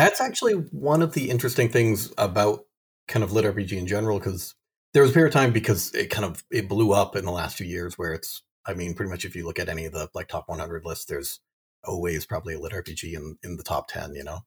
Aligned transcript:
That's 0.00 0.20
actually 0.20 0.54
one 0.54 1.02
of 1.02 1.14
the 1.14 1.30
interesting 1.30 1.68
things 1.68 2.12
about 2.18 2.64
kind 3.08 3.22
of 3.22 3.32
lit 3.32 3.44
RPG 3.44 3.72
in 3.78 3.86
general, 3.86 4.18
because 4.18 4.54
there 4.94 5.02
was 5.02 5.10
a 5.12 5.14
period 5.14 5.28
of 5.28 5.34
time 5.34 5.52
because 5.52 5.94
it 5.94 6.10
kind 6.10 6.24
of 6.24 6.42
it 6.50 6.68
blew 6.68 6.92
up 6.92 7.16
in 7.16 7.24
the 7.24 7.30
last 7.32 7.56
few 7.56 7.66
years 7.66 7.96
where 7.98 8.12
it's 8.14 8.42
I 8.66 8.74
mean, 8.74 8.94
pretty 8.94 9.10
much 9.10 9.24
if 9.24 9.34
you 9.36 9.44
look 9.46 9.58
at 9.58 9.68
any 9.68 9.86
of 9.86 9.92
the 9.92 10.08
like 10.14 10.28
top 10.28 10.44
100 10.48 10.84
lists, 10.84 11.06
there's 11.06 11.40
always 11.84 12.26
probably 12.26 12.54
a 12.54 12.60
lit 12.60 12.72
RPG 12.72 13.14
in, 13.14 13.36
in 13.42 13.56
the 13.56 13.62
top 13.62 13.88
10, 13.88 14.14
you 14.14 14.22
know? 14.24 14.40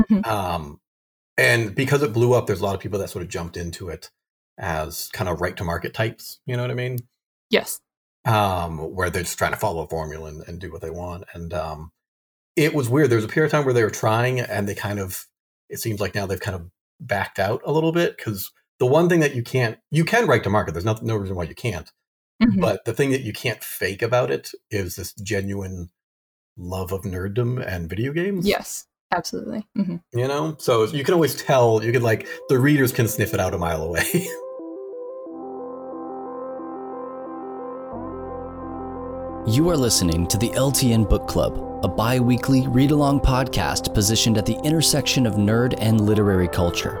Mhm. 0.00 0.26
Um, 0.26 0.80
and 1.36 1.74
because 1.74 2.02
it 2.02 2.12
blew 2.14 2.32
up, 2.34 2.46
there's 2.46 2.60
a 2.60 2.64
lot 2.64 2.74
of 2.74 2.80
people 2.80 2.98
that 2.98 3.10
sort 3.10 3.22
of 3.22 3.30
jumped 3.30 3.56
into 3.58 3.88
it 3.90 4.10
as 4.58 5.08
kind 5.12 5.28
of 5.28 5.40
write 5.40 5.56
to 5.58 5.64
market 5.64 5.92
types, 5.94 6.40
you 6.46 6.56
know 6.56 6.62
what 6.62 6.70
I 6.70 6.74
mean? 6.74 6.98
Yes. 7.50 7.80
um, 8.24 8.78
where 8.78 9.10
they're 9.10 9.22
just 9.22 9.38
trying 9.38 9.52
to 9.52 9.58
follow 9.58 9.82
a 9.84 9.88
formula 9.88 10.28
and, 10.28 10.42
and 10.48 10.60
do 10.60 10.70
what 10.72 10.80
they 10.82 10.90
want. 10.90 11.24
And 11.34 11.52
um, 11.54 11.92
it 12.56 12.74
was 12.74 12.88
weird. 12.88 13.10
There 13.10 13.16
was 13.16 13.24
a 13.24 13.28
period 13.28 13.46
of 13.46 13.52
time 13.52 13.64
where 13.64 13.74
they 13.74 13.82
were 13.84 13.90
trying, 13.90 14.40
and 14.40 14.68
they 14.68 14.74
kind 14.74 14.98
of. 14.98 15.26
It 15.68 15.78
seems 15.78 16.00
like 16.00 16.14
now 16.14 16.26
they've 16.26 16.40
kind 16.40 16.56
of 16.56 16.68
backed 17.00 17.38
out 17.38 17.62
a 17.64 17.72
little 17.72 17.92
bit 17.92 18.16
because 18.16 18.50
the 18.80 18.86
one 18.86 19.08
thing 19.08 19.20
that 19.20 19.34
you 19.36 19.42
can't, 19.42 19.78
you 19.90 20.04
can 20.04 20.26
write 20.26 20.42
to 20.44 20.50
market. 20.50 20.72
There's 20.72 20.84
no, 20.84 20.98
no 21.00 21.16
reason 21.16 21.36
why 21.36 21.44
you 21.44 21.54
can't. 21.54 21.90
Mhm. 22.42 22.60
But 22.60 22.84
the 22.84 22.92
thing 22.92 23.10
that 23.10 23.22
you 23.22 23.32
can't 23.32 23.62
fake 23.62 24.02
about 24.02 24.30
it 24.30 24.50
is 24.70 24.96
this 24.96 25.12
genuine 25.14 25.90
love 26.56 26.90
of 26.92 27.02
nerddom 27.02 27.64
and 27.64 27.88
video 27.88 28.12
games. 28.12 28.46
Yes. 28.46 28.86
Absolutely. 29.12 29.66
hmm 29.74 29.96
You 30.12 30.28
know, 30.28 30.56
so 30.58 30.84
you 30.84 31.02
can 31.04 31.14
always 31.14 31.34
tell. 31.34 31.82
You 31.82 31.92
can 31.92 32.02
like 32.02 32.26
the 32.48 32.58
readers 32.58 32.92
can 32.92 33.08
sniff 33.08 33.34
it 33.34 33.40
out 33.40 33.54
a 33.54 33.58
mile 33.58 33.82
away. 33.82 34.02
You 39.46 39.70
are 39.70 39.76
listening 39.76 40.26
to 40.26 40.36
the 40.36 40.50
LTN 40.50 41.08
Book 41.08 41.26
Club, 41.26 41.80
a 41.82 41.88
bi 41.88 42.20
weekly 42.20 42.68
read 42.68 42.90
along 42.90 43.20
podcast 43.20 43.94
positioned 43.94 44.36
at 44.36 44.44
the 44.44 44.58
intersection 44.64 45.24
of 45.24 45.36
nerd 45.36 45.74
and 45.78 45.98
literary 45.98 46.46
culture. 46.46 46.98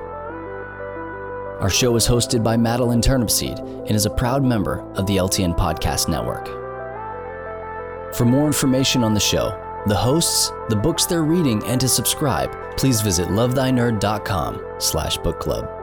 Our 1.60 1.68
show 1.68 1.94
is 1.96 2.08
hosted 2.08 2.42
by 2.42 2.56
Madeline 2.56 3.02
Turnipseed 3.02 3.58
and 3.58 3.90
is 3.90 4.06
a 4.06 4.10
proud 4.10 4.42
member 4.42 4.80
of 4.92 5.06
the 5.06 5.18
LTN 5.18 5.54
Podcast 5.54 6.08
Network. 6.08 6.46
For 8.14 8.24
more 8.24 8.46
information 8.46 9.04
on 9.04 9.12
the 9.12 9.20
show, 9.20 9.50
the 9.86 9.94
hosts, 9.94 10.50
the 10.70 10.76
books 10.76 11.04
they're 11.04 11.22
reading, 11.24 11.62
and 11.66 11.78
to 11.78 11.88
subscribe, 11.90 12.56
please 12.78 13.02
visit 13.02 13.28
lovethynerd.com 13.28 14.64
slash 14.78 15.18
book 15.18 15.40
club. 15.40 15.79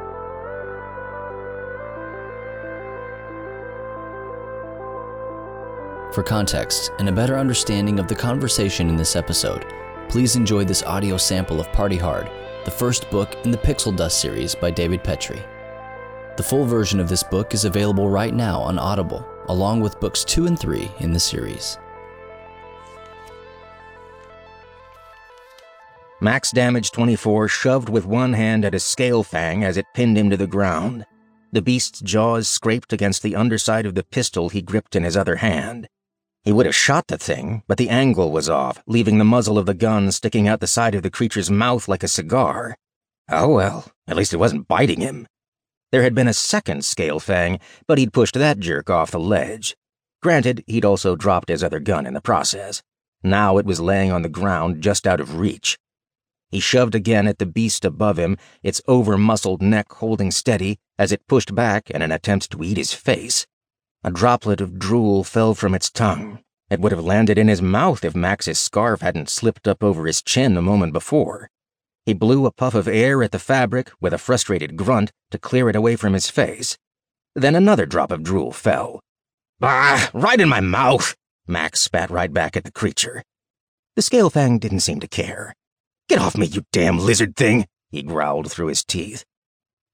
For 6.18 6.24
context 6.24 6.92
and 6.98 7.08
a 7.08 7.12
better 7.12 7.38
understanding 7.38 8.00
of 8.00 8.08
the 8.08 8.16
conversation 8.16 8.90
in 8.90 8.98
this 8.98 9.16
episode, 9.16 9.72
please 10.10 10.36
enjoy 10.36 10.64
this 10.64 10.82
audio 10.82 11.16
sample 11.16 11.60
of 11.60 11.72
Party 11.72 11.96
Hard, 11.96 12.28
the 12.66 12.72
first 12.72 13.08
book 13.12 13.36
in 13.46 13.52
the 13.52 13.58
Pixel 13.60 13.96
Dust 13.96 14.20
series 14.20 14.56
by 14.56 14.72
David 14.72 15.04
Petrie. 15.04 15.44
The 16.36 16.42
full 16.42 16.66
version 16.66 17.00
of 17.00 17.08
this 17.08 17.22
book 17.22 17.54
is 17.54 17.66
available 17.66 18.10
right 18.10 18.34
now 18.34 18.60
on 18.60 18.80
Audible, 18.80 19.24
along 19.50 19.82
with 19.82 20.00
books 20.00 20.24
2 20.24 20.48
and 20.48 20.60
3 20.60 20.90
in 21.02 21.14
the 21.14 21.20
series. 21.20 21.78
Max 26.20 26.50
Damage 26.50 26.90
24 26.90 27.48
shoved 27.48 27.90
with 27.90 28.08
one 28.08 28.34
hand 28.34 28.66
at 28.66 28.74
a 28.74 28.80
scale 28.80 29.22
fang 29.22 29.64
as 29.64 29.78
it 29.78 29.86
pinned 29.94 30.18
him 30.18 30.32
to 30.32 30.38
the 30.38 30.48
ground. 30.48 31.06
The 31.52 31.62
beast's 31.62 32.02
jaws 32.02 32.50
scraped 32.50 32.92
against 32.92 33.22
the 33.22 33.36
underside 33.36 33.86
of 33.86 33.94
the 33.94 34.04
pistol 34.04 34.50
he 34.50 34.64
gripped 34.64 34.96
in 34.96 35.04
his 35.04 35.16
other 35.16 35.36
hand. 35.36 35.88
He 36.48 36.54
would 36.54 36.66
have 36.66 36.74
shot 36.74 37.08
the 37.08 37.18
thing, 37.18 37.64
but 37.68 37.78
the 37.78 37.90
angle 37.90 38.32
was 38.32 38.48
off, 38.48 38.82
leaving 38.88 39.18
the 39.18 39.26
muzzle 39.26 39.58
of 39.58 39.66
the 39.66 39.74
gun 39.74 40.14
sticking 40.14 40.48
out 40.48 40.62
the 40.62 40.66
side 40.66 40.96
of 40.96 41.04
the 41.04 41.10
creature's 41.10 41.52
mouth 41.52 41.90
like 41.90 42.04
a 42.04 42.08
cigar. 42.08 42.78
Oh 43.28 43.50
well, 43.50 43.92
at 44.08 44.16
least 44.16 44.34
it 44.34 44.38
wasn't 44.38 44.66
biting 44.66 45.02
him. 45.02 45.28
There 45.92 46.04
had 46.04 46.16
been 46.16 46.30
a 46.30 46.34
second 46.34 46.86
scale 46.86 47.20
fang, 47.20 47.60
but 47.86 47.98
he'd 47.98 48.14
pushed 48.14 48.36
that 48.36 48.60
jerk 48.60 48.90
off 48.90 49.12
the 49.12 49.20
ledge. 49.20 49.76
Granted, 50.22 50.64
he'd 50.68 50.86
also 50.86 51.18
dropped 51.18 51.50
his 51.50 51.66
other 51.66 51.82
gun 51.82 52.06
in 52.06 52.14
the 52.14 52.22
process. 52.22 52.82
Now 53.22 53.58
it 53.58 53.66
was 53.66 53.82
laying 53.82 54.14
on 54.14 54.22
the 54.22 54.30
ground 54.30 54.82
just 54.82 55.06
out 55.06 55.20
of 55.20 55.40
reach. 55.40 55.78
He 56.50 56.62
shoved 56.62 56.96
again 56.96 57.28
at 57.28 57.40
the 57.40 57.46
beast 57.46 57.84
above 57.84 58.18
him, 58.18 58.38
its 58.64 58.82
over 58.88 59.18
muscled 59.18 59.62
neck 59.62 59.92
holding 59.92 60.32
steady 60.32 60.80
as 60.98 61.12
it 61.12 61.28
pushed 61.28 61.54
back 61.54 61.92
in 61.92 62.02
an 62.02 62.14
attempt 62.14 62.52
to 62.52 62.64
eat 62.64 62.78
his 62.78 62.94
face. 62.94 63.46
A 64.08 64.10
droplet 64.10 64.62
of 64.62 64.80
drool 64.80 65.26
fell 65.26 65.54
from 65.54 65.76
its 65.76 65.90
tongue. 65.90 66.40
It 66.70 66.80
would 66.80 66.94
have 66.94 67.04
landed 67.04 67.38
in 67.38 67.50
his 67.50 67.62
mouth 67.62 68.06
if 68.06 68.16
Max's 68.16 68.58
scarf 68.58 69.02
hadn't 69.02 69.30
slipped 69.30 69.68
up 69.68 69.84
over 69.84 70.06
his 70.06 70.22
chin 70.22 70.56
a 70.56 70.62
moment 70.62 70.94
before. 70.94 71.50
He 72.06 72.14
blew 72.14 72.46
a 72.46 72.54
puff 72.54 72.74
of 72.74 72.88
air 72.88 73.22
at 73.22 73.34
the 73.34 73.38
fabric 73.38 73.92
with 74.00 74.14
a 74.14 74.18
frustrated 74.18 74.78
grunt 74.78 75.12
to 75.32 75.38
clear 75.38 75.68
it 75.68 75.76
away 75.76 75.98
from 75.98 76.14
his 76.14 76.30
face. 76.30 76.78
Then 77.36 77.54
another 77.54 77.86
drop 77.86 78.14
of 78.14 78.24
drool 78.24 78.54
fell. 78.54 79.02
Bah! 79.60 80.08
Right 80.14 80.40
in 80.40 80.48
my 80.48 80.62
mouth! 80.62 81.14
Max 81.46 81.82
spat 81.82 82.10
right 82.10 82.32
back 82.32 82.56
at 82.56 82.64
the 82.64 82.72
creature. 82.72 83.24
The 83.98 84.02
scalefang 84.02 84.62
didn't 84.62 84.88
seem 84.88 85.02
to 85.02 85.10
care. 85.10 85.54
Get 86.08 86.20
off 86.20 86.38
me, 86.38 86.46
you 86.46 86.64
damn 86.72 86.98
lizard 86.98 87.36
thing, 87.36 87.66
he 87.90 88.04
growled 88.04 88.50
through 88.50 88.68
his 88.68 88.86
teeth. 88.86 89.26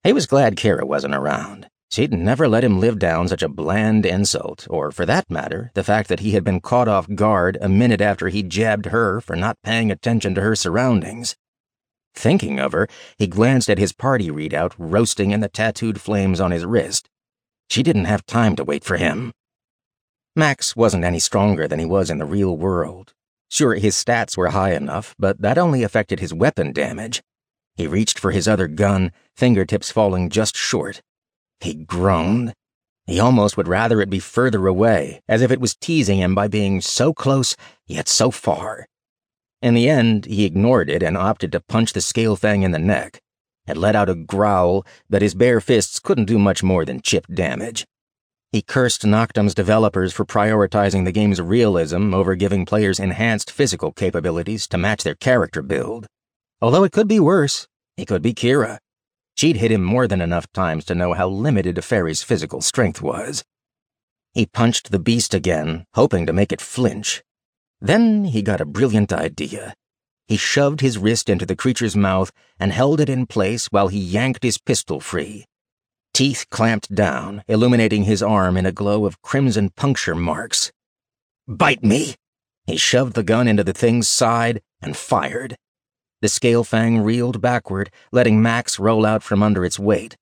He 0.03 0.13
was 0.13 0.27
glad 0.27 0.55
Kira 0.55 0.83
wasn't 0.83 1.15
around. 1.15 1.67
She'd 1.93 2.11
never 2.11 2.47
let 2.47 2.63
him 2.63 2.79
live 2.79 2.97
down 2.97 3.27
such 3.27 3.43
a 3.43 3.47
bland 3.47 4.03
insult, 4.03 4.65
or 4.67 4.91
for 4.91 5.05
that 5.05 5.29
matter, 5.29 5.69
the 5.75 5.83
fact 5.83 6.09
that 6.09 6.21
he 6.21 6.31
had 6.31 6.43
been 6.43 6.59
caught 6.59 6.87
off 6.87 7.07
guard 7.13 7.55
a 7.61 7.69
minute 7.69 8.01
after 8.01 8.29
he 8.29 8.41
jabbed 8.41 8.87
her 8.87 9.21
for 9.21 9.35
not 9.35 9.61
paying 9.61 9.91
attention 9.91 10.33
to 10.33 10.41
her 10.41 10.55
surroundings. 10.55 11.35
Thinking 12.15 12.59
of 12.59 12.71
her, 12.71 12.87
he 13.19 13.27
glanced 13.27 13.69
at 13.69 13.77
his 13.77 13.93
party 13.93 14.31
readout 14.31 14.73
roasting 14.79 15.29
in 15.29 15.41
the 15.41 15.47
tattooed 15.47 16.01
flames 16.01 16.41
on 16.41 16.49
his 16.49 16.65
wrist. 16.65 17.09
She 17.69 17.83
didn't 17.83 18.05
have 18.05 18.25
time 18.25 18.55
to 18.55 18.63
wait 18.63 18.83
for 18.83 18.97
him. 18.97 19.31
Max 20.35 20.75
wasn't 20.75 21.03
any 21.03 21.19
stronger 21.19 21.67
than 21.67 21.77
he 21.77 21.85
was 21.85 22.09
in 22.09 22.17
the 22.17 22.25
real 22.25 22.57
world. 22.57 23.13
Sure, 23.49 23.75
his 23.75 23.93
stats 23.93 24.35
were 24.35 24.49
high 24.49 24.73
enough, 24.73 25.13
but 25.19 25.43
that 25.43 25.59
only 25.59 25.83
affected 25.83 26.19
his 26.19 26.33
weapon 26.33 26.73
damage. 26.73 27.21
He 27.75 27.85
reached 27.85 28.17
for 28.17 28.31
his 28.31 28.47
other 28.47 28.67
gun, 28.67 29.11
fingertips 29.35 29.91
falling 29.91 30.29
just 30.29 30.57
short. 30.57 31.03
He 31.63 31.75
groaned. 31.75 32.53
He 33.07 33.21
almost 33.21 33.55
would 33.55 33.69
rather 33.69 34.01
it 34.01 34.09
be 34.09 34.19
further 34.19 34.67
away, 34.67 35.21
as 35.29 35.41
if 35.41 35.49
it 35.49 35.61
was 35.61 35.75
teasing 35.75 36.19
him 36.19 36.35
by 36.35 36.49
being 36.49 36.81
so 36.81 37.13
close, 37.13 37.55
yet 37.87 38.09
so 38.09 38.31
far. 38.31 38.85
In 39.61 39.73
the 39.73 39.87
end, 39.87 40.25
he 40.25 40.43
ignored 40.43 40.89
it 40.89 41.01
and 41.01 41.15
opted 41.15 41.53
to 41.53 41.61
punch 41.61 41.93
the 41.93 42.01
scale 42.01 42.35
fang 42.35 42.63
in 42.63 42.71
the 42.71 42.79
neck. 42.79 43.21
It 43.65 43.77
let 43.77 43.95
out 43.95 44.09
a 44.09 44.15
growl, 44.15 44.85
but 45.09 45.21
his 45.21 45.35
bare 45.35 45.61
fists 45.61 45.99
couldn't 45.99 46.25
do 46.25 46.37
much 46.37 46.63
more 46.63 46.83
than 46.83 47.01
chip 47.01 47.27
damage. 47.33 47.85
He 48.51 48.61
cursed 48.61 49.03
Noctem's 49.03 49.55
developers 49.55 50.11
for 50.11 50.25
prioritizing 50.25 51.05
the 51.05 51.13
game's 51.13 51.41
realism 51.41 52.13
over 52.13 52.35
giving 52.35 52.65
players 52.65 52.99
enhanced 52.99 53.49
physical 53.49 53.93
capabilities 53.93 54.67
to 54.67 54.77
match 54.77 55.03
their 55.03 55.15
character 55.15 55.61
build. 55.61 56.07
Although 56.61 56.83
it 56.83 56.91
could 56.91 57.07
be 57.07 57.21
worse, 57.21 57.69
it 57.95 58.09
could 58.09 58.21
be 58.21 58.33
Kira. 58.33 58.79
She'd 59.35 59.57
hit 59.57 59.71
him 59.71 59.83
more 59.83 60.07
than 60.07 60.21
enough 60.21 60.51
times 60.53 60.85
to 60.85 60.95
know 60.95 61.13
how 61.13 61.27
limited 61.27 61.77
a 61.77 61.81
fairy's 61.81 62.23
physical 62.23 62.61
strength 62.61 63.01
was. 63.01 63.43
He 64.33 64.45
punched 64.45 64.91
the 64.91 64.99
beast 64.99 65.33
again, 65.33 65.85
hoping 65.93 66.25
to 66.25 66.33
make 66.33 66.51
it 66.51 66.61
flinch. 66.61 67.23
Then 67.81 68.25
he 68.25 68.41
got 68.41 68.61
a 68.61 68.65
brilliant 68.65 69.11
idea. 69.11 69.73
He 70.27 70.37
shoved 70.37 70.81
his 70.81 70.97
wrist 70.97 71.29
into 71.29 71.45
the 71.45 71.55
creature's 71.55 71.95
mouth 71.95 72.31
and 72.59 72.71
held 72.71 73.01
it 73.01 73.09
in 73.09 73.27
place 73.27 73.67
while 73.67 73.89
he 73.89 73.99
yanked 73.99 74.43
his 74.43 74.57
pistol 74.57 74.99
free. 74.99 75.45
Teeth 76.13 76.45
clamped 76.49 76.93
down, 76.93 77.43
illuminating 77.47 78.03
his 78.03 78.23
arm 78.23 78.55
in 78.55 78.65
a 78.65 78.71
glow 78.71 79.05
of 79.05 79.21
crimson 79.21 79.69
puncture 79.69 80.15
marks. 80.15 80.71
Bite 81.47 81.83
me! 81.83 82.15
He 82.65 82.77
shoved 82.77 83.15
the 83.15 83.23
gun 83.23 83.47
into 83.47 83.63
the 83.63 83.73
thing's 83.73 84.07
side 84.07 84.61
and 84.81 84.95
fired. 84.95 85.57
The 86.23 86.29
scale 86.29 86.63
fang 86.63 87.01
reeled 87.01 87.41
backward, 87.41 87.91
letting 88.13 88.41
Max 88.41 88.79
roll 88.79 89.05
out 89.05 89.23
from 89.23 89.43
under 89.43 89.65
its 89.65 89.77
weight. 89.77 90.15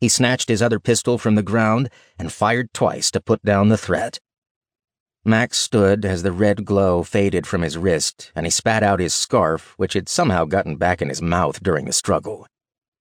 He 0.00 0.08
snatched 0.08 0.48
his 0.48 0.62
other 0.62 0.80
pistol 0.80 1.18
from 1.18 1.34
the 1.34 1.42
ground 1.42 1.90
and 2.18 2.32
fired 2.32 2.72
twice 2.72 3.10
to 3.10 3.20
put 3.20 3.44
down 3.44 3.68
the 3.68 3.76
threat. 3.76 4.18
Max 5.26 5.58
stood 5.58 6.06
as 6.06 6.22
the 6.22 6.32
red 6.32 6.64
glow 6.64 7.02
faded 7.02 7.46
from 7.46 7.60
his 7.60 7.76
wrist, 7.76 8.32
and 8.34 8.46
he 8.46 8.50
spat 8.50 8.82
out 8.82 8.98
his 8.98 9.12
scarf, 9.12 9.74
which 9.76 9.92
had 9.92 10.08
somehow 10.08 10.46
gotten 10.46 10.76
back 10.76 11.02
in 11.02 11.10
his 11.10 11.20
mouth 11.20 11.62
during 11.62 11.84
the 11.84 11.92
struggle. 11.92 12.46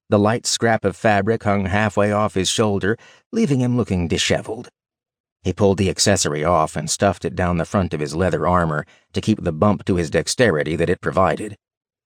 The 0.10 0.20
light 0.20 0.46
scrap 0.46 0.84
of 0.84 0.98
fabric 0.98 1.44
hung 1.44 1.68
halfway 1.68 2.12
off 2.12 2.34
his 2.34 2.50
shoulder, 2.50 2.98
leaving 3.32 3.62
him 3.62 3.78
looking 3.78 4.10
disheveled. 4.10 4.68
He 5.42 5.54
pulled 5.54 5.78
the 5.78 5.90
accessory 5.90 6.44
off 6.44 6.76
and 6.76 6.90
stuffed 6.90 7.24
it 7.24 7.34
down 7.34 7.56
the 7.56 7.64
front 7.64 7.94
of 7.94 8.02
his 8.02 8.14
leather 8.14 8.46
armor 8.46 8.86
to 9.14 9.22
keep 9.22 9.42
the 9.42 9.54
bump 9.54 9.86
to 9.86 9.96
his 9.96 10.10
dexterity 10.10 10.76
that 10.76 10.90
it 10.90 11.00
provided. 11.00 11.56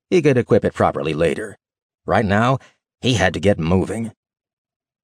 He 0.10 0.22
could 0.22 0.38
equip 0.38 0.64
it 0.64 0.74
properly 0.74 1.14
later. 1.14 1.58
Right 2.06 2.26
now, 2.26 2.60
he 3.02 3.16
had 3.16 3.34
to 3.34 3.40
get 3.40 3.60
moving. 3.60 4.12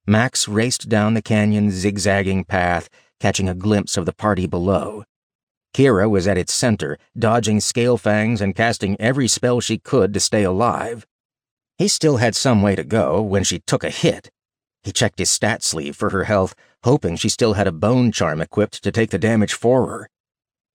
Max 0.06 0.48
raced 0.48 0.88
down 0.88 1.14
the 1.14 1.22
canyon's 1.22 1.74
zigzagging 1.74 2.44
path, 2.44 2.88
catching 3.20 3.48
a 3.48 3.54
glimpse 3.54 3.96
of 3.96 4.06
the 4.06 4.12
party 4.12 4.46
below. 4.46 5.04
Kira 5.74 6.10
was 6.10 6.28
at 6.28 6.36
its 6.36 6.52
center, 6.52 6.98
dodging 7.18 7.60
scale 7.60 7.96
fangs 7.96 8.40
and 8.40 8.54
casting 8.54 9.00
every 9.00 9.26
spell 9.26 9.60
she 9.60 9.78
could 9.78 10.12
to 10.12 10.20
stay 10.20 10.42
alive. 10.42 11.06
He 11.78 11.88
still 11.88 12.18
had 12.18 12.34
some 12.36 12.62
way 12.62 12.76
to 12.76 12.84
go 12.84 13.22
when 13.22 13.44
she 13.44 13.60
took 13.60 13.82
a 13.82 13.90
hit. 13.90 14.30
He 14.82 14.92
checked 14.92 15.18
his 15.18 15.30
stat 15.30 15.62
sleeve 15.62 15.96
for 15.96 16.10
her 16.10 16.24
health, 16.24 16.54
hoping 16.84 17.16
she 17.16 17.28
still 17.28 17.54
had 17.54 17.66
a 17.66 17.72
bone 17.72 18.12
charm 18.12 18.40
equipped 18.40 18.82
to 18.82 18.92
take 18.92 19.10
the 19.10 19.18
damage 19.18 19.52
for 19.52 19.86
her. 19.86 20.10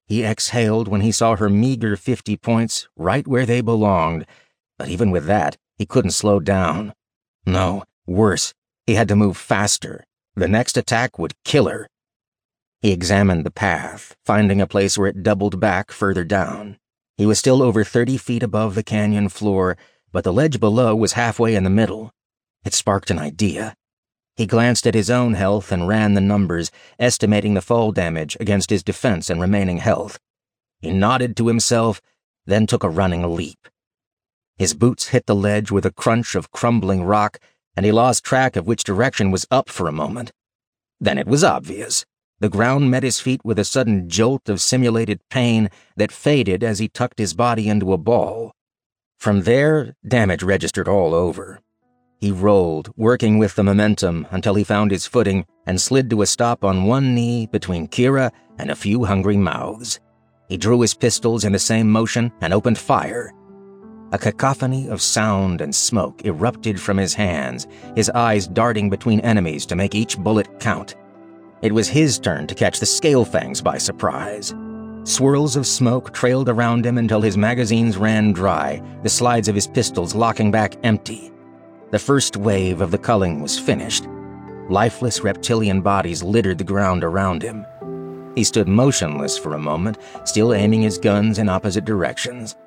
He 0.07 0.24
exhaled 0.24 0.88
when 0.88 1.01
he 1.01 1.12
saw 1.12 1.36
her 1.36 1.50
meager 1.50 1.98
50 1.98 2.38
points 2.38 2.88
right 2.95 3.27
where 3.27 3.45
they 3.45 3.62
belonged, 3.62 4.25
but 4.77 4.88
even 4.88 5.12
with 5.12 5.25
that, 5.25 5.57
he 5.77 5.86
couldn't 5.86 6.12
slow 6.12 6.39
down. 6.39 6.94
No, 7.45 7.83
worse, 8.06 8.54
he 8.86 8.95
had 8.95 9.09
to 9.09 9.15
move 9.15 9.36
faster. 9.36 10.06
The 10.36 10.48
next 10.48 10.77
attack 10.77 11.19
would 11.19 11.33
kill 11.44 11.68
her. 11.68 11.89
He 12.81 12.92
examined 12.92 13.45
the 13.45 13.51
path, 13.51 14.15
finding 14.25 14.62
a 14.62 14.68
place 14.68 14.98
where 14.98 15.07
it 15.07 15.24
doubled 15.24 15.59
back 15.59 15.92
further 15.92 16.24
down. 16.24 16.77
He 17.18 17.25
was 17.25 17.39
still 17.39 17.62
over 17.62 17.83
30 17.83 18.18
feet 18.18 18.44
above 18.44 18.75
the 18.75 18.83
canyon 18.83 19.30
floor, 19.30 19.75
but 20.12 20.24
the 20.24 20.31
ledge 20.31 20.59
below 20.59 20.95
was 20.95 21.13
halfway 21.13 21.56
in 21.56 21.63
the 21.63 21.69
middle. 21.69 22.12
It 22.63 22.74
sparked 22.74 23.09
an 23.09 23.19
idea. 23.19 23.75
He 24.37 24.45
glanced 24.45 24.85
at 24.85 24.93
his 24.93 25.09
own 25.09 25.33
health 25.33 25.71
and 25.71 25.87
ran 25.87 26.13
the 26.13 26.21
numbers, 26.21 26.69
estimating 26.99 27.55
the 27.55 27.61
fall 27.61 27.91
damage 27.91 28.37
against 28.39 28.69
his 28.69 28.83
defense 28.83 29.31
and 29.31 29.41
remaining 29.41 29.79
health. 29.79 30.19
He 30.79 30.91
nodded 30.91 31.35
to 31.37 31.47
himself, 31.47 31.99
then 32.45 32.67
took 32.67 32.83
a 32.83 32.89
running 32.89 33.35
leap. 33.35 33.67
His 34.55 34.75
boots 34.75 35.07
hit 35.07 35.25
the 35.25 35.35
ledge 35.35 35.71
with 35.71 35.87
a 35.87 35.91
crunch 35.91 36.35
of 36.35 36.51
crumbling 36.51 37.03
rock, 37.03 37.39
and 37.75 37.83
he 37.83 37.91
lost 37.91 38.23
track 38.23 38.55
of 38.55 38.67
which 38.67 38.83
direction 38.83 39.31
was 39.31 39.47
up 39.49 39.69
for 39.69 39.87
a 39.87 39.91
moment. 39.91 40.31
Then 40.99 41.17
it 41.17 41.27
was 41.27 41.43
obvious. 41.43 42.05
The 42.39 42.49
ground 42.49 42.91
met 42.91 43.01
his 43.01 43.19
feet 43.19 43.41
with 43.43 43.57
a 43.57 43.65
sudden 43.65 44.07
jolt 44.07 44.49
of 44.49 44.61
simulated 44.61 45.19
pain 45.31 45.71
that 45.95 46.11
faded 46.11 46.63
as 46.63 46.77
he 46.77 46.87
tucked 46.87 47.17
his 47.17 47.33
body 47.33 47.67
into 47.67 47.91
a 47.91 47.97
ball. 47.97 48.51
From 49.17 49.41
there, 49.41 49.95
damage 50.07 50.43
registered 50.43 50.87
all 50.87 51.15
over. 51.15 51.61
He 52.19 52.31
rolled, 52.31 52.91
working 52.97 53.37
with 53.37 53.53
the 53.55 53.63
momentum 53.63 54.25
until 54.31 54.55
he 54.55 54.63
found 54.63 54.89
his 54.89 55.05
footing 55.05 55.45
and 55.67 55.79
slid 55.79 56.09
to 56.09 56.23
a 56.23 56.25
stop 56.25 56.63
on 56.63 56.85
one 56.85 57.13
knee 57.13 57.45
between 57.45 57.87
Kira 57.87 58.31
and 58.57 58.71
a 58.71 58.75
few 58.75 59.05
hungry 59.05 59.37
mouths. 59.37 59.99
He 60.49 60.57
drew 60.57 60.81
his 60.81 60.95
pistols 60.95 61.45
in 61.45 61.51
the 61.51 61.59
same 61.59 61.91
motion 61.91 62.31
and 62.41 62.53
opened 62.53 62.79
fire. 62.79 63.33
A 64.13 64.17
cacophony 64.17 64.87
of 64.87 65.01
sound 65.01 65.61
and 65.61 65.75
smoke 65.75 66.25
erupted 66.25 66.79
from 66.79 66.97
his 66.97 67.13
hands, 67.13 67.67
his 67.95 68.09
eyes 68.09 68.47
darting 68.47 68.89
between 68.89 69.19
enemies 69.19 69.65
to 69.67 69.75
make 69.75 69.93
each 69.93 70.17
bullet 70.17 70.59
count. 70.59 70.95
It 71.61 71.73
was 71.73 71.87
his 71.87 72.17
turn 72.17 72.47
to 72.47 72.55
catch 72.55 72.79
the 72.79 72.85
scale 72.85 73.25
fangs 73.25 73.61
by 73.61 73.77
surprise. 73.77 74.55
Swirls 75.03 75.55
of 75.55 75.67
smoke 75.67 76.13
trailed 76.13 76.49
around 76.49 76.85
him 76.85 76.97
until 76.97 77.21
his 77.21 77.37
magazines 77.37 77.97
ran 77.97 78.31
dry, 78.31 78.81
the 79.03 79.09
slides 79.09 79.47
of 79.47 79.55
his 79.55 79.67
pistols 79.67 80.15
locking 80.15 80.51
back 80.51 80.75
empty. 80.83 81.31
The 81.89 81.99
first 81.99 82.35
wave 82.35 82.81
of 82.81 82.91
the 82.91 82.97
culling 82.97 83.41
was 83.41 83.57
finished. 83.57 84.05
Lifeless 84.69 85.21
reptilian 85.21 85.79
bodies 85.79 86.21
littered 86.21 86.57
the 86.57 86.65
ground 86.65 87.01
around 87.01 87.41
him. 87.41 87.65
He 88.35 88.43
stood 88.43 88.67
motionless 88.67 89.37
for 89.37 89.53
a 89.53 89.59
moment, 89.59 89.97
still 90.25 90.53
aiming 90.53 90.81
his 90.81 90.97
guns 90.97 91.39
in 91.39 91.47
opposite 91.47 91.85
directions. 91.85 92.57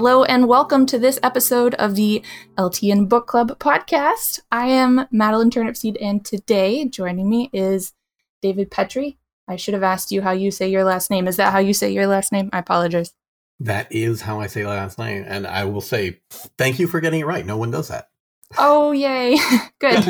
Hello 0.00 0.22
and 0.22 0.46
welcome 0.46 0.86
to 0.86 0.96
this 0.96 1.18
episode 1.24 1.74
of 1.74 1.96
the 1.96 2.22
LTN 2.56 3.08
Book 3.08 3.26
Club 3.26 3.58
podcast. 3.58 4.38
I 4.52 4.68
am 4.68 5.08
Madeline 5.10 5.50
Turnipseed, 5.50 5.96
and 6.00 6.24
today 6.24 6.84
joining 6.84 7.28
me 7.28 7.50
is 7.52 7.94
David 8.40 8.70
Petrie. 8.70 9.18
I 9.48 9.56
should 9.56 9.74
have 9.74 9.82
asked 9.82 10.12
you 10.12 10.22
how 10.22 10.30
you 10.30 10.52
say 10.52 10.68
your 10.68 10.84
last 10.84 11.10
name. 11.10 11.26
Is 11.26 11.34
that 11.38 11.52
how 11.52 11.58
you 11.58 11.74
say 11.74 11.90
your 11.90 12.06
last 12.06 12.30
name? 12.30 12.48
I 12.52 12.60
apologize. 12.60 13.12
That 13.58 13.90
is 13.90 14.20
how 14.20 14.38
I 14.38 14.46
say 14.46 14.64
last 14.64 15.00
name, 15.00 15.24
and 15.26 15.48
I 15.48 15.64
will 15.64 15.80
say 15.80 16.20
thank 16.58 16.78
you 16.78 16.86
for 16.86 17.00
getting 17.00 17.22
it 17.22 17.26
right. 17.26 17.44
No 17.44 17.56
one 17.56 17.72
does 17.72 17.88
that. 17.88 18.08
Oh, 18.56 18.92
yay. 18.92 19.36
Good. 19.80 20.04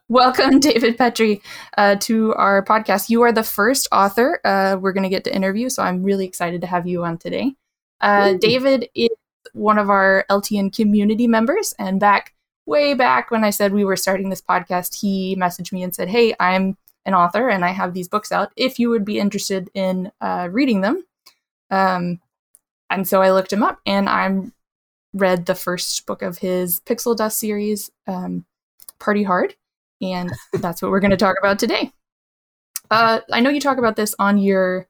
Welcome, 0.08 0.58
David 0.58 0.98
Petrie, 0.98 1.40
uh, 1.78 1.94
to 2.00 2.34
our 2.34 2.64
podcast. 2.64 3.08
You 3.08 3.22
are 3.22 3.30
the 3.30 3.44
first 3.44 3.86
author 3.92 4.40
uh, 4.44 4.76
we're 4.80 4.92
going 4.92 5.04
to 5.04 5.08
get 5.08 5.22
to 5.22 5.32
interview, 5.32 5.68
so 5.68 5.84
I'm 5.84 6.02
really 6.02 6.26
excited 6.26 6.62
to 6.62 6.66
have 6.66 6.88
you 6.88 7.04
on 7.04 7.16
today. 7.16 7.54
Uh, 8.00 8.34
David 8.34 8.88
is 8.94 9.10
one 9.52 9.78
of 9.78 9.90
our 9.90 10.24
LTN 10.30 10.74
community 10.74 11.26
members, 11.26 11.74
and 11.78 12.00
back 12.00 12.34
way 12.66 12.94
back 12.94 13.30
when 13.30 13.44
I 13.44 13.50
said 13.50 13.72
we 13.72 13.84
were 13.84 13.96
starting 13.96 14.30
this 14.30 14.42
podcast, 14.42 15.00
he 15.00 15.36
messaged 15.36 15.72
me 15.72 15.82
and 15.82 15.94
said, 15.94 16.08
"Hey, 16.08 16.34
I'm 16.40 16.76
an 17.06 17.14
author 17.14 17.48
and 17.48 17.64
I 17.64 17.70
have 17.70 17.94
these 17.94 18.08
books 18.08 18.32
out. 18.32 18.52
If 18.56 18.78
you 18.78 18.90
would 18.90 19.04
be 19.04 19.18
interested 19.18 19.70
in 19.74 20.12
uh, 20.20 20.48
reading 20.50 20.80
them." 20.80 21.04
Um, 21.70 22.20
and 22.90 23.06
so 23.06 23.22
I 23.22 23.30
looked 23.30 23.52
him 23.52 23.62
up, 23.62 23.78
and 23.86 24.08
I 24.08 24.50
read 25.12 25.46
the 25.46 25.54
first 25.54 26.06
book 26.06 26.22
of 26.22 26.38
his 26.38 26.80
Pixel 26.80 27.16
Dust 27.16 27.38
series, 27.38 27.90
um, 28.06 28.44
Party 28.98 29.22
Hard, 29.22 29.54
and 30.00 30.32
that's 30.54 30.82
what 30.82 30.90
we're 30.90 31.00
going 31.00 31.10
to 31.10 31.16
talk 31.16 31.36
about 31.38 31.58
today. 31.58 31.92
Uh, 32.90 33.20
I 33.32 33.40
know 33.40 33.50
you 33.50 33.60
talk 33.60 33.78
about 33.78 33.96
this 33.96 34.14
on 34.18 34.38
your 34.38 34.88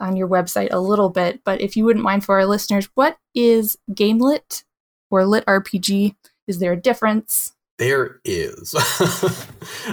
on 0.00 0.16
your 0.16 0.28
website 0.28 0.68
a 0.70 0.80
little 0.80 1.10
bit, 1.10 1.40
but 1.44 1.60
if 1.60 1.76
you 1.76 1.84
wouldn't 1.84 2.04
mind 2.04 2.24
for 2.24 2.36
our 2.36 2.46
listeners, 2.46 2.88
what 2.94 3.18
is 3.34 3.76
Gamelit 3.90 4.64
or 5.10 5.26
Lit 5.26 5.44
RPG? 5.46 6.14
Is 6.46 6.58
there 6.58 6.72
a 6.72 6.80
difference? 6.80 7.54
There 7.78 8.20
is. 8.24 8.74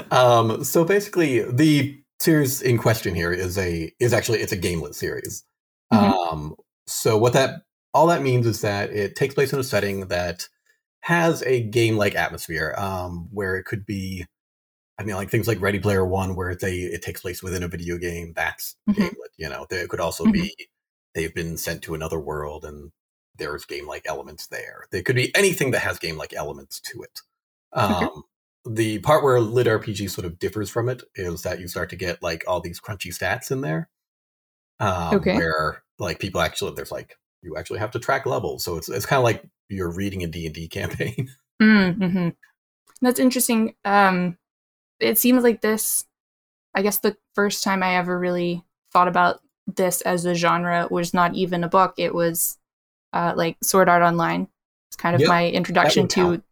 um, 0.11 0.63
so 0.63 0.83
basically, 0.83 1.41
the 1.41 1.99
series 2.19 2.61
in 2.61 2.77
question 2.77 3.13
here 3.13 3.31
is 3.31 3.57
a 3.57 3.91
is 3.99 4.13
actually 4.13 4.39
it's 4.39 4.51
a 4.51 4.57
gamelit 4.57 4.95
series. 4.95 5.43
Mm-hmm. 5.93 6.13
Um, 6.33 6.55
so 6.87 7.17
what 7.17 7.33
that 7.33 7.61
all 7.93 8.07
that 8.07 8.21
means 8.21 8.47
is 8.47 8.61
that 8.61 8.91
it 8.91 9.15
takes 9.15 9.35
place 9.35 9.53
in 9.53 9.59
a 9.59 9.63
setting 9.63 10.07
that 10.07 10.47
has 11.01 11.43
a 11.43 11.61
game 11.61 11.97
like 11.97 12.15
atmosphere, 12.15 12.73
um, 12.77 13.27
where 13.31 13.55
it 13.55 13.65
could 13.65 13.85
be 13.85 14.25
I 14.97 15.03
mean, 15.03 15.15
like 15.15 15.29
things 15.29 15.47
like 15.47 15.61
Ready 15.61 15.79
Player 15.79 16.05
One, 16.05 16.35
where 16.35 16.55
they 16.55 16.77
it 16.77 17.01
takes 17.01 17.21
place 17.21 17.43
within 17.43 17.63
a 17.63 17.67
video 17.67 17.97
game. 17.97 18.33
That's 18.35 18.75
mm-hmm. 18.89 19.01
gamelit. 19.01 19.33
You 19.37 19.49
know, 19.49 19.65
there 19.69 19.87
could 19.87 19.99
also 19.99 20.23
mm-hmm. 20.23 20.33
be 20.33 20.55
they've 21.13 21.33
been 21.33 21.57
sent 21.57 21.81
to 21.83 21.95
another 21.95 22.19
world 22.19 22.65
and 22.65 22.91
there's 23.37 23.65
game 23.65 23.87
like 23.87 24.03
elements 24.05 24.47
there. 24.47 24.85
There 24.91 25.03
could 25.03 25.15
be 25.15 25.35
anything 25.35 25.71
that 25.71 25.79
has 25.79 25.99
game 25.99 26.17
like 26.17 26.33
elements 26.33 26.79
to 26.81 27.01
it. 27.03 27.19
Um, 27.73 27.93
okay. 27.93 28.07
The 28.67 28.99
part 28.99 29.23
where 29.23 29.39
lit 29.39 29.67
RPG 29.67 30.09
sort 30.09 30.25
of 30.25 30.39
differs 30.39 30.69
from 30.69 30.89
it 30.89 31.03
is 31.15 31.43
that 31.43 31.59
you 31.59 31.67
start 31.67 31.89
to 31.91 31.95
get 31.95 32.23
like 32.23 32.43
all 32.47 32.61
these 32.61 32.79
crunchy 32.79 33.07
stats 33.07 33.51
in 33.51 33.61
there. 33.61 33.89
Um, 34.79 35.15
okay. 35.15 35.35
Where 35.35 35.83
like 35.99 36.19
people 36.19 36.41
actually 36.41 36.73
there's 36.75 36.91
like 36.91 37.17
you 37.41 37.57
actually 37.57 37.79
have 37.79 37.91
to 37.91 37.99
track 37.99 38.25
levels, 38.25 38.63
so 38.63 38.77
it's 38.77 38.89
it's 38.89 39.05
kind 39.05 39.19
of 39.19 39.23
like 39.23 39.43
you're 39.69 39.91
reading 39.91 40.23
a 40.23 40.27
D 40.27 40.45
and 40.45 40.55
D 40.55 40.67
campaign. 40.69 41.29
Mm-hmm. 41.61 42.29
That's 43.01 43.19
interesting. 43.19 43.75
Um, 43.85 44.37
it 44.99 45.17
seems 45.17 45.43
like 45.43 45.61
this 45.61 46.05
i 46.73 46.81
guess 46.81 46.99
the 46.99 47.15
first 47.33 47.63
time 47.63 47.83
i 47.83 47.95
ever 47.95 48.17
really 48.17 48.63
thought 48.91 49.07
about 49.07 49.39
this 49.67 50.01
as 50.01 50.25
a 50.25 50.35
genre 50.35 50.87
was 50.89 51.13
not 51.13 51.35
even 51.35 51.63
a 51.63 51.67
book. 51.67 51.95
It 51.97 52.13
was 52.13 52.57
uh, 53.13 53.33
like 53.35 53.57
sword 53.63 53.89
art 53.89 54.03
online. 54.03 54.47
It's 54.89 54.95
kind 54.95 55.15
of 55.15 55.21
yep, 55.21 55.29
my 55.29 55.49
introduction 55.49 56.07
to 56.09 56.15
count. 56.15 56.43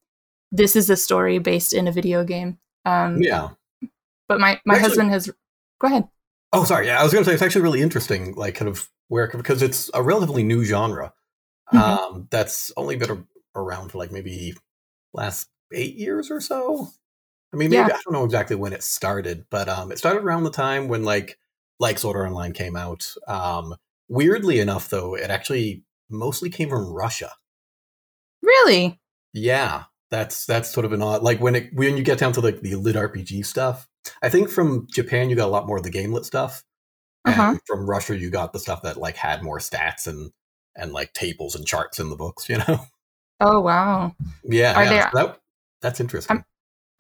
this 0.51 0.75
is 0.75 0.89
a 0.89 0.97
story 0.97 1.38
based 1.39 1.73
in 1.73 1.88
a 1.88 1.91
video 1.91 2.23
game. 2.23 2.57
Um, 2.85 3.21
yeah. 3.21 3.50
But 4.27 4.39
my 4.39 4.59
my 4.65 4.75
actually, 4.75 4.88
husband 4.89 5.09
has 5.12 5.31
go 5.79 5.88
ahead. 5.88 6.07
Oh 6.51 6.63
sorry. 6.65 6.88
Yeah 6.88 7.00
i 7.00 7.03
was 7.03 7.12
going 7.12 7.23
to 7.23 7.29
say 7.29 7.33
it's 7.33 7.41
actually 7.41 7.62
really 7.62 7.81
interesting 7.81 8.35
like 8.35 8.55
kind 8.55 8.69
of 8.69 8.89
where 9.07 9.27
because 9.27 9.62
it's 9.62 9.89
a 9.93 10.03
relatively 10.03 10.43
new 10.43 10.63
genre 10.63 11.13
mm-hmm. 11.73 11.77
um, 11.77 12.27
that's 12.29 12.71
only 12.77 12.95
been 12.95 13.25
around 13.55 13.89
for 13.89 13.97
like 13.97 14.12
maybe 14.12 14.53
last 15.13 15.50
eight 15.73 15.95
years 15.95 16.29
or 16.29 16.39
so 16.39 16.89
I 17.53 17.55
mean, 17.55 17.69
maybe 17.69 17.88
yeah. 17.88 17.95
I 17.95 18.01
don't 18.03 18.13
know 18.13 18.25
exactly 18.25 18.55
when 18.55 18.74
it 18.74 18.81
started, 18.81 19.45
but 19.51 19.69
um, 19.69 19.91
it 19.91 20.00
started 20.00 20.24
around 20.24 20.43
the 20.43 20.51
time 20.51 20.88
when 20.88 21.03
like 21.03 21.38
like 21.79 22.00
Sword 22.00 22.17
Art 22.17 22.27
Online 22.27 22.51
came 22.51 22.75
out. 22.75 23.13
Um, 23.27 23.75
weirdly 24.10 24.60
enough, 24.60 24.89
though, 24.89 25.15
it 25.15 25.29
actually 25.29 25.83
mostly 26.10 26.50
came 26.50 26.69
from 26.69 26.91
Russia. 26.91 27.31
Really? 28.41 29.00
Yeah, 29.33 29.83
that's 30.10 30.45
that's 30.45 30.72
sort 30.72 30.86
of 30.86 30.93
an 30.93 31.01
odd 31.01 31.22
like 31.22 31.39
when 31.39 31.55
it 31.55 31.74
when 31.74 31.95
you 31.95 32.03
get 32.03 32.17
down 32.17 32.33
to 32.33 32.41
like 32.41 32.62
the 32.62 32.75
lit 32.75 32.95
RPG 32.95 33.45
stuff. 33.45 33.88
I 34.22 34.29
think 34.29 34.50
from 34.50 34.88
Japan 34.91 35.29
you 35.29 35.36
got 35.36 35.48
a 35.48 35.51
lot 35.51 35.67
more 35.67 35.77
of 35.77 35.83
the 35.83 35.91
gamelit 35.91 36.25
stuff, 36.25 36.63
and 37.25 37.36
uh-huh. 37.36 37.57
from 37.67 37.89
Russia 37.89 38.17
you 38.17 38.31
got 38.31 38.51
the 38.51 38.60
stuff 38.60 38.81
that 38.81 38.98
like 38.98 39.15
had 39.15 39.43
more 39.43 39.60
stats 39.60 40.07
and 40.07 40.31
and 40.75 40.91
like 40.91 41.13
tables 41.13 41.55
and 41.55 41.67
charts 41.67 42.00
in 42.00 42.10
the 42.10 42.15
books. 42.15 42.50
You 42.50 42.57
know. 42.57 42.86
Oh 43.39 43.60
wow. 43.60 44.15
Yeah, 44.43 44.74
Are 44.74 44.83
yeah 44.83 44.89
there, 44.89 45.12
that, 45.13 45.39
that's 45.81 46.00
interesting. 46.00 46.38
I'm, 46.38 46.45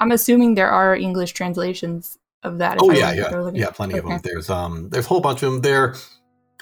I'm 0.03 0.11
assuming 0.11 0.55
there 0.55 0.69
are 0.69 0.93
English 0.97 1.31
translations 1.31 2.19
of 2.43 2.57
that. 2.57 2.77
Oh 2.81 2.91
yeah, 2.91 3.13
yeah, 3.13 3.51
yeah, 3.53 3.69
plenty 3.69 3.93
okay. 3.93 3.99
of 3.99 4.05
them. 4.05 4.19
There's 4.21 4.49
um, 4.49 4.89
there's 4.89 5.05
a 5.05 5.07
whole 5.07 5.21
bunch 5.21 5.43
of 5.43 5.53
them. 5.53 5.61
There, 5.61 5.95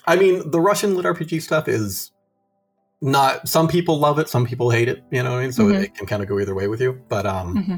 I 0.06 0.16
mean, 0.16 0.52
the 0.52 0.62
Russian 0.62 0.96
lit 0.96 1.06
RPG 1.08 1.42
stuff 1.42 1.68
is 1.68 2.12
not. 3.02 3.50
Some 3.50 3.68
people 3.68 3.98
love 3.98 4.20
it, 4.20 4.30
some 4.30 4.46
people 4.46 4.70
hate 4.70 4.88
it. 4.88 5.04
You 5.10 5.24
know 5.24 5.32
what 5.32 5.40
I 5.40 5.42
mean? 5.42 5.52
So 5.52 5.64
mm-hmm. 5.64 5.82
it, 5.82 5.96
can 5.96 6.06
kind 6.06 6.22
of 6.22 6.30
go 6.30 6.40
either 6.40 6.54
way 6.54 6.68
with 6.68 6.82
you. 6.82 7.02
But 7.10 7.26
um, 7.26 7.58
mm-hmm. 7.58 7.76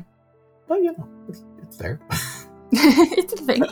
but 0.67 0.83
you 0.83 0.91
know, 0.97 1.07
it's, 1.29 1.45
it's 1.61 1.77
there. 1.77 2.01
it's 2.73 3.31
a 3.31 3.37
thing. 3.37 3.63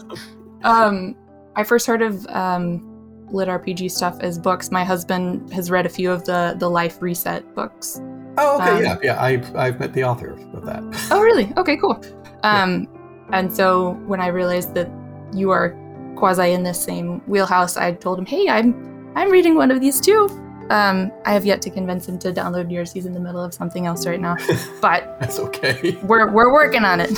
Um, 0.64 1.18
I 1.58 1.66
first 1.66 1.88
heard 1.88 2.02
of 2.02 2.26
um, 2.28 3.28
lit 3.34 3.50
RPG 3.50 3.92
stuff 3.92 4.18
as 4.22 4.40
books. 4.40 4.72
My 4.72 4.86
husband 4.86 5.52
has 5.52 5.70
read 5.70 5.86
a 5.86 5.90
few 5.90 6.10
of 6.10 6.24
the 6.24 6.56
the 6.58 6.70
Life 6.70 7.02
Reset 7.02 7.54
books. 7.54 8.00
Oh, 8.42 8.58
okay, 8.62 8.72
Um, 8.78 8.84
yeah, 8.84 8.98
yeah. 9.04 9.24
I've 9.24 9.56
I've 9.56 9.80
met 9.80 9.94
the 9.94 10.04
author 10.04 10.32
of 10.54 10.66
that. 10.66 10.82
Oh, 11.12 11.22
really? 11.22 11.54
Okay, 11.58 11.78
cool. 11.78 12.02
Um, 12.44 12.88
and 13.32 13.54
so 13.54 13.92
when 14.08 14.20
I 14.20 14.28
realized 14.28 14.74
that 14.76 14.90
you 15.34 15.52
are 15.52 15.76
quasi 16.16 16.52
in 16.52 16.64
this 16.64 16.82
same 16.84 17.22
wheelhouse, 17.28 17.78
I 17.78 17.94
told 17.94 18.20
him, 18.20 18.26
"Hey, 18.26 18.50
I'm 18.50 18.74
I'm 19.16 19.30
reading 19.32 19.56
one 19.56 19.70
of 19.72 19.80
these 19.80 20.02
too." 20.02 20.28
Um, 20.70 21.12
I 21.26 21.34
have 21.34 21.46
yet 21.46 21.62
to 21.64 21.70
convince 21.70 22.08
him 22.08 22.18
to 22.20 22.32
download 22.32 22.72
yours. 22.72 22.92
He's 22.94 23.06
in 23.06 23.14
the 23.14 23.20
middle 23.20 23.44
of 23.44 23.54
something 23.54 23.86
else 23.86 24.06
right 24.08 24.20
now, 24.20 24.36
but 24.82 25.18
That's 25.20 25.38
okay. 25.40 25.98
we're 26.04 26.32
we're 26.32 26.52
working 26.54 26.84
on 26.86 27.00
it. 27.02 27.12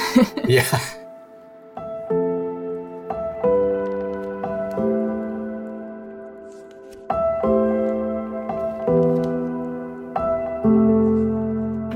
yeah. 0.45 0.65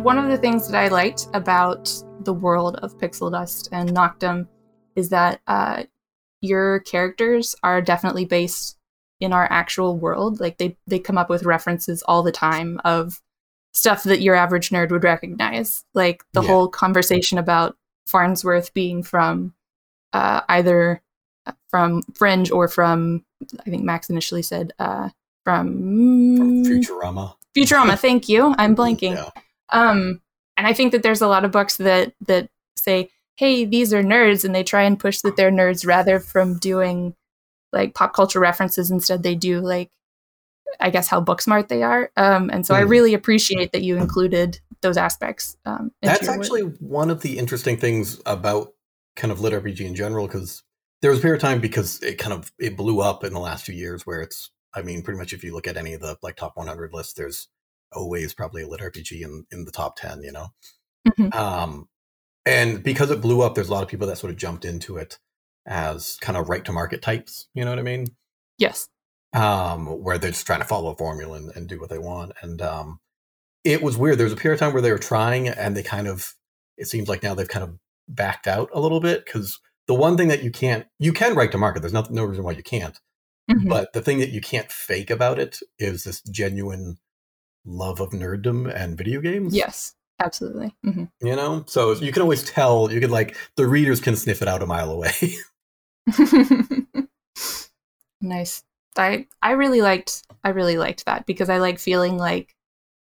one 0.08 0.18
of 0.18 0.30
the 0.30 0.38
things 0.38 0.70
that 0.70 0.78
I 0.82 0.88
liked 0.88 1.28
about 1.34 1.92
the 2.22 2.34
world 2.34 2.78
of 2.78 2.98
Pixel 2.98 3.30
Dust 3.30 3.68
and 3.74 3.90
Noctem 3.90 4.48
is 4.96 5.10
that 5.10 5.42
uh, 5.48 5.84
your 6.42 6.80
characters 6.80 7.56
are 7.62 7.82
definitely 7.82 8.24
based 8.24 8.78
in 9.20 9.34
our 9.34 9.48
actual 9.52 9.98
world. 9.98 10.40
Like 10.40 10.60
they 10.60 10.78
they 10.88 10.98
come 11.00 11.18
up 11.18 11.30
with 11.30 11.44
references 11.44 12.04
all 12.04 12.24
the 12.24 12.32
time 12.32 12.80
of 12.86 13.22
stuff 13.74 14.04
that 14.04 14.22
your 14.22 14.34
average 14.34 14.70
nerd 14.70 14.92
would 14.92 15.04
recognize. 15.04 15.84
Like 15.94 16.24
the 16.32 16.42
Yeah. 16.42 16.48
whole 16.48 16.68
conversation 16.70 17.38
about 17.38 17.76
Farnsworth 18.08 18.74
being 18.74 19.04
from 19.04 19.54
uh, 20.14 20.40
either 20.48 21.02
from 21.70 22.02
Fringe 22.16 22.50
or 22.50 22.70
from 22.70 23.26
I 23.66 23.70
think 23.70 23.84
Max 23.84 24.10
initially 24.10 24.42
said 24.42 24.72
uh, 24.80 25.10
from, 25.44 25.68
From 26.38 26.64
Futurama. 26.64 27.36
Futurama. 27.58 28.00
Thank 28.08 28.30
you. 28.30 28.56
I'm 28.58 28.74
blanking. 28.74 29.16
Yeah. 29.16 29.30
Um, 29.70 30.22
and 30.56 30.66
I 30.68 30.74
think 30.74 30.92
that 30.92 31.04
there's 31.04 31.22
a 31.22 31.28
lot 31.28 31.46
of 31.46 31.52
books 31.52 31.78
that 31.78 32.14
that 32.28 32.50
say, 32.76 33.10
"Hey, 33.36 33.66
these 33.66 33.94
are 33.94 34.04
nerds," 34.04 34.44
and 34.46 34.54
they 34.56 34.64
try 34.64 34.84
and 34.84 35.00
push 35.00 35.22
that 35.22 35.36
they're 35.38 35.52
nerds 35.52 35.86
rather 35.86 36.20
from 36.20 36.58
doing 36.58 37.16
like 37.74 37.94
pop 37.94 38.14
culture 38.14 38.40
references. 38.40 38.90
Instead, 38.92 39.24
they 39.24 39.36
do 39.36 39.60
like, 39.60 39.92
I 40.80 40.90
guess, 40.90 41.08
how 41.08 41.20
book 41.22 41.42
smart 41.42 41.68
they 41.70 41.84
are. 41.84 42.12
Um, 42.18 42.50
and 42.50 42.66
so 42.66 42.74
I 42.76 42.82
Hmm. 42.82 42.90
really 42.90 43.14
appreciate 43.14 43.72
that 43.74 43.84
you 43.84 43.98
included 43.98 44.60
those 44.82 44.98
aspects. 44.98 45.58
Um, 45.66 45.92
That's 46.02 46.22
your 46.22 46.32
work. 46.32 46.42
actually 46.42 46.62
one 46.62 47.10
of 47.12 47.22
the 47.22 47.38
interesting 47.38 47.78
things 47.78 48.22
about 48.26 48.74
kind 49.16 49.32
of 49.32 49.42
lit 49.42 49.54
RPG 49.54 49.86
in 49.86 49.96
general, 49.96 50.28
because 50.28 50.64
there 51.02 51.12
was 51.12 51.20
a 51.20 51.22
period 51.22 51.38
of 51.38 51.42
time 51.42 51.60
because 51.60 52.02
it 52.02 52.18
kind 52.18 52.34
of 52.34 52.52
it 52.60 52.78
blew 52.78 53.02
up 53.02 53.24
in 53.24 53.34
the 53.34 53.40
last 53.40 53.66
few 53.66 53.76
years 53.76 54.06
where 54.06 54.22
it's 54.22 54.50
I 54.74 54.82
mean, 54.82 55.02
pretty 55.02 55.18
much 55.18 55.34
if 55.34 55.44
you 55.44 55.54
look 55.54 55.68
at 55.68 55.78
any 55.78 55.94
of 55.94 56.02
the 56.02 56.18
like 56.22 56.36
top 56.36 56.54
100 56.56 56.94
lists, 56.94 57.14
there's 57.14 57.48
always 57.94 58.34
probably 58.34 58.64
a 58.64 58.68
lit 58.68 58.82
RPG 58.82 59.22
in, 59.22 59.46
in 59.52 59.66
the 59.66 59.72
top 59.72 59.96
10, 59.98 60.22
you 60.24 60.32
know? 60.32 60.48
Mhm. 61.08 61.34
Um, 61.36 61.88
and 62.46 62.82
because 62.84 63.12
it 63.12 63.22
blew 63.22 63.42
up, 63.42 63.56
there's 63.56 63.70
a 63.70 63.74
lot 63.74 63.84
of 63.84 63.90
people 63.90 64.08
that 64.08 64.18
sort 64.18 64.32
of 64.32 64.38
jumped 64.38 64.66
into 64.66 64.98
it 64.98 65.20
as 65.66 66.18
kind 66.22 66.38
of 66.38 66.48
write 66.50 66.66
to 66.66 66.72
market 66.72 67.02
types, 67.02 67.48
you 67.54 67.64
know 67.66 67.72
what 67.72 67.80
I 67.80 67.84
mean? 67.84 68.08
yes. 68.58 68.88
um, 69.34 69.86
where 69.88 70.18
they're 70.18 70.32
just 70.32 70.46
trying 70.48 70.62
to 70.62 70.66
follow 70.66 70.92
a 70.92 70.96
formula 70.96 71.38
and, 71.38 71.52
and 71.56 71.68
do 71.68 71.80
what 71.80 71.90
they 71.90 71.98
want. 72.00 72.32
And 72.42 72.62
um, 72.62 73.00
it 73.64 73.82
was 73.84 73.98
weird. 73.98 74.18
There 74.18 74.24
was 74.26 74.34
a 74.34 74.38
period 74.38 74.56
of 74.56 74.60
time 74.62 74.74
where 74.74 74.82
they 74.82 74.92
were 74.92 74.98
trying, 74.98 75.48
and 75.50 75.76
they 75.76 75.84
kind 75.84 76.08
of. 76.08 76.34
It 76.78 76.88
seems 76.88 77.08
like 77.10 77.22
now 77.24 77.36
they've 77.36 77.48
kind 77.48 77.64
of 77.64 77.78
backed 78.08 78.48
out 78.48 78.70
a 78.74 78.80
little 78.80 79.00
bit 79.02 79.26
because 79.26 79.60
the 79.88 79.94
one 79.94 80.16
thing 80.16 80.30
that 80.30 80.44
you 80.44 80.52
can't, 80.52 80.86
you 81.00 81.12
can 81.12 81.36
write 81.36 81.52
to 81.52 81.58
market. 81.58 81.82
There's 81.82 81.94
no, 81.94 82.06
no 82.10 82.24
reason 82.24 82.44
why 82.44 82.52
you 82.52 82.64
can't. 82.64 82.98
Mhm. 83.52 83.68
But 83.68 83.94
the 83.94 84.02
thing 84.02 84.20
that 84.20 84.30
you 84.30 84.42
can't 84.42 84.72
fake 84.72 85.10
about 85.10 85.40
it 85.40 85.60
is 85.80 86.04
this 86.04 86.22
genuine 86.22 86.98
love 87.68 88.00
of 88.00 88.12
nerddom 88.12 88.74
and 88.74 88.98
video 88.98 89.22
games. 89.22 89.56
Yes. 89.56 89.94
Absolutely. 90.20 90.74
hmm 90.84 91.04
You 91.22 91.36
know, 91.36 91.64
so 91.68 91.94
you 91.94 92.12
can 92.12 92.24
always 92.24 92.44
tell. 92.44 92.92
You 92.92 93.00
can 93.00 93.12
like 93.12 93.36
the 93.56 93.68
readers 93.68 94.00
can 94.00 94.16
sniff 94.16 94.42
it 94.42 94.48
out 94.48 94.64
a 94.64 94.66
mile 94.66 94.90
away. 94.90 95.12
nice. 98.22 98.64
I 98.98 99.28
I 99.42 99.52
really 99.52 99.82
liked 99.82 100.24
I 100.44 100.50
really 100.50 100.78
liked 100.78 101.06
that 101.06 101.26
because 101.28 101.50
I 101.50 101.60
like 101.60 101.78
feeling 101.78 102.18
like 102.18 102.56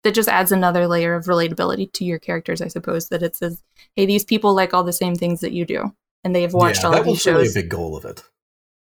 that 0.04 0.14
just 0.14 0.28
adds 0.28 0.52
another 0.52 0.86
layer 0.86 1.14
of 1.14 1.24
relatability 1.24 1.90
to 1.94 2.04
your 2.04 2.18
characters. 2.18 2.60
I 2.60 2.68
suppose 2.68 3.08
that 3.08 3.22
it 3.22 3.34
says, 3.34 3.62
"Hey, 3.94 4.04
these 4.04 4.24
people 4.24 4.54
like 4.54 4.74
all 4.74 4.84
the 4.84 4.92
same 4.92 5.14
things 5.14 5.40
that 5.40 5.52
you 5.52 5.64
do, 5.64 5.94
and 6.22 6.34
they 6.34 6.42
have 6.42 6.52
watched 6.52 6.80
yeah, 6.82 6.86
all 6.86 6.92
that 6.92 7.00
of 7.00 7.06
these 7.06 7.14
was 7.14 7.26
really 7.26 7.42
a 7.42 7.44
shows." 7.46 7.54
big 7.54 7.70
goal 7.70 7.96
of 7.96 8.04
it. 8.04 8.22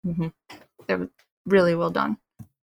hmm 0.04 0.28
were 0.88 1.08
really 1.46 1.74
well 1.74 1.90
done. 1.90 2.16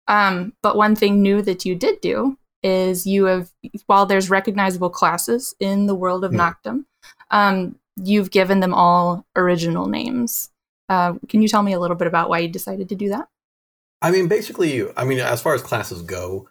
Um, 0.08 0.54
but 0.62 0.76
one 0.76 0.96
thing 0.96 1.22
new 1.22 1.42
that 1.44 1.66
you 1.66 1.76
did 1.76 2.02
do 2.02 2.38
is 2.64 3.06
you 3.08 3.26
have, 3.26 3.50
while 3.88 4.06
there's 4.06 4.30
recognizable 4.30 4.90
classes 4.90 5.56
in 5.60 5.88
the 5.88 5.96
world 5.96 6.24
of 6.24 6.32
Hmm. 6.32 6.40
Noctem, 6.40 6.86
um, 7.32 7.76
you've 8.02 8.32
given 8.32 8.60
them 8.60 8.74
all 8.74 9.26
original 9.36 9.88
names. 9.88 10.50
Uh, 10.90 11.14
can 11.30 11.42
you 11.42 11.48
tell 11.48 11.64
me 11.64 11.74
a 11.74 11.80
little 11.80 11.96
bit 11.96 12.08
about 12.08 12.30
why 12.30 12.40
you 12.40 12.48
decided 12.50 12.90
to 12.90 12.96
do 12.96 13.10
that? 13.10 13.28
I 14.02 14.12
mean, 14.12 14.28
basically, 14.28 14.86
I 14.98 15.04
mean, 15.06 15.20
as 15.20 15.42
far 15.42 15.54
as 15.54 15.62
classes 15.62 16.02
go, 16.02 16.50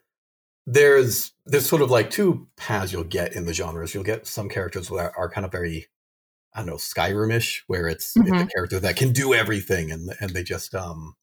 there's 0.67 1.33
there's 1.47 1.67
sort 1.69 1.83
of 1.83 1.91
like 1.91 2.11
two 2.11 2.47
paths 2.57 2.93
you'll 2.93 3.03
get 3.05 3.35
in 3.35 3.45
the 3.47 3.55
genres. 3.55 3.93
You'll 3.93 4.05
get 4.05 4.27
some 4.27 4.49
characters 4.49 4.89
that 4.89 5.13
are 5.17 5.29
kind 5.29 5.45
of 5.45 5.51
very, 5.51 5.89
I 6.55 6.61
don't 6.61 6.67
know, 6.67 6.77
Skyrim-ish, 6.77 7.65
where 7.67 7.89
it's, 7.89 8.17
it's 8.17 8.29
a 8.29 8.33
Mhm. 8.33 8.51
character 8.53 8.79
that 8.81 8.97
can 8.97 9.13
do 9.13 9.35
everything, 9.35 9.91
and 9.91 10.15
and 10.21 10.31
they 10.31 10.43
just 10.45 10.75
um, 10.75 11.17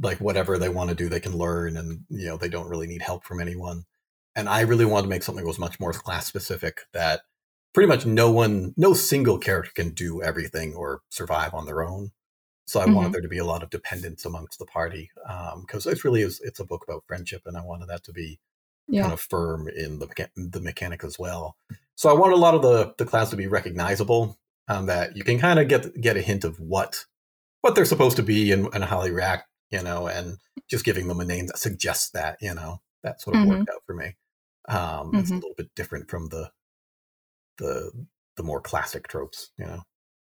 like 0.00 0.18
whatever 0.20 0.58
they 0.58 0.68
want 0.68 0.90
to 0.90 0.96
do, 0.96 1.08
they 1.08 1.20
can 1.20 1.36
learn, 1.36 1.76
and 1.76 2.04
you 2.10 2.26
know 2.26 2.36
they 2.36 2.48
don't 2.48 2.68
really 2.68 2.86
need 2.86 3.02
help 3.02 3.24
from 3.24 3.40
anyone. 3.40 3.84
And 4.36 4.48
I 4.48 4.62
really 4.62 4.84
wanted 4.84 5.04
to 5.04 5.08
make 5.10 5.22
something 5.22 5.44
that 5.44 5.48
was 5.48 5.58
much 5.58 5.78
more 5.80 5.92
class 5.92 6.26
specific 6.26 6.82
that 6.92 7.22
pretty 7.72 7.88
much 7.88 8.06
no 8.06 8.30
one, 8.30 8.74
no 8.76 8.94
single 8.94 9.38
character 9.38 9.72
can 9.74 9.90
do 9.90 10.22
everything 10.22 10.74
or 10.74 11.02
survive 11.08 11.54
on 11.54 11.66
their 11.66 11.82
own. 11.82 12.10
So 12.66 12.80
I 12.80 12.86
wanted 12.86 13.12
there 13.12 13.20
to 13.20 13.28
be 13.28 13.38
a 13.38 13.44
lot 13.44 13.62
of 13.62 13.70
dependence 13.70 14.24
amongst 14.24 14.58
the 14.58 14.64
party 14.66 15.10
because 15.60 15.86
it 15.86 16.02
really 16.04 16.22
is. 16.22 16.40
It's 16.42 16.60
a 16.60 16.64
book 16.64 16.82
about 16.86 17.04
friendship, 17.06 17.42
and 17.46 17.56
I 17.56 17.62
wanted 17.64 17.88
that 17.88 18.04
to 18.04 18.12
be 18.12 18.40
Yeah. 18.88 19.02
kind 19.02 19.12
of 19.12 19.20
firm 19.20 19.68
in 19.68 19.98
the 19.98 20.08
the 20.36 20.60
mechanic 20.60 21.04
as 21.04 21.18
well. 21.18 21.56
So 21.96 22.08
I 22.10 22.14
wanted 22.14 22.34
a 22.34 22.38
lot 22.38 22.54
of 22.54 22.62
the 22.62 22.94
the 22.98 23.04
class 23.04 23.30
to 23.30 23.36
be 23.36 23.46
recognizable, 23.46 24.38
um, 24.68 24.86
that 24.86 25.16
you 25.16 25.24
can 25.24 25.38
kind 25.38 25.58
of 25.58 25.68
get 25.68 26.00
get 26.00 26.16
a 26.16 26.22
hint 26.22 26.44
of 26.44 26.58
what 26.58 27.04
what 27.62 27.74
they're 27.74 27.84
supposed 27.84 28.16
to 28.16 28.22
be 28.22 28.52
and, 28.52 28.68
and 28.74 28.84
how 28.84 29.02
they 29.02 29.10
react, 29.10 29.48
you 29.74 29.82
know, 29.82 30.06
and 30.06 30.38
just 30.70 30.84
giving 30.84 31.08
them 31.08 31.20
a 31.20 31.24
name 31.24 31.46
that 31.48 31.58
suggests 31.58 32.10
that, 32.10 32.38
you 32.40 32.54
know, 32.54 32.80
that 33.02 33.20
sort 33.20 33.36
of 33.36 33.42
Mhm. 33.42 33.48
worked 33.48 33.70
out 33.70 33.82
for 33.86 33.94
me. 33.94 34.16
Um, 34.68 35.14
It's 35.14 35.30
a 35.30 35.34
Mhm. 35.34 35.36
little 35.36 35.54
bit 35.56 35.74
different 35.74 36.08
from 36.08 36.28
the 36.28 36.50
the 37.58 37.92
the 38.36 38.42
more 38.42 38.60
classic 38.60 39.06
tropes, 39.06 39.50
you 39.56 39.64
know. 39.64 39.82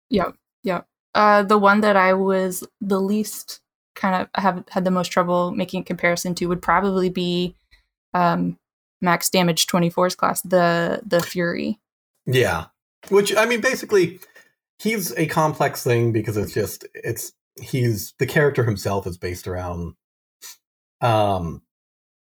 Yep. 0.09 0.35
Yep. 0.63 0.87
Uh, 1.15 1.41
the 1.43 1.57
one 1.57 1.81
that 1.81 1.95
I 1.95 2.13
was 2.13 2.63
the 2.81 3.01
least 3.01 3.61
kind 3.95 4.15
of 4.21 4.29
have 4.43 4.63
had 4.69 4.83
the 4.83 4.91
most 4.91 5.07
trouble 5.07 5.51
making 5.51 5.81
a 5.81 5.85
comparison 5.85 6.35
to 6.35 6.45
would 6.47 6.61
probably 6.61 7.09
be 7.09 7.55
um, 8.13 8.59
max 9.01 9.29
damage 9.29 9.65
24's 9.67 10.15
class, 10.15 10.41
the 10.41 11.01
the 11.05 11.21
Fury. 11.21 11.79
Yeah. 12.25 12.65
Which 13.09 13.35
I 13.35 13.45
mean 13.45 13.61
basically 13.61 14.19
he's 14.79 15.11
a 15.17 15.25
complex 15.27 15.83
thing 15.83 16.11
because 16.11 16.37
it's 16.37 16.53
just 16.53 16.85
it's 16.93 17.31
he's 17.61 18.13
the 18.19 18.25
character 18.25 18.63
himself 18.63 19.07
is 19.07 19.17
based 19.17 19.47
around 19.47 19.93
um 21.01 21.61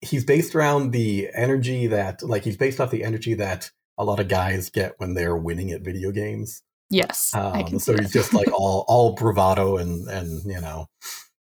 he's 0.01 0.23
based 0.23 0.55
around 0.55 0.91
the 0.91 1.29
energy 1.33 1.87
that 1.87 2.23
like 2.23 2.43
he's 2.43 2.57
based 2.57 2.79
off 2.79 2.91
the 2.91 3.03
energy 3.03 3.33
that 3.33 3.71
a 3.97 4.03
lot 4.03 4.19
of 4.19 4.27
guys 4.27 4.69
get 4.69 4.93
when 4.97 5.13
they're 5.13 5.35
winning 5.35 5.71
at 5.71 5.81
video 5.81 6.11
games. 6.11 6.63
Yes, 6.89 7.35
Um, 7.35 7.77
so 7.79 7.95
he's 7.97 8.13
just 8.13 8.33
like 8.33 8.47
all 8.53 8.85
all 8.87 9.13
bravado 9.13 9.77
and 9.77 10.07
and 10.07 10.43
you 10.45 10.59
know 10.61 10.87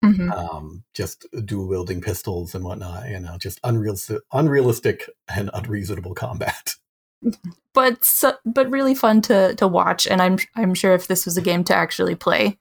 Mhm. 0.05 0.31
um 0.33 0.85
just 0.95 1.27
dual 1.45 1.67
wielding 1.69 2.01
pistols 2.01 2.55
and 2.55 2.65
whatnot, 2.65 3.09
you 3.09 3.19
know, 3.19 3.37
just 3.39 3.59
unrealistic 3.65 4.21
unrealistic 4.33 5.09
and 5.29 5.51
unreasonable 5.55 6.15
combat. 6.15 6.75
but 7.75 8.05
so, 8.05 8.35
but 8.45 8.71
really 8.71 8.95
fun 8.95 9.21
to 9.23 9.55
to 9.57 9.67
watch 9.67 10.07
and 10.07 10.23
i'm 10.23 10.39
i'm 10.55 10.73
sure 10.75 10.95
if 10.95 11.09
this 11.09 11.25
was 11.25 11.37
a 11.37 11.43
game 11.43 11.65
to 11.65 11.75
actually 11.75 12.15
play 12.15 12.57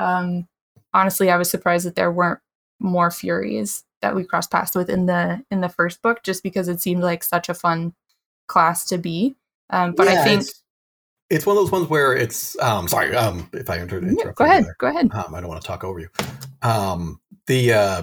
um 0.00 0.48
honestly 0.94 1.30
i 1.30 1.36
was 1.36 1.50
surprised 1.50 1.86
that 1.86 1.94
there 1.94 2.12
weren't 2.12 2.40
more 2.80 3.10
furies 3.10 3.84
that 4.00 4.14
we 4.16 4.24
crossed 4.24 4.50
paths 4.50 4.74
with 4.74 4.90
in 4.90 5.06
the 5.06 5.44
in 5.50 5.60
the 5.60 5.68
first 5.68 6.02
book 6.02 6.22
just 6.22 6.42
because 6.42 6.68
it 6.68 6.80
seemed 6.80 7.02
like 7.02 7.22
such 7.22 7.48
a 7.48 7.54
fun 7.54 7.94
class 8.48 8.84
to 8.84 8.98
be 8.98 9.34
um 9.70 9.92
but 9.92 10.08
i 10.08 10.24
think 10.24 10.42
it's, 10.42 10.62
it's 11.30 11.46
one 11.46 11.56
of 11.56 11.62
those 11.62 11.72
ones 11.72 11.88
where 11.88 12.14
it's 12.14 12.58
um 12.60 12.88
sorry 12.88 13.14
um 13.16 13.48
if 13.52 13.70
I 13.70 13.78
inter- 13.78 14.00
Yeah, 14.02 14.32
go 14.34 14.44
ahead 14.44 14.64
there. 14.64 14.76
go 14.78 14.88
ahead 14.88 15.10
um 15.12 15.34
I 15.34 15.40
don't 15.40 15.48
want 15.48 15.62
to 15.62 15.66
talk 15.66 15.84
over 15.84 15.98
you 16.00 16.08
um 16.62 17.20
the 17.46 17.72
uh 17.72 18.02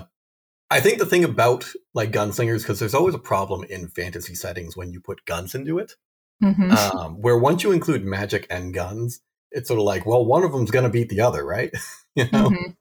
I 0.71 0.79
think 0.79 0.99
the 0.99 1.05
thing 1.05 1.23
about 1.23 1.67
like 1.93 2.11
gunslingers 2.11 2.59
because 2.59 2.79
there's 2.79 2.93
always 2.93 3.15
a 3.15 3.19
problem 3.19 3.63
in 3.65 3.87
fantasy 3.89 4.35
settings 4.35 4.77
when 4.77 4.91
you 4.91 4.99
put 5.01 5.25
guns 5.25 5.53
into 5.55 5.77
it 5.79 5.93
Mhm. 6.41 6.71
um 6.71 7.21
where 7.21 7.37
once 7.37 7.63
you 7.63 7.71
include 7.71 8.03
magic 8.05 8.47
and 8.49 8.73
guns 8.73 9.19
it's 9.51 9.67
sort 9.67 9.79
of 9.79 9.85
like, 9.85 10.05
well, 10.05 10.25
one 10.25 10.43
of 10.43 10.51
them's 10.51 10.71
going 10.71 10.83
to 10.83 10.89
beat 10.89 11.09
the 11.09 11.21
other, 11.21 11.45
right? 11.45 11.71
you 12.15 12.25
know. 12.31 12.49
Mhm. 12.49 12.75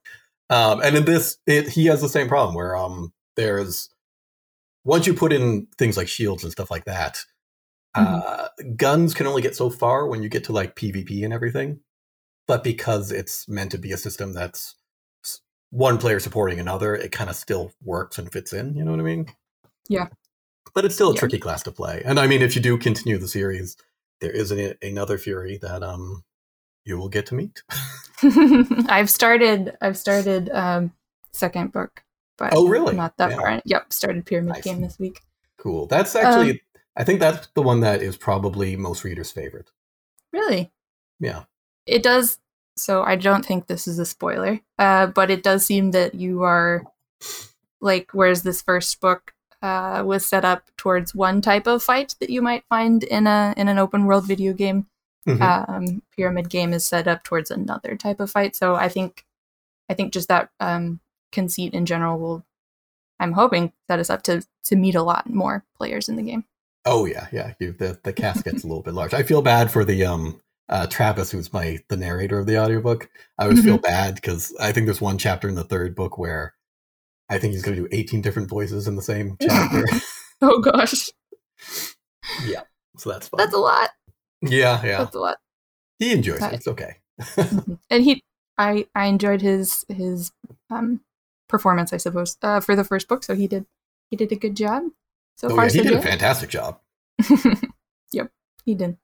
Um, 0.50 0.80
and 0.82 0.96
in 0.96 1.04
this, 1.04 1.36
it, 1.46 1.68
he 1.68 1.86
has 1.86 2.00
the 2.00 2.08
same 2.08 2.28
problem 2.28 2.54
where 2.54 2.74
um, 2.76 3.12
there's 3.36 3.90
once 4.84 5.06
you 5.06 5.12
put 5.12 5.32
in 5.32 5.66
things 5.76 5.96
like 5.96 6.08
shields 6.08 6.42
and 6.42 6.52
stuff 6.52 6.70
like 6.70 6.86
that, 6.86 7.18
uh, 7.94 8.48
guns 8.76 9.12
can 9.12 9.26
only 9.26 9.42
get 9.42 9.56
so 9.56 9.68
far 9.68 10.06
when 10.06 10.22
you 10.22 10.28
get 10.28 10.44
to 10.44 10.52
like 10.52 10.76
PvP 10.76 11.22
and 11.24 11.34
everything. 11.34 11.80
But 12.46 12.64
because 12.64 13.12
it's 13.12 13.46
meant 13.48 13.72
to 13.72 13.78
be 13.78 13.92
a 13.92 13.98
system 13.98 14.32
that's 14.32 14.74
one 15.70 15.98
player 15.98 16.18
supporting 16.18 16.58
another, 16.58 16.94
it 16.94 17.12
kind 17.12 17.28
of 17.28 17.36
still 17.36 17.72
works 17.84 18.18
and 18.18 18.32
fits 18.32 18.54
in. 18.54 18.74
You 18.74 18.84
know 18.84 18.92
what 18.92 19.00
I 19.00 19.02
mean? 19.02 19.26
Yeah. 19.88 20.06
But 20.74 20.86
it's 20.86 20.94
still 20.94 21.10
a 21.10 21.14
Yeah. 21.14 21.20
tricky 21.20 21.38
class 21.38 21.62
to 21.64 21.72
play. 21.72 22.02
And 22.06 22.18
I 22.18 22.26
mean, 22.26 22.40
if 22.40 22.56
you 22.56 22.62
do 22.62 22.78
continue 22.78 23.18
the 23.18 23.28
series, 23.28 23.76
there 24.22 24.30
is 24.30 24.50
an, 24.50 24.74
another 24.80 25.18
Fury 25.18 25.58
that 25.60 25.82
um 25.82 26.24
you 26.88 26.96
will 26.98 27.08
get 27.10 27.26
to 27.26 27.34
meet. 27.34 27.62
I've 28.88 29.10
started. 29.10 29.76
I've 29.80 29.96
started 29.96 30.50
um, 30.50 30.92
second 31.32 31.72
book, 31.72 32.02
but 32.36 32.52
Oh, 32.52 32.66
really? 32.66 32.96
Not 32.96 33.16
that 33.18 33.30
Yeah. 33.30 33.36
far. 33.36 33.48
in. 33.50 33.62
Yep, 33.64 33.92
started 33.92 34.26
Pyramid 34.26 34.54
Nice. 34.54 34.64
Game 34.64 34.80
this 34.80 34.98
week. 34.98 35.20
Cool. 35.58 35.86
That's 35.86 36.14
Um, 36.16 36.24
actually, 36.26 36.62
I 36.96 37.04
think 37.04 37.20
that's 37.20 37.46
the 37.54 37.62
one 37.62 37.80
that 37.80 38.02
is 38.02 38.16
probably 38.16 38.74
most 38.76 39.04
readers' 39.04 39.30
favorite. 39.30 39.70
Really, 40.32 40.72
Yeah. 41.20 41.44
it 41.86 42.02
does. 42.02 42.38
So 42.76 43.02
I 43.02 43.16
don't 43.16 43.44
think 43.44 43.66
this 43.66 43.86
is 43.88 43.98
a 43.98 44.04
spoiler, 44.06 44.60
uh, 44.78 45.06
but 45.08 45.30
it 45.30 45.42
does 45.42 45.66
seem 45.66 45.90
that 45.92 46.14
you 46.14 46.42
are 46.44 46.84
like, 47.80 48.10
whereas 48.12 48.42
this 48.42 48.62
first 48.62 49.00
book 49.00 49.34
uh, 49.62 50.02
was 50.06 50.24
set 50.24 50.44
up 50.44 50.70
towards 50.76 51.14
one 51.14 51.40
type 51.40 51.66
of 51.66 51.82
fight 51.82 52.14
that 52.20 52.30
you 52.30 52.40
might 52.40 52.64
find 52.68 53.02
in 53.02 53.26
a 53.26 53.52
in 53.56 53.66
an 53.68 53.78
open 53.78 54.06
world 54.06 54.26
video 54.26 54.52
game. 54.52 54.86
Mhm. 55.36 55.68
um, 55.68 56.02
pyramid 56.16 56.48
game 56.48 56.72
is 56.72 56.84
set 56.84 57.06
up 57.08 57.22
towards 57.24 57.50
another 57.50 57.96
type 57.96 58.20
of 58.20 58.30
fight. 58.30 58.56
So 58.56 58.74
I 58.74 58.88
think, 58.88 59.24
I 59.88 59.94
think 59.94 60.12
just 60.12 60.28
that 60.28 60.50
um, 60.60 61.00
conceit 61.32 61.74
in 61.74 61.86
general 61.86 62.18
will, 62.18 62.44
I'm 63.20 63.32
hoping, 63.32 63.72
set 63.88 63.98
us 63.98 64.10
up 64.10 64.22
to 64.24 64.42
to 64.64 64.76
meet 64.76 64.94
a 64.94 65.02
lot 65.02 65.28
more 65.28 65.64
players 65.76 66.08
in 66.08 66.16
the 66.16 66.22
game. 66.22 66.44
Oh 66.84 67.04
yeah, 67.04 67.26
yeah. 67.32 67.54
You, 67.58 67.72
the 67.72 67.98
the 68.04 68.12
cast 68.12 68.44
gets 68.44 68.64
a 68.64 68.66
little 68.66 68.82
bit 68.82 68.94
large. 68.94 69.12
I 69.14 69.22
feel 69.22 69.42
bad 69.42 69.70
for 69.70 69.84
the 69.84 70.04
um 70.04 70.40
uh, 70.68 70.86
Travis, 70.86 71.30
who's 71.30 71.52
my 71.52 71.78
the 71.88 71.96
narrator 71.96 72.38
of 72.38 72.46
the 72.46 72.58
audiobook. 72.58 73.08
I 73.38 73.44
always 73.44 73.62
feel 73.64 73.78
bad 73.78 74.14
because 74.16 74.54
I 74.60 74.70
think 74.72 74.86
there's 74.86 75.00
one 75.00 75.18
chapter 75.18 75.48
in 75.48 75.54
the 75.54 75.64
third 75.64 75.94
book 75.94 76.18
where 76.18 76.54
I 77.30 77.38
think 77.38 77.52
he's 77.54 77.62
going 77.62 77.76
to 77.76 77.82
do 77.82 77.88
18 77.90 78.20
different 78.22 78.48
voices 78.48 78.86
in 78.86 78.94
the 78.96 79.02
same 79.02 79.36
chapter. 79.42 79.84
Oh 80.40 80.60
gosh, 80.60 81.10
yeah. 82.46 82.62
so 82.96 83.10
that's 83.10 83.28
fun. 83.28 83.38
that's 83.38 83.54
a 83.54 83.58
lot. 83.58 83.90
Yeah, 84.42 84.80
yeah. 84.84 84.98
That's 84.98 85.14
a 85.14 85.18
lot. 85.20 85.38
He 85.98 86.12
enjoys 86.12 86.40
That- 86.40 86.52
it. 86.52 86.56
It's 86.56 86.68
okay. 86.68 86.96
and 87.90 88.02
he, 88.04 88.22
I, 88.56 88.86
I 88.94 89.06
enjoyed 89.06 89.40
his 89.42 89.84
his 89.88 90.30
um, 90.70 91.00
performance, 91.48 91.92
I 91.92 91.96
suppose, 91.96 92.36
uh, 92.42 92.60
for 92.60 92.76
the 92.76 92.84
first 92.84 93.08
book. 93.08 93.24
So 93.24 93.34
he 93.34 93.46
did 93.48 93.66
he 94.10 94.16
did 94.16 94.30
a 94.32 94.36
good 94.36 94.56
job. 94.56 94.84
So 95.36 95.48
oh 95.48 95.56
far, 95.56 95.64
yeah, 95.66 95.70
he 95.72 95.78
so 95.78 95.84
did 95.84 95.92
a 95.94 96.02
fantastic 96.02 96.50
job. 96.50 96.78
yep, 98.12 98.30
he 98.64 98.74
did. 98.74 98.96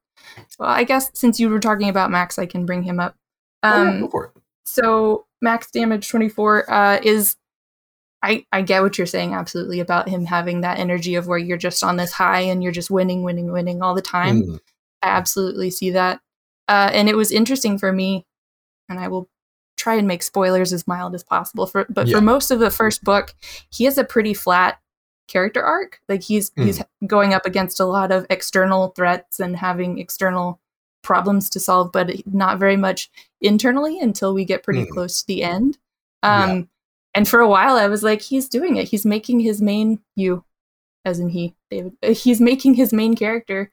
Well, 0.58 0.68
I 0.68 0.84
guess 0.84 1.10
since 1.14 1.40
you 1.40 1.48
were 1.48 1.60
talking 1.60 1.88
about 1.88 2.10
Max, 2.10 2.38
I 2.38 2.46
can 2.46 2.66
bring 2.66 2.82
him 2.84 3.00
up. 3.00 3.16
oh, 3.62 3.68
yeah, 3.84 3.90
Um, 3.90 4.00
go 4.00 4.08
for 4.08 4.24
it. 4.26 4.42
so 4.64 5.26
max 5.42 5.70
damage 5.70 6.08
24 6.08 6.70
uh, 6.72 7.00
is 7.02 7.36
I, 8.22 8.46
I 8.50 8.62
get 8.62 8.82
what 8.82 8.96
you're 8.96 9.06
saying 9.06 9.34
absolutely 9.34 9.80
about 9.80 10.08
him 10.08 10.24
having 10.24 10.62
that 10.62 10.78
energy 10.78 11.16
of 11.16 11.26
where 11.26 11.36
you're 11.36 11.58
just 11.58 11.84
on 11.84 11.96
this 11.96 12.12
high 12.12 12.40
and 12.40 12.62
you're 12.62 12.72
just 12.72 12.90
winning 12.90 13.22
winning 13.24 13.52
winning 13.52 13.82
all 13.82 13.94
the 13.94 14.00
time 14.00 14.42
Mm, 14.42 14.60
i 15.04 15.08
absolutely 15.08 15.70
see 15.70 15.90
that. 15.90 16.20
Uh, 16.68 16.90
and 16.92 17.08
it 17.08 17.16
was 17.16 17.30
interesting 17.30 17.76
for 17.78 17.92
me 17.92 18.24
and 18.88 18.98
i 18.98 19.06
will 19.08 19.28
try 19.76 19.94
and 19.96 20.06
make 20.08 20.22
spoilers 20.22 20.72
as 20.72 20.86
mild 20.86 21.14
as 21.14 21.22
possible 21.24 21.66
for 21.66 21.84
but 21.90 22.06
Yeah. 22.06 22.16
for 22.16 22.20
most 22.22 22.50
of 22.50 22.58
the 22.58 22.70
first 22.70 23.04
book 23.04 23.34
he 23.70 23.84
has 23.84 23.98
a 23.98 24.04
pretty 24.04 24.32
flat 24.34 24.78
character 25.26 25.62
arc. 25.62 26.00
Like 26.08 26.22
he's 26.22 26.52
he's 26.56 26.82
going 27.06 27.32
up 27.34 27.46
against 27.46 27.80
a 27.80 27.86
lot 27.86 28.12
of 28.12 28.26
external 28.30 28.88
threats 28.88 29.40
and 29.40 29.56
having 29.56 29.98
external 29.98 30.60
problems 31.02 31.48
to 31.50 31.60
solve 31.60 31.92
but 31.92 32.10
not 32.26 32.58
very 32.58 32.76
much 32.76 33.10
internally 33.40 33.98
until 34.00 34.32
we 34.34 34.44
get 34.44 34.62
pretty 34.62 34.84
Hmm. 34.84 34.92
close 34.92 35.20
to 35.22 35.26
the 35.26 35.42
end. 35.42 35.78
Um 36.22 36.68
and 37.14 37.26
for 37.28 37.40
a 37.40 37.48
while 37.48 37.76
i 37.76 37.86
was 37.88 38.02
like 38.02 38.20
he's 38.22 38.48
doing 38.48 38.76
it. 38.76 38.88
He's 38.88 39.04
making 39.06 39.40
his 39.40 39.60
main 39.62 40.00
you 40.16 40.44
as 41.06 41.18
in 41.20 41.28
he 41.30 41.54
david 41.70 41.92
uh, 42.02 42.12
he's 42.14 42.40
making 42.40 42.74
his 42.74 42.92
main 42.92 43.14
character 43.16 43.70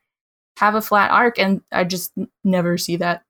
have 0.58 0.74
a 0.74 0.82
flat 0.82 1.10
arc 1.10 1.38
and 1.38 1.62
i 1.72 1.82
just 1.82 2.12
never 2.44 2.76
see 2.78 2.96
that 2.96 3.24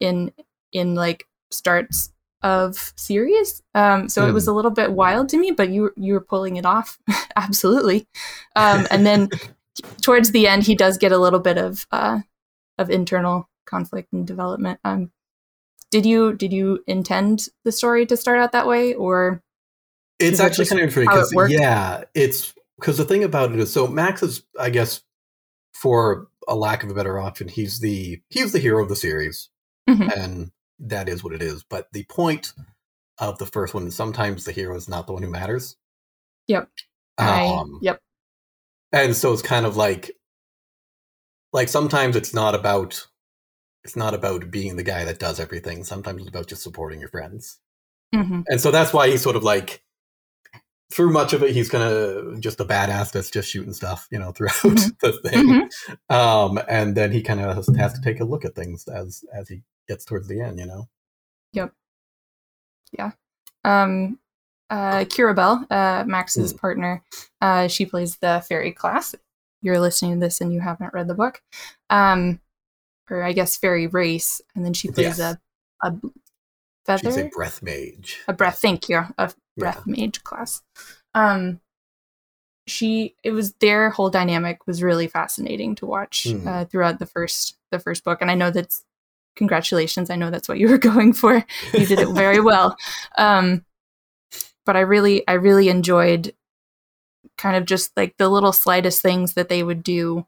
in 0.00 0.32
in 0.72 0.94
like 0.94 1.26
starts 1.50 2.12
of 2.42 2.92
series. 2.96 3.62
Um 3.74 4.08
so 4.08 4.28
it 4.28 4.32
was 4.32 4.46
a 4.46 4.52
little 4.52 4.70
bit 4.70 4.92
wild 4.92 5.28
to 5.30 5.38
me 5.38 5.50
but 5.50 5.70
you 5.70 5.92
you 5.96 6.12
were 6.12 6.20
pulling 6.20 6.56
it 6.56 6.66
off. 6.66 6.98
Absolutely. 7.36 8.06
Um 8.54 8.86
and 8.90 9.06
then 9.06 9.30
towards 10.02 10.30
the 10.30 10.46
end 10.46 10.62
he 10.62 10.74
does 10.74 10.98
get 10.98 11.12
a 11.12 11.18
little 11.18 11.40
bit 11.40 11.58
of 11.58 11.86
uh 11.90 12.20
of 12.78 12.90
internal 12.90 13.48
conflict 13.64 14.12
and 14.12 14.26
development. 14.26 14.78
Um 14.84 15.10
did 15.90 16.04
you 16.04 16.34
did 16.34 16.52
you 16.52 16.84
intend 16.86 17.48
the 17.64 17.72
story 17.72 18.06
to 18.06 18.16
start 18.16 18.38
out 18.38 18.52
that 18.52 18.66
way 18.66 18.94
or 18.94 19.42
It's 20.18 20.40
actually 20.40 20.66
kind 20.66 20.80
of 20.80 20.88
interesting 20.88 21.32
because 21.32 21.50
yeah, 21.50 22.04
it's 22.14 22.54
because 22.78 22.98
the 22.98 23.04
thing 23.04 23.24
about 23.24 23.52
it 23.52 23.58
is 23.58 23.72
so 23.72 23.86
Max 23.86 24.22
is, 24.22 24.42
I 24.60 24.70
guess, 24.70 25.02
for 25.72 26.28
a 26.48 26.54
lack 26.54 26.82
of 26.84 26.90
a 26.90 26.94
better 26.94 27.18
option, 27.18 27.48
he's 27.48 27.80
the 27.80 28.20
he's 28.28 28.52
the 28.52 28.58
hero 28.58 28.82
of 28.82 28.88
the 28.88 28.96
series, 28.96 29.48
Mhm. 29.88 30.16
and 30.16 30.52
that 30.78 31.08
is 31.08 31.24
what 31.24 31.32
it 31.32 31.42
is. 31.42 31.64
But 31.64 31.88
the 31.92 32.04
point 32.04 32.52
of 33.18 33.38
the 33.38 33.46
first 33.46 33.72
one 33.74 33.86
is 33.86 33.96
sometimes 33.96 34.44
the 34.44 34.52
hero 34.52 34.76
is 34.76 34.88
not 34.88 35.06
the 35.06 35.12
one 35.12 35.22
who 35.22 35.30
matters. 35.30 35.76
Yep. 36.48 36.68
I, 37.18 37.46
Um, 37.46 37.78
yep 37.82 38.00
and 38.92 39.16
so 39.16 39.32
it's 39.32 39.42
kind 39.42 39.64
of 39.66 39.76
like 39.76 40.10
like 41.52 41.68
sometimes 41.68 42.16
it's 42.16 42.34
not 42.34 42.54
about 42.54 43.06
it's 43.84 43.96
not 43.96 44.14
about 44.14 44.50
being 44.50 44.76
the 44.76 44.82
guy 44.82 45.04
that 45.04 45.18
does 45.18 45.38
everything. 45.40 45.84
Sometimes 45.84 46.20
it's 46.20 46.28
about 46.28 46.48
just 46.48 46.62
supporting 46.62 47.00
your 47.00 47.08
friends. 47.08 47.58
hmm 48.12 48.40
And 48.48 48.60
so 48.60 48.70
that's 48.70 48.92
why 48.92 49.08
he's 49.08 49.22
sort 49.22 49.36
of 49.36 49.44
like 49.44 49.82
through 50.92 51.12
much 51.12 51.32
of 51.32 51.42
it, 51.42 51.50
he's 51.52 51.68
kind 51.68 51.82
of 51.84 52.40
just 52.40 52.60
a 52.60 52.64
badass 52.64 53.10
that's 53.12 53.30
just 53.30 53.50
shooting 53.50 53.72
stuff, 53.72 54.06
you 54.10 54.18
know, 54.18 54.30
throughout 54.36 54.54
Mhm. 54.54 54.98
the 55.00 55.12
thing. 55.12 55.68
Mhm. 55.68 56.14
Um, 56.14 56.60
and 56.68 56.96
then 56.96 57.10
he 57.12 57.22
kind 57.22 57.40
of 57.40 57.56
has, 57.56 57.76
has 57.76 57.92
to 57.94 58.00
take 58.00 58.20
a 58.20 58.24
look 58.24 58.44
at 58.44 58.54
things 58.54 58.86
as 58.88 59.24
as 59.32 59.48
he 59.48 59.62
gets 59.88 60.04
towards 60.04 60.28
the 60.28 60.40
end, 60.40 60.58
you 60.58 60.66
know. 60.66 60.88
Yep. 61.52 61.72
Yeah. 62.92 63.10
Um 63.64 64.18
uh 64.70 65.04
Kira 65.04 65.34
Bell, 65.34 65.64
uh 65.70 66.04
Max's 66.06 66.52
Hmm. 66.52 66.58
partner, 66.58 67.02
uh 67.40 67.68
she 67.68 67.86
plays 67.86 68.16
the 68.18 68.44
fairy 68.48 68.72
class. 68.72 69.14
You're 69.62 69.80
listening 69.80 70.14
to 70.14 70.20
this 70.26 70.40
and 70.40 70.52
you 70.52 70.60
haven't 70.60 70.92
read 70.94 71.08
the 71.08 71.14
book. 71.14 71.42
Um 71.90 72.40
or 73.10 73.22
I 73.22 73.32
guess 73.32 73.56
fairy 73.56 73.86
race 73.86 74.40
and 74.54 74.64
then 74.64 74.72
she 74.74 74.88
plays 74.90 75.18
Yes. 75.18 75.20
a 75.20 75.38
a 75.82 75.92
feather 76.84 77.10
She's 77.10 77.16
a 77.16 77.28
breath 77.28 77.62
mage. 77.62 78.22
a 78.28 78.32
breath 78.32 78.58
thank 78.60 78.88
you 78.88 79.02
a 79.18 79.32
Yeah. 79.56 79.72
breath 79.72 79.82
mage 79.86 80.22
class. 80.24 80.62
Um 81.14 81.60
she 82.66 83.14
it 83.22 83.30
was 83.30 83.52
their 83.54 83.90
whole 83.90 84.10
dynamic 84.10 84.66
was 84.66 84.82
really 84.82 85.06
fascinating 85.06 85.74
to 85.76 85.86
watch 85.86 86.24
Hmm. 86.28 86.48
uh, 86.48 86.64
throughout 86.64 86.98
the 86.98 87.06
first 87.06 87.56
the 87.70 87.78
first 87.78 88.04
book. 88.04 88.18
And 88.20 88.30
i 88.30 88.34
know 88.34 88.50
that's 88.50 88.84
congratulations 89.36 90.08
i 90.10 90.16
know 90.16 90.30
that's 90.30 90.48
what 90.48 90.58
you 90.58 90.68
were 90.68 90.78
going 90.92 91.12
for. 91.12 91.44
You 91.74 91.86
did 91.86 92.00
it 92.00 92.08
very 92.14 92.40
well. 92.50 92.76
Um 93.18 93.64
but 94.64 94.76
i 94.76 94.80
really 94.80 95.26
i 95.28 95.32
really 95.34 95.68
enjoyed 95.68 96.34
kind 97.38 97.56
of 97.56 97.64
just 97.66 97.96
like 97.96 98.16
the 98.16 98.28
little 98.28 98.52
slightest 98.52 99.02
things 99.02 99.34
that 99.34 99.48
they 99.48 99.62
would 99.62 99.82
do 99.82 100.26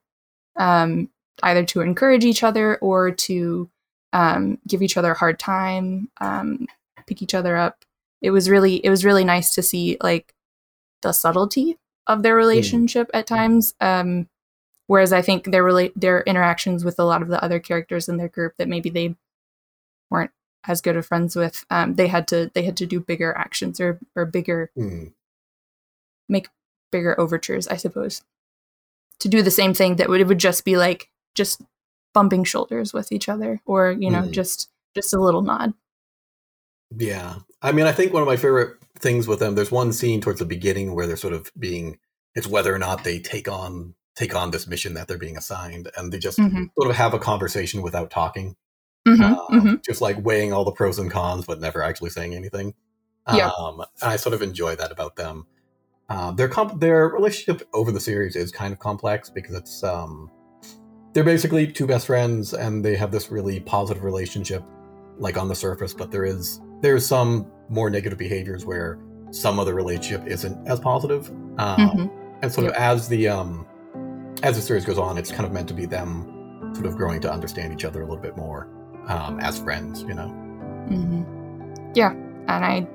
um 0.56 1.10
either 1.42 1.64
to 1.64 1.80
encourage 1.80 2.24
each 2.24 2.42
other 2.42 2.76
or 2.78 3.10
to 3.10 3.68
um 4.12 4.58
give 4.66 4.82
each 4.82 4.96
other 4.96 5.12
a 5.12 5.18
hard 5.18 5.38
time 5.38 6.08
um 6.20 6.66
pick 7.06 7.22
each 7.22 7.34
other 7.34 7.56
up 7.56 7.84
it 8.22 8.30
was 8.30 8.48
really 8.50 8.76
it 8.84 8.90
was 8.90 9.04
really 9.04 9.24
nice 9.24 9.54
to 9.54 9.62
see 9.62 9.96
like 10.02 10.34
the 11.02 11.12
subtlety 11.12 11.78
of 12.06 12.22
their 12.22 12.34
relationship 12.34 13.10
at 13.14 13.26
times 13.26 13.74
um 13.80 14.28
whereas 14.86 15.12
i 15.12 15.22
think 15.22 15.44
their 15.44 15.62
relate 15.62 15.92
their 15.94 16.22
interactions 16.22 16.84
with 16.84 16.98
a 16.98 17.04
lot 17.04 17.22
of 17.22 17.28
the 17.28 17.42
other 17.42 17.60
characters 17.60 18.08
in 18.08 18.16
their 18.16 18.28
group 18.28 18.54
that 18.56 18.68
maybe 18.68 18.90
they 18.90 19.14
weren't 20.10 20.30
as 20.66 20.80
good 20.80 20.96
of 20.96 21.06
friends 21.06 21.36
with 21.36 21.64
um 21.70 21.94
they 21.94 22.08
had 22.08 22.26
to 22.26 22.50
they 22.54 22.64
had 22.64 22.76
to 22.76 22.86
do 22.86 22.98
bigger 23.00 23.32
actions 23.36 23.80
or 23.80 23.98
or 24.16 24.24
bigger 24.24 24.70
Hmm. 24.74 25.04
make 26.28 26.48
bigger 26.90 27.18
overtures 27.20 27.68
i 27.68 27.76
suppose 27.76 28.22
to 29.20 29.28
do 29.28 29.42
the 29.42 29.50
same 29.50 29.74
thing 29.74 29.96
that 29.96 30.08
would 30.08 30.20
it 30.20 30.26
would 30.26 30.38
just 30.38 30.64
be 30.64 30.76
like 30.76 31.10
just 31.34 31.60
bumping 32.14 32.42
shoulders 32.44 32.92
with 32.92 33.12
each 33.12 33.28
other 33.28 33.60
or 33.66 33.92
you 33.92 34.10
know 34.10 34.22
Mhm. 34.22 34.32
just 34.32 34.70
just 34.94 35.12
a 35.14 35.20
little 35.20 35.42
nod 35.42 35.74
Yeah. 36.96 37.40
I 37.62 37.72
mean, 37.72 37.86
I 37.86 37.92
think 37.92 38.12
one 38.12 38.22
of 38.22 38.28
my 38.28 38.36
favorite 38.36 38.76
things 38.98 39.26
with 39.26 39.40
them, 39.40 39.54
there's 39.54 39.72
one 39.72 39.92
scene 39.92 40.20
towards 40.20 40.38
the 40.38 40.44
beginning 40.46 40.94
where 40.94 41.06
they're 41.06 41.16
sort 41.16 41.34
of 41.34 41.50
being 41.58 41.98
it's 42.34 42.46
whether 42.46 42.72
or 42.74 42.78
not 42.78 43.04
they 43.04 43.18
take 43.18 43.48
on 43.48 43.94
take 44.14 44.34
on 44.34 44.50
this 44.50 44.66
mission 44.66 44.94
that 44.94 45.06
they're 45.08 45.18
being 45.18 45.36
assigned 45.36 45.88
and 45.96 46.12
they 46.12 46.18
just 46.18 46.38
Mhm. 46.38 46.70
sort 46.76 46.90
of 46.90 46.96
have 46.96 47.14
a 47.14 47.18
conversation 47.18 47.82
without 47.82 48.10
talking. 48.10 48.56
Mhm, 49.06 49.22
um, 49.22 49.46
mhm. 49.50 49.84
just 49.84 50.00
like 50.00 50.22
weighing 50.24 50.52
all 50.52 50.64
the 50.64 50.72
pros 50.72 50.98
and 50.98 51.10
cons, 51.10 51.46
but 51.46 51.60
never 51.60 51.82
actually 51.82 52.10
saying 52.10 52.34
anything. 52.34 52.74
Yeah. 53.32 53.50
Um, 53.58 53.80
and 54.02 54.10
I 54.10 54.16
sort 54.16 54.34
of 54.34 54.42
enjoy 54.42 54.74
that 54.76 54.90
about 54.90 55.16
them. 55.16 55.46
Um, 56.08 56.36
their 56.36 56.48
comp- 56.48 56.80
their 56.80 57.08
relationship 57.08 57.66
over 57.74 57.92
the 57.92 58.00
series 58.00 58.34
is 58.36 58.50
kind 58.50 58.72
of 58.72 58.78
complex 58.78 59.30
because 59.30 59.54
it's 59.54 59.84
um, 59.84 60.30
they're 61.12 61.24
basically 61.24 61.66
two 61.70 61.86
best 61.86 62.06
friends 62.06 62.54
and 62.54 62.84
they 62.84 62.96
have 62.96 63.12
this 63.12 63.30
really 63.30 63.60
positive 63.60 64.02
relationship, 64.02 64.64
like 65.18 65.36
on 65.36 65.48
the 65.48 65.54
surface. 65.54 65.94
But 65.94 66.10
there 66.10 66.24
is 66.24 66.60
there's 66.80 67.06
some 67.06 67.50
more 67.68 67.90
negative 67.90 68.18
behaviors 68.18 68.64
where 68.64 68.98
some 69.30 69.58
of 69.58 69.66
the 69.66 69.74
relationship 69.74 70.26
isn't 70.26 70.66
as 70.68 70.80
positive. 70.80 71.28
Um, 71.58 71.76
Mhm. 71.78 72.10
and 72.42 72.52
sort 72.52 72.66
of 72.68 72.72
as 72.74 73.08
the 73.08 73.28
um, 73.28 73.66
as 74.42 74.56
the 74.56 74.62
series 74.62 74.84
goes 74.84 74.98
on, 74.98 75.18
it's 75.18 75.30
kind 75.32 75.44
of 75.44 75.52
meant 75.52 75.68
to 75.68 75.74
be 75.74 75.84
them 75.86 76.70
sort 76.74 76.86
of 76.86 76.96
growing 76.96 77.20
to 77.20 77.30
understand 77.32 77.72
each 77.72 77.84
other 77.84 78.02
a 78.02 78.04
little 78.06 78.22
bit 78.22 78.36
more 78.36 78.68
um, 79.08 79.40
as 79.40 79.58
friends. 79.58 80.02
You 80.02 80.14
know. 80.14 80.28
hmm 80.88 81.22
Yeah, 81.94 82.12
and 82.12 82.64
I, 82.64 82.86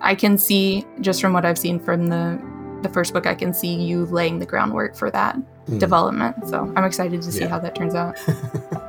I 0.00 0.14
can 0.14 0.38
see 0.38 0.84
just 1.00 1.20
from 1.20 1.32
what 1.32 1.44
I've 1.44 1.58
seen 1.58 1.78
from 1.80 2.06
the 2.06 2.38
the 2.82 2.88
first 2.90 3.12
book, 3.14 3.26
I 3.26 3.34
can 3.34 3.52
see 3.54 3.74
you 3.74 4.04
laying 4.06 4.38
the 4.38 4.46
groundwork 4.46 4.94
for 4.94 5.10
that 5.10 5.36
Mm. 5.66 5.80
development. 5.80 6.36
So 6.46 6.72
I'm 6.76 6.84
excited 6.84 7.20
to 7.22 7.32
see 7.32 7.40
Yeah. 7.40 7.48
how 7.48 7.58
that 7.58 7.74
turns 7.74 7.94
out. 7.96 8.16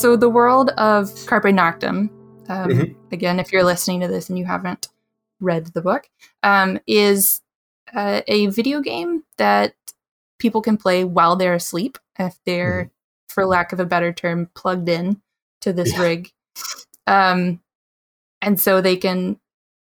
So 0.00 0.16
the 0.16 0.30
world 0.30 0.70
of 0.78 1.12
Carpe 1.26 1.44
Noctem, 1.52 2.08
um, 2.48 2.70
Mhm. 2.70 2.96
again, 3.12 3.38
if 3.38 3.52
you're 3.52 3.62
listening 3.62 4.00
to 4.00 4.08
this 4.08 4.30
and 4.30 4.38
you 4.38 4.46
haven't 4.46 4.88
read 5.40 5.66
the 5.66 5.82
book, 5.82 6.08
um, 6.42 6.80
is 6.86 7.42
uh, 7.92 8.22
a 8.26 8.46
video 8.46 8.80
game 8.80 9.24
that 9.36 9.74
people 10.38 10.62
can 10.62 10.78
play 10.78 11.04
while 11.04 11.36
they're 11.36 11.52
asleep 11.52 11.98
if 12.18 12.38
they're, 12.46 12.90
for 13.28 13.44
lack 13.44 13.74
of 13.74 13.80
a 13.80 13.84
better 13.84 14.10
term, 14.10 14.48
plugged 14.54 14.88
in 14.88 15.20
to 15.60 15.70
this 15.70 15.92
Yeah. 15.92 16.00
rig. 16.00 16.32
Um, 17.06 17.60
and 18.40 18.58
so 18.58 18.80
they 18.80 18.96
can 18.96 19.38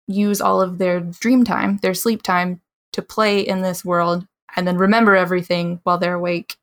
use 0.08 0.42
all 0.42 0.60
of 0.60 0.80
their 0.80 1.00
dream 1.00 1.46
time, 1.46 1.78
their 1.78 1.94
sleep 1.94 2.24
time, 2.24 2.60
to 2.92 3.02
play 3.02 3.40
in 3.40 3.62
this 3.62 3.86
world 3.86 4.28
and 4.54 4.68
then 4.68 4.78
remember 4.78 5.16
everything 5.16 5.80
while 5.84 5.98
they're 5.98 6.16
awake. 6.16 6.58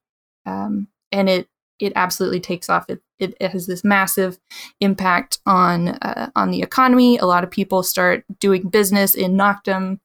Um, 0.44 0.88
and 1.10 1.30
it 1.30 1.48
it 1.80 1.92
absolutely 1.96 2.40
takes 2.40 2.68
off. 2.68 2.84
It, 2.88 3.00
it, 3.18 3.34
it 3.40 3.50
has 3.50 3.66
this 3.66 3.82
massive 3.82 4.38
impact 4.80 5.40
on 5.46 5.88
uh, 5.88 6.30
on 6.36 6.50
the 6.50 6.62
economy. 6.62 7.18
A 7.18 7.26
lot 7.26 7.44
of 7.44 7.50
people 7.50 7.82
start 7.82 8.24
doing 8.38 8.68
business 8.68 9.14
in 9.14 9.32
Noctem 9.32 9.98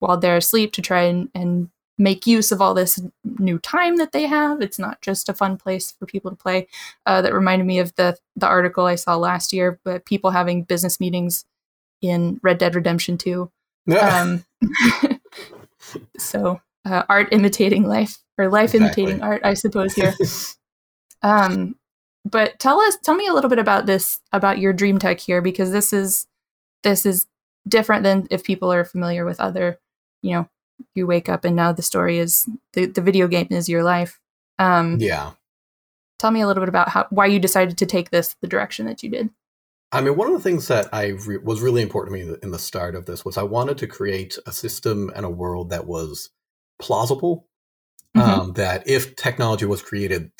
while 0.00 0.16
they're 0.16 0.36
asleep 0.36 0.72
to 0.72 0.82
try 0.82 1.02
and, 1.02 1.28
and 1.34 1.70
make 1.98 2.26
use 2.26 2.52
of 2.52 2.60
all 2.60 2.74
this 2.74 3.00
new 3.38 3.58
time 3.58 3.96
that 3.96 4.12
they 4.12 4.26
have. 4.26 4.62
It's 4.62 4.78
not 4.78 5.00
just 5.02 5.28
a 5.28 5.34
fun 5.34 5.56
place 5.56 5.92
for 5.92 6.06
people 6.06 6.30
to 6.30 6.36
play. 6.36 6.68
Uh, 7.04 7.20
that 7.22 7.34
reminded 7.34 7.66
me 7.66 7.78
of 7.78 7.94
the 7.96 8.16
the 8.36 8.46
article 8.46 8.86
I 8.86 8.94
saw 8.94 9.16
last 9.16 9.52
year, 9.52 9.78
but 9.84 10.06
people 10.06 10.30
having 10.30 10.62
business 10.62 10.98
meetings 11.00 11.44
in 12.00 12.40
Red 12.42 12.58
Dead 12.58 12.74
Redemption 12.74 13.18
2. 13.18 13.50
Um, 14.00 14.44
so 16.18 16.60
uh, 16.84 17.02
art 17.08 17.28
imitating 17.32 17.84
life 17.84 18.18
or 18.36 18.48
life 18.48 18.74
imitating 18.74 19.22
art, 19.22 19.42
I 19.44 19.54
suppose 19.54 19.94
here. 19.94 20.14
um, 21.22 21.76
but 22.24 22.58
tell 22.58 22.80
us, 22.80 22.96
tell 23.02 23.14
me 23.14 23.26
a 23.26 23.32
little 23.32 23.50
bit 23.50 23.58
about 23.58 23.86
this, 23.86 24.20
about 24.32 24.58
your 24.58 24.72
dream 24.72 24.98
tech 24.98 25.20
here, 25.20 25.40
because 25.40 25.70
this 25.72 25.92
is 25.92 26.26
this 26.82 27.04
is 27.04 27.26
different 27.66 28.02
than 28.02 28.26
if 28.30 28.44
people 28.44 28.72
are 28.72 28.84
familiar 28.84 29.24
with 29.24 29.40
other, 29.40 29.78
you 30.22 30.32
know, 30.32 30.48
you 30.94 31.06
wake 31.06 31.28
up 31.28 31.44
and 31.44 31.56
now 31.56 31.72
the 31.72 31.82
story 31.82 32.18
is 32.18 32.48
the, 32.74 32.86
the 32.86 33.00
video 33.00 33.26
game 33.26 33.48
is 33.50 33.68
your 33.68 33.82
life. 33.82 34.20
Um, 34.58 34.98
yeah. 35.00 35.32
Tell 36.18 36.30
me 36.30 36.40
a 36.40 36.46
little 36.46 36.62
bit 36.62 36.68
about 36.68 36.88
how 36.88 37.06
why 37.10 37.26
you 37.26 37.38
decided 37.38 37.78
to 37.78 37.86
take 37.86 38.10
this 38.10 38.36
the 38.40 38.48
direction 38.48 38.86
that 38.86 39.02
you 39.02 39.10
did. 39.10 39.30
I 39.90 40.02
mean, 40.02 40.16
one 40.16 40.26
of 40.26 40.34
the 40.34 40.40
things 40.40 40.68
that 40.68 40.88
I 40.92 41.08
re- 41.26 41.38
was 41.38 41.62
really 41.62 41.80
important 41.80 42.14
to 42.14 42.26
me 42.26 42.36
in 42.42 42.50
the 42.50 42.58
start 42.58 42.94
of 42.94 43.06
this 43.06 43.24
was 43.24 43.38
I 43.38 43.42
wanted 43.42 43.78
to 43.78 43.86
create 43.86 44.36
a 44.44 44.52
system 44.52 45.10
and 45.16 45.24
a 45.24 45.30
world 45.30 45.70
that 45.70 45.86
was 45.86 46.30
plausible. 46.78 47.46
Mhm. 48.16 48.22
Um, 48.22 48.52
that 48.54 48.88
if 48.88 49.16
technology 49.16 49.66
was 49.66 49.82
created, 49.82 50.32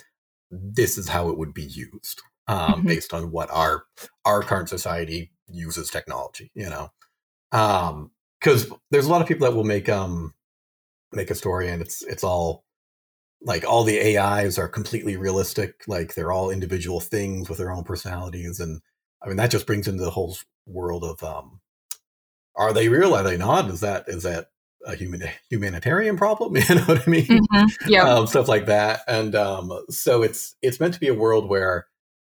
this 0.51 0.99
is 0.99 1.09
how 1.09 1.29
it 1.31 1.39
would 1.39 1.55
be 1.55 1.65
used, 1.65 2.23
um, 2.49 2.83
Mhm. 2.83 2.87
based 2.87 3.15
on 3.15 3.31
what 3.31 3.51
our 3.51 3.85
our 4.25 4.43
current 4.43 4.69
society 4.69 5.33
uses 5.49 5.91
technology. 5.91 6.51
You 6.55 6.71
know, 6.71 6.91
because 8.41 8.71
there's 8.91 9.07
a 9.07 9.11
lot 9.11 9.23
of 9.23 9.29
people 9.29 9.47
that 9.49 9.57
will 9.57 9.65
make 9.65 9.89
um 9.89 10.35
make 11.13 11.31
a 11.31 11.35
story 11.35 11.69
and 11.69 11.83
it's 11.83 12.03
it's 12.03 12.25
all 12.25 12.65
like 13.43 13.65
all 13.65 13.85
the 13.85 14.01
AIs 14.19 14.59
are 14.59 14.69
completely 14.69 15.17
realistic, 15.17 15.85
like 15.89 16.15
they're 16.15 16.33
all 16.33 16.51
individual 16.51 17.01
things 17.01 17.49
with 17.49 17.59
their 17.59 17.73
own 17.73 17.85
personalities, 17.85 18.61
and 18.61 18.81
I 19.23 19.29
mean 19.29 19.37
that 19.39 19.51
just 19.51 19.67
brings 19.67 19.89
into 19.89 20.05
the 20.05 20.11
whole 20.11 20.37
world 20.67 21.05
of 21.05 21.23
um, 21.23 21.61
are 22.57 22.73
they 22.73 22.89
real? 22.89 23.15
Are 23.15 23.23
they 23.23 23.37
not? 23.37 23.71
Is 23.71 23.81
that 23.81 24.05
is 24.09 24.25
that 24.25 24.49
a 24.89 24.97
human 24.97 25.23
humanitarian 25.51 26.17
problem? 26.17 26.57
You 26.69 26.75
know 26.75 26.83
what 26.83 27.07
I 27.07 27.11
mean? 27.11 27.27
Mhm. 27.27 27.69
Yeah. 27.87 28.03
um, 28.03 28.27
stuff 28.27 28.49
like 28.49 28.67
that. 28.67 29.03
And 29.07 29.35
um, 29.37 29.85
so 29.91 30.23
it's 30.23 30.57
it's 30.63 30.81
meant 30.81 30.95
to 30.95 31.01
be 31.01 31.09
a 31.09 31.15
world 31.15 31.49
where, 31.49 31.87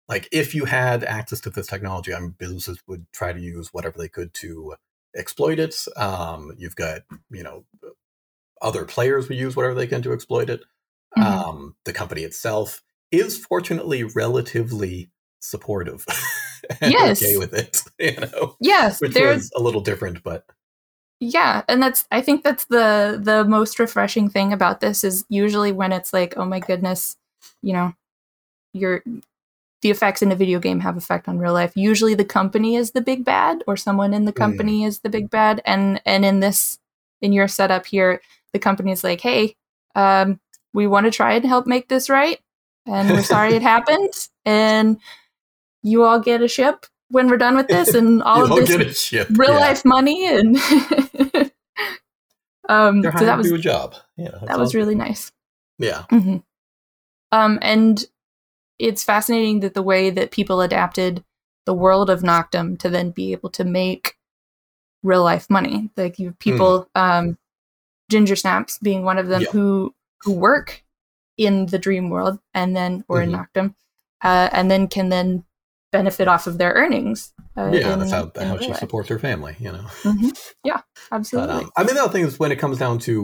like, 0.08 0.28
if 0.32 0.54
you 0.54 0.64
had 0.64 1.04
access 1.04 1.40
to 1.40 1.50
this 1.50 1.66
technology, 1.66 2.14
I 2.14 2.20
mean, 2.20 2.34
businesses 2.38 2.78
would 2.86 3.04
try 3.12 3.32
to 3.32 3.40
use 3.40 3.68
whatever 3.74 3.98
they 3.98 4.08
could 4.08 4.32
to 4.34 4.74
exploit 5.14 5.58
it. 5.58 5.76
Um, 5.96 6.52
you've 6.56 6.76
got 6.76 7.02
you 7.30 7.42
know 7.42 7.64
other 8.62 8.84
players 8.84 9.28
will 9.28 9.36
use 9.36 9.54
whatever 9.56 9.74
they 9.74 9.86
can 9.86 10.02
to 10.02 10.12
exploit 10.12 10.48
it. 10.48 10.62
Mhm. 11.18 11.22
Um, 11.24 11.76
the 11.84 11.92
company 11.92 12.22
itself 12.22 12.82
is 13.10 13.38
fortunately 13.38 14.02
relatively 14.04 15.10
supportive 15.40 16.04
Yes. 16.80 17.22
okay 17.22 17.36
with 17.36 17.52
it, 17.54 17.82
you 17.98 18.16
know, 18.20 18.56
yes, 18.60 19.00
which 19.00 19.12
there's 19.12 19.36
was 19.36 19.52
a 19.56 19.60
little 19.62 19.82
different, 19.82 20.22
but 20.22 20.46
Yeah, 21.26 21.62
and 21.68 21.82
that's 21.82 22.06
I 22.10 22.20
think 22.20 22.44
that's 22.44 22.66
the 22.66 23.18
the 23.22 23.44
most 23.46 23.78
refreshing 23.78 24.28
thing 24.28 24.52
about 24.52 24.80
this 24.80 25.02
is 25.04 25.24
usually 25.30 25.72
when 25.72 25.90
it's 25.92 26.12
like, 26.12 26.34
oh 26.36 26.44
my 26.44 26.60
goodness, 26.60 27.16
you 27.62 27.72
know, 27.72 27.94
your 28.74 29.02
the 29.82 29.90
effects 29.90 30.22
in 30.22 30.32
a 30.32 30.36
video 30.36 30.58
game 30.60 30.80
have 30.80 30.96
effect 30.98 31.28
on 31.28 31.38
real 31.38 31.54
life. 31.54 31.72
Usually 31.76 32.14
the 32.14 32.24
company 32.26 32.76
is 32.76 32.92
the 32.92 33.00
big 33.00 33.24
bad 33.24 33.64
or 33.66 33.76
someone 33.76 34.14
in 34.14 34.26
the 34.26 34.32
Mm. 34.32 34.36
company 34.36 34.84
is 34.84 35.00
the 35.00 35.08
big 35.10 35.30
bad 35.30 35.62
and 35.64 36.00
and 36.06 36.24
in 36.26 36.40
this 36.40 36.78
in 37.22 37.32
your 37.32 37.48
setup 37.48 37.86
here, 37.86 38.20
the 38.52 38.58
company 38.58 38.92
is 38.92 39.04
like, 39.04 39.20
"Hey, 39.22 39.56
um 39.94 40.40
we 40.74 40.86
want 40.86 41.06
to 41.06 41.10
try 41.12 41.34
and 41.34 41.44
help 41.46 41.66
make 41.66 41.88
this 41.88 42.10
right 42.10 42.40
and 42.86 43.10
we're 43.10 43.22
sorry 43.22 43.54
it 43.54 43.62
happened 43.74 44.28
and 44.44 44.98
you 45.82 46.04
all 46.04 46.20
get 46.20 46.42
a 46.42 46.48
ship 46.48 46.86
when 47.10 47.28
we're 47.28 47.36
done 47.36 47.56
with 47.56 47.68
this 47.68 47.94
and 47.94 48.22
all 48.24 48.44
of 48.52 48.56
this 48.66 48.68
get 48.76 48.86
a 48.86 48.92
ship. 48.94 49.28
real 49.36 49.52
Yeah. 49.54 49.58
life 49.60 49.84
money 49.84 50.26
and 50.26 50.56
um 52.68 53.02
They're 53.02 53.12
so 53.16 53.24
that 53.26 53.38
was 53.38 53.48
do 53.48 53.54
a 53.54 53.58
job. 53.58 53.94
Yeah, 54.16 54.30
that 54.46 54.58
was 54.58 54.74
all. 54.74 54.80
really 54.80 54.94
nice 54.94 55.32
yeah. 55.78 56.04
hmm 56.10 56.36
um 57.32 57.58
and 57.62 58.04
it's 58.78 59.04
fascinating 59.04 59.60
that 59.60 59.74
the 59.74 59.82
way 59.82 60.10
that 60.10 60.30
people 60.30 60.60
adapted 60.60 61.24
the 61.66 61.74
world 61.74 62.10
of 62.10 62.20
Noctem 62.22 62.78
to 62.80 62.88
then 62.90 63.10
be 63.10 63.32
able 63.32 63.50
to 63.50 63.64
make 63.64 64.16
real 65.02 65.22
life 65.22 65.48
money 65.50 65.90
like 65.96 66.18
you 66.18 66.28
have 66.28 66.38
people 66.38 66.88
um 66.94 67.36
ginger 68.10 68.36
snaps 68.36 68.78
being 68.78 69.02
one 69.04 69.18
of 69.18 69.28
them 69.28 69.42
Yeah. 69.42 69.50
who 69.50 69.94
who 70.22 70.32
work 70.32 70.82
in 71.36 71.66
the 71.66 71.78
dream 71.78 72.08
world 72.10 72.38
and 72.54 72.74
then 72.76 73.04
or 73.08 73.20
in 73.20 73.30
Mhm. 73.30 73.34
Noctem 73.46 73.74
uh, 74.22 74.48
and 74.52 74.70
then 74.70 74.88
can 74.88 75.08
then 75.10 75.44
benefit 75.98 76.26
off 76.28 76.46
of 76.46 76.58
their 76.58 76.72
earnings 76.74 77.32
uh, 77.56 77.70
Yeah, 77.72 77.92
in- 77.92 77.98
that's 78.00 78.10
how, 78.12 78.30
how 78.36 78.58
she 78.58 78.74
supports 78.74 79.08
her 79.08 79.18
family, 79.18 79.54
you 79.58 79.70
know. 79.72 79.86
Mhm. 80.02 80.30
Yeah, 80.64 80.80
But, 81.10 81.16
absolutely. 81.16 81.64
um, 81.64 81.70
I 81.76 81.84
mean, 81.84 81.94
the 81.94 82.02
other 82.02 82.12
thing 82.12 82.24
is 82.26 82.38
when 82.38 82.52
it 82.52 82.58
comes 82.58 82.78
down 82.78 82.98
to, 83.00 83.14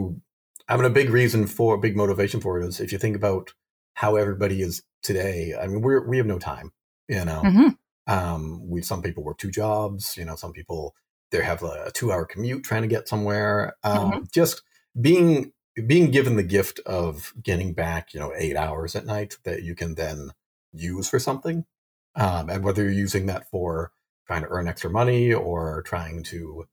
I 0.69 0.77
mean, 0.77 0.85
a 0.85 0.91
big 0.91 1.11
reason 1.11 1.47
for, 1.47 1.75
a 1.75 1.79
big 1.79 1.97
motivation 1.97 2.41
for 2.41 2.61
it 2.61 2.67
is 2.67 2.81
if 2.81 2.93
you 2.93 2.99
think 2.99 3.17
about 3.17 3.53
how 3.95 4.17
everybody 4.17 4.63
is 4.63 4.83
today. 5.03 5.55
I 5.61 5.67
mean, 5.67 5.81
we're 5.83 6.07
we 6.09 6.17
have 6.19 6.27
no 6.27 6.39
time, 6.39 6.73
you 7.09 7.25
know. 7.25 7.43
Mhm. 7.45 7.77
Um, 8.07 8.69
we 8.71 8.83
some 8.83 9.03
people 9.03 9.23
work 9.25 9.39
two 9.39 9.51
jobs, 9.51 10.17
you 10.17 10.25
know. 10.25 10.37
Some 10.37 10.53
people 10.53 10.95
they 11.31 11.43
have 11.43 11.63
a, 11.63 11.85
a 11.87 11.91
two 11.93 12.11
hour 12.13 12.25
commute 12.25 12.65
trying 12.65 12.83
to 12.83 12.89
get 12.89 13.09
somewhere. 13.09 13.75
Um, 13.83 13.99
Mm-hmm. 14.13 14.25
Just 14.33 14.63
being 15.01 15.53
being 15.87 16.11
given 16.11 16.37
the 16.37 16.43
gift 16.57 16.81
of 16.87 17.33
getting 17.43 17.73
back, 17.75 18.13
you 18.15 18.21
know, 18.21 18.33
eight 18.37 18.57
hours 18.57 18.95
at 18.97 19.07
night 19.07 19.37
that 19.45 19.63
you 19.63 19.75
can 19.75 19.95
then 19.95 20.31
use 20.73 21.09
for 21.09 21.19
something, 21.19 21.65
um, 22.21 22.51
and 22.51 22.65
whether 22.65 22.83
you're 22.83 22.93
using 22.93 23.27
that 23.27 23.49
for 23.51 23.93
trying 24.27 24.43
to 24.43 24.49
earn 24.51 24.69
extra 24.69 24.91
money 24.91 25.33
or 25.33 25.83
trying 25.83 26.23
to 26.23 26.67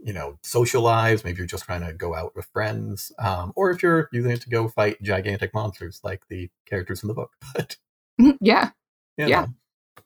you 0.00 0.12
know 0.12 0.38
socialize 0.42 1.24
maybe 1.24 1.38
you're 1.38 1.46
just 1.46 1.64
trying 1.64 1.84
to 1.84 1.92
go 1.92 2.14
out 2.14 2.34
with 2.34 2.46
friends 2.46 3.12
um, 3.18 3.52
or 3.56 3.70
if 3.70 3.82
you're 3.82 4.08
using 4.12 4.30
it 4.30 4.40
to 4.40 4.50
go 4.50 4.68
fight 4.68 5.00
gigantic 5.02 5.52
monsters 5.54 6.00
like 6.02 6.22
the 6.28 6.48
characters 6.66 7.02
in 7.02 7.08
the 7.08 7.14
book 7.14 7.32
but 7.54 7.76
yeah. 8.18 8.70
you 9.16 9.26
Yeah. 9.28 9.46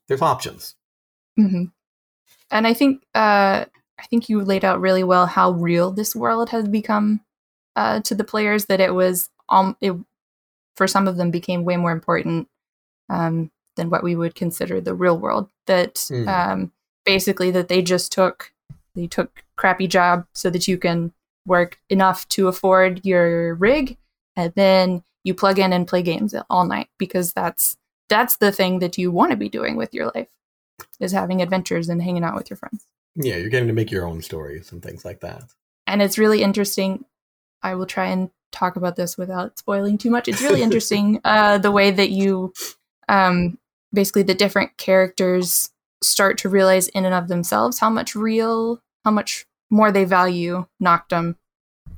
there's 0.09 0.23
options 0.23 0.77
hmm 1.37 1.65
and 2.51 2.67
I 2.67 2.75
think 2.75 3.03
uh, 3.15 3.65
I 3.99 4.07
think 4.11 4.29
you 4.29 4.43
laid 4.43 4.65
out 4.65 4.81
really 4.81 5.05
well 5.05 5.27
how 5.27 5.53
real 5.53 5.91
this 5.91 6.15
world 6.15 6.51
has 6.51 6.69
become 6.69 7.21
uh, 7.77 8.01
to 8.03 8.15
the 8.15 8.25
players. 8.25 8.67
That 8.67 8.81
it 8.81 8.95
was 8.95 9.31
um, 9.49 9.77
it, 9.81 9.95
for 10.77 10.87
some 10.87 11.09
of 11.09 11.17
them 11.17 11.31
became 11.31 11.65
way 11.65 11.77
more 11.77 11.93
important 11.93 12.49
um, 13.09 13.51
than 13.77 13.91
what 13.91 14.03
we 14.03 14.15
would 14.17 14.35
consider 14.35 14.81
the 14.81 14.95
real 14.95 15.19
world. 15.19 15.49
That 15.67 15.95
Mm. 15.95 16.29
um, 16.29 16.73
basically 17.05 17.51
that 17.53 17.69
they 17.69 17.83
just 17.83 18.13
took 18.13 18.53
they 18.95 19.07
took 19.07 19.43
crappy 19.57 19.87
job 19.87 20.27
so 20.35 20.51
that 20.51 20.69
you 20.69 20.77
can 20.77 21.13
work 21.47 21.79
enough 21.89 22.29
to 22.29 22.47
afford 22.49 23.05
your 23.05 23.55
rig, 23.55 23.97
and 24.37 24.53
then 24.55 25.03
you 25.25 25.35
plug 25.35 25.59
in 25.59 25.73
and 25.73 25.89
play 25.89 26.03
games 26.03 26.35
all 26.51 26.67
night 26.67 26.89
because 26.99 27.33
that's 27.33 27.77
that's 28.09 28.37
the 28.37 28.53
thing 28.53 28.81
that 28.81 28.99
you 28.99 29.11
want 29.11 29.31
to 29.31 29.37
be 29.37 29.49
doing 29.49 29.77
with 29.77 29.95
your 29.95 30.11
life 30.15 30.29
is 31.01 31.13
having 31.13 31.41
adventures 31.41 31.89
and 31.89 32.03
hanging 32.03 32.25
out 32.25 32.35
with 32.35 32.51
your 32.51 32.57
friends. 32.57 32.87
Yeah, 33.15 33.37
you're 33.37 33.49
getting 33.49 33.69
to 33.69 33.75
make 33.75 33.91
your 33.91 34.07
own 34.07 34.21
stories 34.23 34.73
and 34.73 34.83
things 34.83 35.05
like 35.05 35.21
that. 35.21 35.45
And 35.87 36.03
it's 36.03 36.19
really 36.19 36.43
interesting. 36.43 37.05
I 37.63 37.75
will 37.75 37.87
try 37.87 38.07
and 38.07 38.31
talk 38.51 38.77
about 38.77 38.97
this 38.97 39.17
without 39.17 39.59
spoiling 39.59 39.97
too 39.99 40.11
much. 40.11 40.29
It's 40.29 40.43
really 40.43 40.63
interesting 40.69 41.21
uh, 41.25 41.59
the 41.59 41.71
way 41.71 41.91
that 41.91 42.11
you, 42.11 42.53
um, 43.09 43.59
basically, 43.93 44.23
the 44.23 44.35
different 44.35 44.77
characters 44.79 45.71
start 46.03 46.39
to 46.39 46.49
realize 46.49 46.89
in 46.89 47.05
and 47.05 47.15
of 47.15 47.29
themselves 47.29 47.79
how 47.79 47.91
much 47.91 48.15
real, 48.15 48.81
how 49.05 49.11
much 49.11 49.47
more 49.71 49.93
they 49.93 50.05
value 50.05 50.67
Noctem 50.83 51.37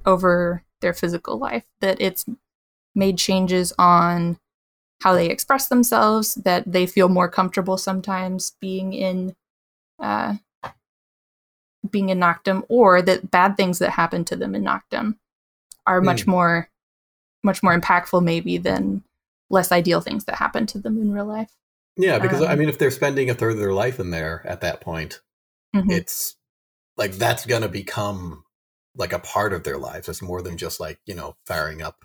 over 0.05 0.63
their 0.81 0.93
physical 0.93 1.39
life. 1.39 1.65
That 1.81 2.01
it's 2.01 2.25
made 2.95 3.19
changes 3.19 3.73
on 3.79 4.39
how 5.03 5.15
they 5.15 5.29
express 5.29 5.69
themselves, 5.69 6.35
that 6.37 6.71
they 6.71 6.87
feel 6.87 7.09
more 7.09 7.29
comfortable 7.29 7.77
sometimes 7.77 8.57
being 8.61 8.93
in 8.93 9.35
uh, 10.01 10.37
being 11.91 12.09
in 12.09 12.19
Noctem, 12.19 12.65
or 12.69 13.03
that 13.03 13.31
bad 13.31 13.57
things 13.57 13.79
that 13.79 13.91
happen 13.91 14.25
to 14.27 14.37
them 14.37 14.55
in 14.55 14.65
Noctem 14.65 15.17
are 15.87 16.01
much 16.01 16.23
Hmm. 16.25 16.31
more 16.31 16.71
much 17.43 17.63
more 17.63 17.79
impactful 17.79 18.23
maybe 18.25 18.57
than 18.57 19.05
less 19.51 19.71
ideal 19.71 20.01
things 20.01 20.25
that 20.25 20.37
happen 20.37 20.65
to 20.67 20.79
them 20.79 20.97
in 20.97 21.13
real 21.13 21.27
life. 21.27 21.53
Yeah, 21.97 22.19
because 22.19 22.43
I 22.43 22.53
Um, 22.53 22.59
mean, 22.59 22.69
if 22.69 22.79
they're 22.79 22.91
spending 22.91 23.31
a 23.31 23.35
third 23.35 23.53
of 23.53 23.59
their 23.59 23.73
life 23.73 24.01
in 24.01 24.11
there 24.11 24.45
at 24.47 24.61
that 24.63 24.81
point, 24.81 25.21
Mhm. 25.75 25.91
it's 25.93 26.37
like 26.97 27.13
that's 27.13 27.47
gonna 27.47 27.69
become 27.69 28.45
like 28.97 29.13
a 29.13 29.19
part 29.19 29.53
of 29.53 29.65
their 29.65 29.79
lives. 29.79 30.09
It's 30.09 30.23
more 30.23 30.43
than 30.43 30.57
just 30.57 30.81
like 30.81 31.01
you 31.07 31.15
know 31.15 31.37
firing 31.47 31.83
up, 31.83 32.05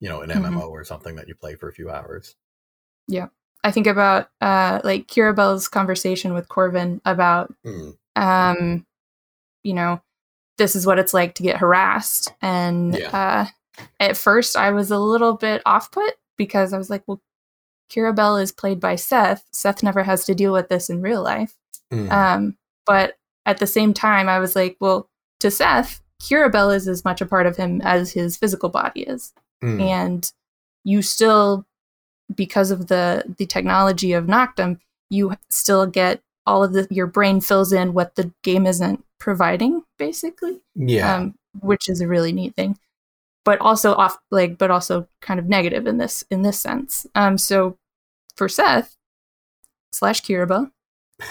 you 0.00 0.08
know, 0.08 0.20
an. 0.20 0.30
MMO 0.30 0.68
or 0.70 0.84
something 0.84 1.16
that 1.16 1.28
you 1.28 1.34
play 1.34 1.54
for 1.56 1.68
a 1.68 1.72
few 1.72 1.90
hours. 1.90 2.36
Yeah. 3.08 3.28
I 3.64 3.72
think 3.72 3.86
about 3.88 4.30
uh, 4.40 4.80
like 4.84 5.08
Kirabel's 5.08 5.68
conversation 5.68 6.32
with 6.34 6.48
Corvin 6.48 7.00
about 7.04 7.52
Mm. 7.64 7.96
um, 8.16 8.86
you 9.64 9.74
know, 9.74 10.00
this 10.58 10.76
is 10.76 10.86
what 10.86 10.98
it's 10.98 11.12
like 11.14 11.34
to 11.36 11.42
get 11.42 11.56
harassed. 11.58 12.32
And 12.40 12.94
uh, 12.96 13.46
at 14.00 14.16
first, 14.16 14.56
I 14.56 14.70
was 14.70 14.90
a 14.90 14.98
little 14.98 15.34
bit 15.34 15.62
off 15.66 15.90
put 15.90 16.14
because 16.36 16.72
I 16.72 16.78
was 16.78 16.88
like, 16.90 17.02
well, 17.06 17.20
Kirabel 17.90 18.42
is 18.42 18.52
played 18.52 18.80
by 18.80 18.96
Seth. 18.96 19.44
Seth 19.52 19.82
never 19.82 20.02
has 20.02 20.24
to 20.26 20.34
deal 20.34 20.52
with 20.52 20.68
this 20.68 20.90
in 20.90 21.00
real 21.00 21.22
life. 21.22 21.56
Mm. 21.92 22.10
Um, 22.10 22.56
but 22.86 23.16
at 23.46 23.58
the 23.58 23.66
same 23.66 23.94
time, 23.94 24.28
I 24.28 24.38
was 24.38 24.54
like, 24.54 24.76
well, 24.80 25.08
to 25.40 25.50
Seth, 25.50 26.00
Kirabel 26.22 26.74
is 26.74 26.88
as 26.88 27.04
much 27.04 27.20
a 27.20 27.26
part 27.26 27.46
of 27.46 27.56
him 27.56 27.80
as 27.82 28.12
his 28.12 28.36
physical 28.36 28.68
body 28.68 29.02
is. 29.02 29.32
Mm. 29.62 29.80
And 29.80 30.32
you 30.84 31.02
still, 31.02 31.66
because 32.34 32.70
of 32.70 32.88
the 32.88 33.24
the 33.38 33.46
technology 33.46 34.12
of 34.12 34.26
Noctem, 34.26 34.80
you 35.10 35.34
still 35.50 35.86
get 35.86 36.20
all 36.46 36.64
of 36.64 36.72
the 36.72 36.86
your 36.90 37.06
brain 37.06 37.40
fills 37.40 37.72
in 37.72 37.94
what 37.94 38.16
the 38.16 38.32
game 38.42 38.66
isn't 38.66 39.04
providing, 39.18 39.82
basically. 39.98 40.60
yeah, 40.74 41.16
Um, 41.16 41.34
which 41.60 41.88
is 41.88 42.00
a 42.00 42.08
really 42.08 42.32
neat 42.32 42.54
thing. 42.54 42.78
But 43.44 43.60
also 43.60 43.94
off 43.94 44.18
like 44.30 44.58
but 44.58 44.70
also 44.70 45.08
kind 45.22 45.40
of 45.40 45.46
negative 45.46 45.86
in 45.86 45.98
this 45.98 46.24
in 46.30 46.42
this 46.42 46.60
sense. 46.60 47.06
Um 47.14 47.38
so 47.38 47.78
for 48.36 48.48
Seth 48.48 48.96
slash 49.92 50.22
Kiraba, 50.22 50.70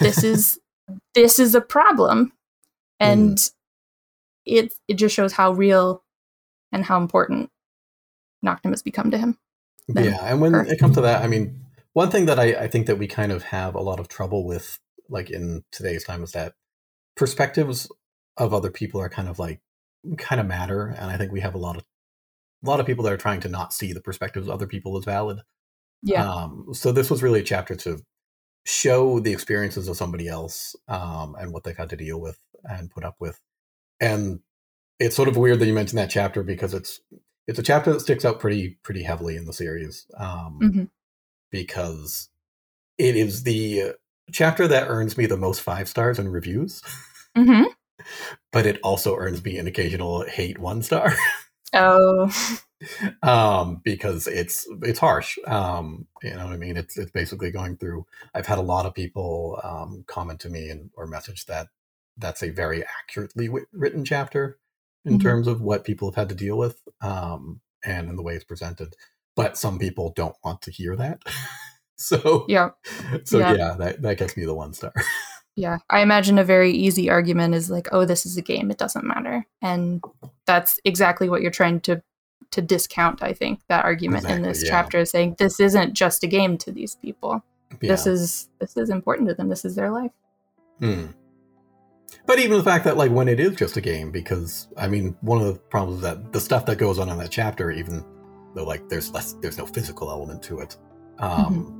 this 0.00 0.24
is 0.24 0.58
this 1.14 1.38
is 1.38 1.54
a 1.54 1.60
problem. 1.60 2.32
And 3.00 3.38
it 4.44 4.72
it 4.88 4.94
just 4.94 5.14
shows 5.14 5.32
how 5.32 5.52
real 5.52 6.02
and 6.72 6.84
how 6.84 7.00
important 7.00 7.50
Noctem 8.44 8.70
has 8.70 8.82
become 8.82 9.10
to 9.10 9.18
him. 9.18 9.38
yeah. 9.88 10.18
And 10.22 10.40
when 10.40 10.52
her. 10.52 10.64
it 10.64 10.78
comes 10.78 10.96
to 10.96 11.00
that, 11.02 11.22
I 11.22 11.28
mean, 11.28 11.60
one 11.92 12.10
thing 12.10 12.26
that 12.26 12.38
I, 12.38 12.54
I 12.54 12.68
think 12.68 12.86
that 12.86 12.98
we 12.98 13.06
kind 13.06 13.32
of 13.32 13.44
have 13.44 13.74
a 13.74 13.80
lot 13.80 14.00
of 14.00 14.08
trouble 14.08 14.44
with, 14.44 14.78
like 15.08 15.30
in 15.30 15.64
today's 15.72 16.04
time, 16.04 16.22
is 16.22 16.32
that 16.32 16.54
perspectives 17.16 17.90
of 18.36 18.54
other 18.54 18.70
people 18.70 19.00
are 19.00 19.08
kind 19.08 19.28
of 19.28 19.38
like 19.38 19.60
kind 20.16 20.40
of 20.40 20.46
matter, 20.46 20.86
and 20.86 21.10
I 21.10 21.16
think 21.16 21.32
we 21.32 21.40
have 21.40 21.54
a 21.54 21.58
lot 21.58 21.76
of 21.76 21.84
a 22.64 22.68
lot 22.68 22.80
of 22.80 22.86
people 22.86 23.04
that 23.04 23.12
are 23.12 23.18
trying 23.18 23.40
to 23.40 23.48
not 23.48 23.72
see 23.72 23.92
the 23.92 24.00
perspectives 24.00 24.48
of 24.48 24.54
other 24.54 24.66
people 24.66 24.96
as 24.96 25.04
valid. 25.04 25.40
Yeah. 26.02 26.28
Um, 26.30 26.68
so 26.72 26.92
this 26.92 27.10
was 27.10 27.22
really 27.22 27.40
a 27.40 27.44
chapter 27.44 27.76
to 27.76 28.00
show 28.64 29.18
the 29.18 29.32
experiences 29.32 29.88
of 29.88 29.96
somebody 29.96 30.28
else 30.28 30.76
um, 30.88 31.34
and 31.38 31.52
what 31.52 31.64
they've 31.64 31.76
had 31.76 31.90
to 31.90 31.96
deal 31.96 32.20
with 32.20 32.38
and 32.64 32.90
put 32.90 33.04
up 33.04 33.16
with. 33.18 33.40
And 34.00 34.40
it's 34.98 35.16
sort 35.16 35.28
of 35.28 35.36
weird 35.36 35.58
that 35.60 35.66
you 35.66 35.72
mentioned 35.72 35.98
that 35.98 36.10
chapter 36.10 36.42
because 36.42 36.74
it's 36.74 37.00
it's 37.46 37.58
a 37.58 37.62
chapter 37.62 37.92
that 37.92 38.00
sticks 38.00 38.24
out 38.24 38.40
pretty 38.40 38.78
pretty 38.82 39.02
heavily 39.02 39.36
in 39.36 39.46
the 39.46 39.52
series 39.52 40.06
um, 40.16 40.58
hmm 40.60 40.84
because 41.50 42.28
it 42.98 43.16
is 43.16 43.44
the 43.44 43.94
chapter 44.30 44.68
that 44.68 44.88
earns 44.88 45.16
me 45.16 45.24
the 45.24 45.36
most 45.36 45.62
five 45.62 45.88
stars 45.88 46.18
in 46.18 46.28
reviews, 46.28 46.82
hmm 47.34 47.62
but 48.52 48.66
it 48.66 48.78
also 48.82 49.16
earns 49.16 49.42
me 49.42 49.56
an 49.56 49.66
occasional 49.66 50.26
hate 50.26 50.58
one 50.58 50.82
star. 50.82 51.14
Oh, 51.72 52.30
um 53.22 53.80
because 53.84 54.26
it's 54.26 54.66
it's 54.82 54.98
harsh 55.00 55.36
um 55.46 56.06
you 56.22 56.30
know 56.30 56.44
what 56.44 56.52
i 56.52 56.56
mean 56.56 56.76
it's 56.76 56.96
it's 56.96 57.10
basically 57.10 57.50
going 57.50 57.76
through 57.76 58.06
i've 58.34 58.46
had 58.46 58.58
a 58.58 58.62
lot 58.62 58.86
of 58.86 58.94
people 58.94 59.58
um 59.64 60.04
comment 60.06 60.38
to 60.40 60.48
me 60.48 60.68
and 60.70 60.90
or 60.94 61.06
message 61.06 61.44
that 61.46 61.66
that's 62.16 62.42
a 62.42 62.50
very 62.50 62.84
accurately 63.02 63.46
wi- 63.46 63.66
written 63.72 64.04
chapter 64.04 64.58
in 65.04 65.14
Mhm. 65.14 65.22
terms 65.22 65.46
of 65.48 65.60
what 65.60 65.84
people 65.84 66.08
have 66.08 66.14
had 66.16 66.28
to 66.28 66.34
deal 66.34 66.56
with 66.56 66.80
um 67.00 67.60
and 67.84 68.08
in 68.08 68.16
the 68.16 68.22
way 68.22 68.34
it's 68.34 68.44
presented 68.44 68.94
but 69.34 69.56
some 69.58 69.78
people 69.78 70.12
don't 70.14 70.36
want 70.44 70.62
to 70.62 70.70
hear 70.70 70.94
that 70.96 71.20
so 71.96 72.44
yeah. 72.48 72.70
so 73.24 73.38
Yeah. 73.40 73.52
yeah, 73.56 73.74
that 73.78 74.02
that 74.02 74.18
gets 74.18 74.36
me 74.36 74.44
the 74.44 74.54
one 74.54 74.72
star 74.72 74.92
Yeah. 75.58 75.78
I 75.90 76.02
imagine 76.02 76.38
a 76.38 76.44
very 76.44 76.70
easy 76.70 77.10
argument 77.10 77.52
is 77.52 77.68
like, 77.68 77.88
oh, 77.90 78.04
this 78.04 78.24
is 78.24 78.36
a 78.36 78.42
game. 78.42 78.70
It 78.70 78.78
doesn't 78.78 79.04
matter. 79.04 79.44
And 79.60 80.00
that's 80.46 80.80
exactly 80.84 81.28
what 81.28 81.42
you're 81.42 81.50
trying 81.50 81.80
to 81.80 82.00
to 82.52 82.62
discount, 82.62 83.22
I 83.22 83.32
think, 83.34 83.60
that 83.68 83.84
argument 83.84 84.24
in 84.30 84.40
this 84.42 84.62
yeah. 84.64 84.70
chapter 84.70 85.00
is 85.00 85.10
saying 85.10 85.34
this 85.38 85.58
isn't 85.58 85.92
just 85.94 86.22
a 86.22 86.28
game 86.28 86.56
to 86.58 86.70
these 86.70 86.94
people. 86.94 87.42
yeah. 87.82 87.90
This 87.90 88.06
is 88.06 88.48
this 88.60 88.76
is 88.76 88.88
important 88.88 89.28
to 89.28 89.34
them. 89.34 89.48
This 89.48 89.64
is 89.64 89.74
their 89.74 89.90
life. 89.90 90.12
Hmm. 90.78 91.06
But 92.24 92.38
even 92.38 92.56
the 92.56 92.64
fact 92.64 92.84
that, 92.84 92.96
like, 92.96 93.10
when 93.10 93.28
it 93.28 93.40
is 93.40 93.56
just 93.56 93.76
a 93.76 93.80
game, 93.80 94.12
because 94.12 94.68
I 94.76 94.86
mean, 94.86 95.16
one 95.22 95.42
of 95.42 95.46
the 95.52 95.58
problems 95.58 95.98
is 95.98 96.02
that 96.04 96.32
the 96.32 96.40
stuff 96.40 96.66
that 96.66 96.76
goes 96.76 97.00
on 97.00 97.08
in 97.08 97.18
that 97.18 97.30
chapter, 97.30 97.72
even 97.72 98.04
though 98.54 98.64
like 98.64 98.88
there's 98.88 99.10
less, 99.10 99.32
there's 99.42 99.58
no 99.58 99.66
physical 99.66 100.08
element 100.08 100.40
to 100.44 100.60
it. 100.60 100.76
Um, 101.18 101.74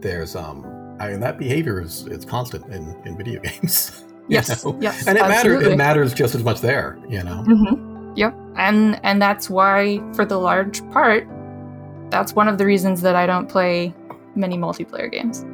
There's, 0.00 0.34
um, 0.34 0.64
I 1.00 1.10
mean, 1.10 1.20
that 1.20 1.38
behavior 1.38 1.80
is 1.80 2.06
it's 2.06 2.24
constant 2.24 2.66
in 2.66 2.94
in 3.04 3.16
video 3.16 3.40
games. 3.48 4.04
Yes. 4.28 4.64
know? 4.64 4.78
Yes. 4.80 5.08
and 5.08 5.18
it 5.18 5.22
matters. 5.22 5.66
It 5.66 5.76
matters 5.76 6.14
just 6.14 6.34
as 6.34 6.44
much 6.44 6.60
there. 6.60 6.98
You 7.08 7.22
know. 7.24 7.42
hmm 7.42 8.12
Yep. 8.16 8.34
And 8.56 9.00
and 9.04 9.20
that's 9.22 9.48
why, 9.48 10.00
for 10.14 10.24
the 10.24 10.38
large 10.38 10.88
part, 10.90 11.26
that's 12.10 12.34
one 12.34 12.48
of 12.48 12.58
the 12.58 12.66
reasons 12.66 13.00
that 13.02 13.16
I 13.16 13.26
don't 13.26 13.48
play 13.48 13.94
many 14.36 14.56
multiplayer 14.56 15.10
games, 15.10 15.44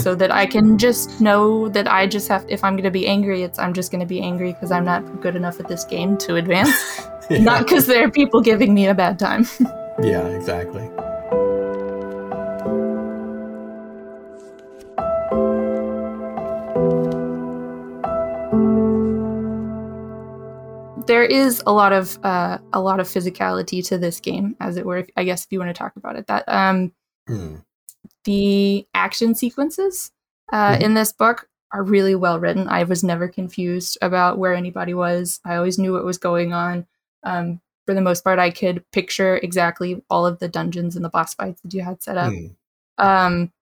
so 0.00 0.14
that 0.14 0.30
I 0.30 0.46
can 0.46 0.78
just 0.78 1.20
know 1.20 1.68
that 1.70 1.90
I 1.90 2.06
just 2.06 2.28
have. 2.28 2.44
If 2.48 2.62
I'm 2.64 2.74
going 2.74 2.84
to 2.84 2.90
be 2.90 3.06
angry, 3.06 3.42
it's 3.42 3.58
I'm 3.58 3.72
just 3.72 3.90
going 3.90 4.00
to 4.00 4.06
be 4.06 4.20
angry 4.20 4.52
because 4.52 4.70
I'm 4.70 4.84
not 4.84 5.20
good 5.20 5.36
enough 5.36 5.58
at 5.58 5.68
this 5.68 5.84
game 5.84 6.16
to 6.18 6.36
advance, 6.36 6.70
yeah. 7.30 7.38
not 7.42 7.64
because 7.64 7.86
there 7.86 8.04
are 8.04 8.10
people 8.10 8.40
giving 8.40 8.72
me 8.72 8.86
a 8.86 8.94
bad 8.94 9.18
time. 9.18 9.46
yeah, 10.02 10.26
exactly. 10.28 10.88
There 21.22 21.30
is 21.30 21.62
a 21.66 21.72
lot 21.72 21.92
of 21.92 22.18
uh, 22.24 22.58
a 22.72 22.80
lot 22.80 23.00
of 23.00 23.06
physicality 23.06 23.86
to 23.86 23.98
this 23.98 24.20
game, 24.20 24.56
as 24.60 24.76
it 24.76 24.84
were. 24.84 24.98
If, 24.98 25.10
I 25.16 25.24
guess 25.24 25.44
if 25.44 25.52
you 25.52 25.58
want 25.58 25.68
to 25.70 25.78
talk 25.78 25.94
about 25.96 26.16
it, 26.16 26.26
that 26.26 26.44
um, 26.48 26.92
Hmm. 27.28 27.56
the 28.24 28.86
action 28.94 29.34
sequences 29.34 30.10
uh, 30.52 30.76
Mhm. 30.76 30.80
in 30.82 30.94
this 30.94 31.12
book 31.12 31.48
are 31.70 31.82
really 31.84 32.14
well 32.16 32.40
written. 32.40 32.68
I 32.68 32.82
was 32.82 33.04
never 33.04 33.28
confused 33.28 33.96
about 34.02 34.38
where 34.38 34.54
anybody 34.54 34.92
was. 34.92 35.40
I 35.44 35.54
always 35.56 35.78
knew 35.78 35.92
what 35.92 36.04
was 36.04 36.18
going 36.18 36.52
on. 36.52 36.86
Um, 37.22 37.60
for 37.86 37.94
the 37.94 38.00
most 38.00 38.24
part, 38.24 38.38
I 38.40 38.50
could 38.50 38.84
picture 38.90 39.36
exactly 39.36 40.02
all 40.10 40.26
of 40.26 40.40
the 40.40 40.48
dungeons 40.48 40.96
and 40.96 41.04
the 41.04 41.08
boss 41.08 41.34
fights 41.34 41.60
that 41.62 41.72
you 41.72 41.82
had 41.82 42.02
set 42.02 42.18
up. 42.18 42.32
Hmm. 42.32 42.46
Um, 42.98 43.52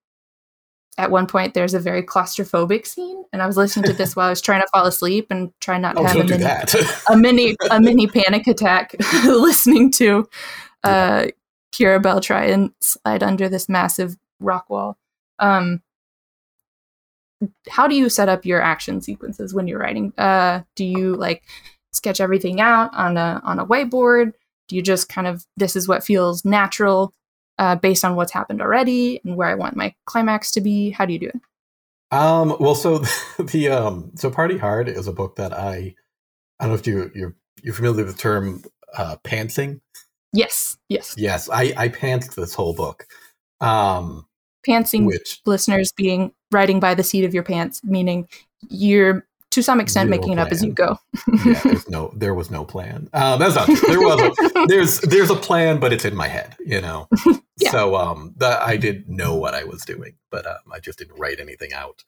at 0.97 1.09
one 1.09 1.25
point 1.25 1.53
there's 1.53 1.73
a 1.73 1.79
very 1.79 2.03
claustrophobic 2.03 2.85
scene 2.85 3.23
and 3.31 3.41
i 3.41 3.47
was 3.47 3.57
listening 3.57 3.85
to 3.85 3.93
this 3.93 4.15
while 4.15 4.27
i 4.27 4.29
was 4.29 4.41
trying 4.41 4.61
to 4.61 4.67
fall 4.73 4.85
asleep 4.85 5.27
and 5.29 5.51
trying 5.61 5.81
not 5.81 5.95
to 5.95 6.01
Oh, 6.01 6.03
have 6.03 6.17
a 6.17 6.25
mini, 6.25 6.45
a 7.09 7.17
mini 7.17 7.55
a 7.71 7.79
mini 7.81 8.07
panic 8.07 8.45
attack 8.47 8.95
listening 9.25 9.89
to 9.91 10.27
uh 10.83 11.27
kira 11.73 12.01
bell 12.01 12.19
try 12.19 12.45
and 12.45 12.71
slide 12.81 13.23
under 13.23 13.47
this 13.47 13.69
massive 13.69 14.17
rock 14.41 14.69
wall. 14.69 14.97
Um 15.39 15.81
how 17.69 17.87
do 17.87 17.95
you 17.95 18.09
set 18.09 18.29
up 18.29 18.45
your 18.45 18.61
action 18.61 19.01
sequences 19.01 19.53
when 19.53 19.67
you're 19.67 19.79
writing? 19.79 20.11
Uh 20.17 20.61
do 20.75 20.83
you 20.83 21.15
like 21.15 21.43
sketch 21.93 22.19
everything 22.19 22.59
out 22.59 22.93
on 22.93 23.15
a 23.17 23.41
on 23.43 23.59
a 23.59 23.65
whiteboard? 23.65 24.33
Do 24.67 24.75
you 24.75 24.81
just 24.81 25.07
kind 25.09 25.27
of 25.27 25.45
this 25.57 25.75
is 25.75 25.87
what 25.87 26.03
feels 26.03 26.43
natural 26.43 27.13
uh, 27.61 27.75
based 27.75 28.03
on 28.03 28.15
what's 28.15 28.31
happened 28.31 28.59
already 28.59 29.21
and 29.23 29.35
where 29.35 29.47
I 29.47 29.53
want 29.53 29.75
my 29.75 29.93
climax 30.05 30.51
to 30.53 30.61
be? 30.61 30.89
How 30.89 31.05
do 31.05 31.13
you 31.13 31.19
do 31.19 31.27
it? 31.27 31.39
Um, 32.09 32.57
well, 32.59 32.73
so 32.73 32.97
the 33.39 33.69
um, 33.69 34.11
so 34.15 34.31
Party 34.31 34.57
Hard 34.57 34.89
is 34.89 35.07
a 35.07 35.13
book 35.13 35.35
that 35.35 35.53
I 35.53 35.95
I 36.59 36.65
don't 36.65 36.69
know 36.69 36.73
if 36.73 36.87
you 36.87 37.11
you're 37.13 37.35
you're 37.61 37.75
familiar 37.75 38.03
with 38.03 38.15
the 38.15 38.21
term 38.21 38.63
uh, 38.97 39.17
pantsing. 39.23 39.79
Yes, 40.33 40.77
yes. 40.89 41.13
Yes, 41.17 41.49
I 41.49 41.71
I 41.77 41.89
pantsed 41.89 42.33
this 42.33 42.55
whole 42.55 42.73
book, 42.73 43.05
um, 43.61 44.25
Pantsing 44.67 45.05
which 45.05 45.41
listeners 45.45 45.91
being 45.91 46.33
riding 46.51 46.79
by 46.79 46.95
the 46.95 47.03
seat 47.03 47.25
of 47.25 47.33
your 47.33 47.43
pants, 47.43 47.83
meaning 47.83 48.27
you're 48.69 49.27
to 49.51 49.61
some 49.61 49.79
extent 49.79 50.09
making 50.09 50.33
it 50.33 50.39
up 50.39 50.51
as 50.51 50.63
you 50.63 50.71
go. 50.71 50.97
yeah, 51.45 51.61
there's 51.63 51.89
no 51.89 52.11
there 52.15 52.33
was 52.33 52.49
no 52.49 52.65
plan. 52.65 53.09
Um, 53.13 53.39
that's 53.39 53.55
not 53.55 53.65
true. 53.65 53.77
There 53.87 54.01
was 54.01 54.19
a, 54.39 54.65
there's 54.67 54.99
there's 55.01 55.29
a 55.29 55.35
plan, 55.35 55.79
but 55.79 55.93
it's 55.93 56.05
in 56.05 56.15
my 56.15 56.27
head, 56.27 56.55
you 56.59 56.81
know. 56.81 57.07
Yeah. 57.57 57.69
So 57.69 57.95
um, 57.95 58.33
that 58.37 58.59
I 58.63 58.75
did 58.75 59.07
know 59.07 59.35
what 59.35 59.53
I 59.53 59.65
was 59.65 59.83
doing, 59.83 60.15
but 60.31 60.47
um, 60.47 60.71
I 60.73 60.79
just 60.79 60.97
didn't 60.97 61.19
write 61.19 61.39
anything 61.39 61.73
out. 61.73 62.03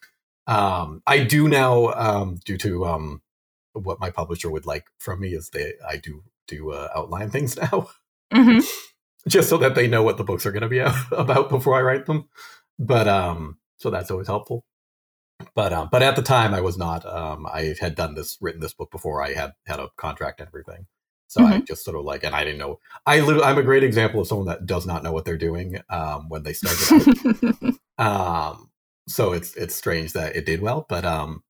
Um, 0.47 1.03
I 1.05 1.23
do 1.23 1.47
now, 1.47 1.93
um, 1.93 2.39
due 2.43 2.57
to 2.57 2.85
um, 2.85 3.21
what 3.73 3.99
my 3.99 4.09
publisher 4.09 4.49
would 4.49 4.65
like 4.65 4.85
from 4.97 5.19
me 5.19 5.35
is 5.35 5.49
they 5.49 5.73
I 5.87 5.97
do 5.97 6.23
do 6.47 6.71
uh, 6.71 6.87
outline 6.95 7.29
things 7.29 7.55
now. 7.71 7.89
hmm 8.33 8.61
just 9.27 9.49
so 9.49 9.57
that 9.57 9.75
they 9.75 9.87
know 9.87 10.03
what 10.03 10.17
the 10.17 10.23
books 10.23 10.45
are 10.45 10.51
going 10.51 10.63
to 10.63 10.67
be 10.69 10.79
about 11.11 11.49
before 11.49 11.75
I 11.75 11.81
write 11.81 12.05
them. 12.05 12.27
But 12.79 13.07
um, 13.07 13.57
so 13.77 13.89
that's 13.89 14.11
always 14.11 14.27
helpful. 14.27 14.65
But 15.55 15.73
um, 15.73 15.89
but 15.91 16.01
at 16.01 16.15
the 16.15 16.21
time 16.21 16.53
I 16.53 16.61
was 16.61 16.77
not. 16.77 17.05
Um, 17.05 17.45
I 17.45 17.75
had 17.79 17.95
done 17.95 18.15
this, 18.15 18.37
written 18.41 18.61
this 18.61 18.73
book 18.73 18.91
before 18.91 19.23
I 19.23 19.33
had 19.33 19.53
had 19.65 19.79
a 19.79 19.89
contract 19.97 20.39
and 20.39 20.47
everything. 20.47 20.87
So 21.33 21.43
I 21.43 21.61
just 21.61 21.83
sort 21.83 21.97
of 21.97 22.05
like, 22.05 22.23
and 22.23 22.35
I 22.35 22.43
didn't 22.43 22.59
know. 22.59 22.79
I 23.07 23.19
literally, 23.19 23.43
I'm 23.43 23.57
a 23.57 23.63
great 23.63 23.83
example 23.83 24.21
of 24.21 24.27
someone 24.27 24.45
that 24.47 24.67
does 24.67 24.85
not 24.85 25.01
know 25.01 25.11
what 25.11 25.25
they're 25.25 25.35
doing 25.35 25.79
um, 25.89 26.29
when 26.29 26.43
they 26.43 26.53
started 26.53 27.79
out. 27.97 28.51
um, 28.53 28.69
so 29.07 29.33
it's 29.33 29.55
it's 29.55 29.73
strange 29.73 30.13
that 30.13 30.35
it 30.35 30.45
did 30.45 30.61
well, 30.61 30.85
but 30.87 31.03
um, 31.05 31.43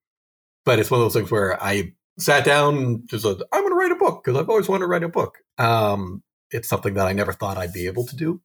but 0.64 0.80
it's 0.80 0.90
one 0.90 1.02
of 1.02 1.06
those 1.06 1.14
things 1.14 1.30
where 1.30 1.62
I 1.62 1.94
sat 2.18 2.46
down 2.46 2.78
and 2.78 3.10
just 3.10 3.26
said, 3.26 3.42
I'm 3.52 3.62
going 3.62 3.74
to 3.74 3.76
write 3.76 3.92
a 3.92 3.96
book 3.96 4.24
because 4.24 4.40
I've 4.40 4.50
always 4.50 4.70
wanted 4.70 4.82
to 4.82 4.88
write 4.88 5.04
a 5.04 5.10
book. 5.10 5.40
Um, 5.58 6.24
it's 6.52 6.70
something 6.70 6.94
that 6.94 7.08
I 7.08 7.12
never 7.12 7.34
thought 7.34 7.58
I'd 7.58 7.74
be 7.74 7.88
able 7.88 8.06
to 8.06 8.16
do, 8.16 8.42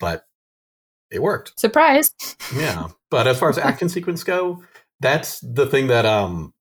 but 0.00 0.24
it 1.10 1.22
worked. 1.22 1.58
Surprise. 1.58 2.14
Yeah. 2.54 2.88
But 3.10 3.26
as 3.26 3.38
far 3.38 3.48
as 3.50 3.58
action 3.58 3.88
sequence 3.88 4.24
go, 4.24 4.62
that's 5.00 5.40
the 5.40 5.66
thing 5.66 5.86
that 5.88 6.04
um, 6.06 6.52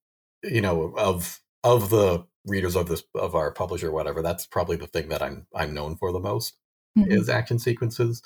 you 0.43 0.61
know, 0.61 0.93
of 0.97 1.39
of 1.63 1.89
the 1.89 2.25
readers 2.45 2.75
of 2.75 2.87
this 2.87 3.03
of 3.15 3.33
our 3.35 3.51
publisher, 3.51 3.91
whatever. 3.91 4.21
That's 4.21 4.45
probably 4.45 4.75
the 4.77 4.87
thing 4.87 5.09
that 5.09 5.21
I'm 5.23 5.47
I'm 5.55 5.73
known 5.73 5.95
for 5.95 6.11
the 6.11 6.19
most 6.19 6.57
Mhm. 6.97 7.11
is 7.11 7.27
action 7.29 7.59
sequences, 7.59 8.21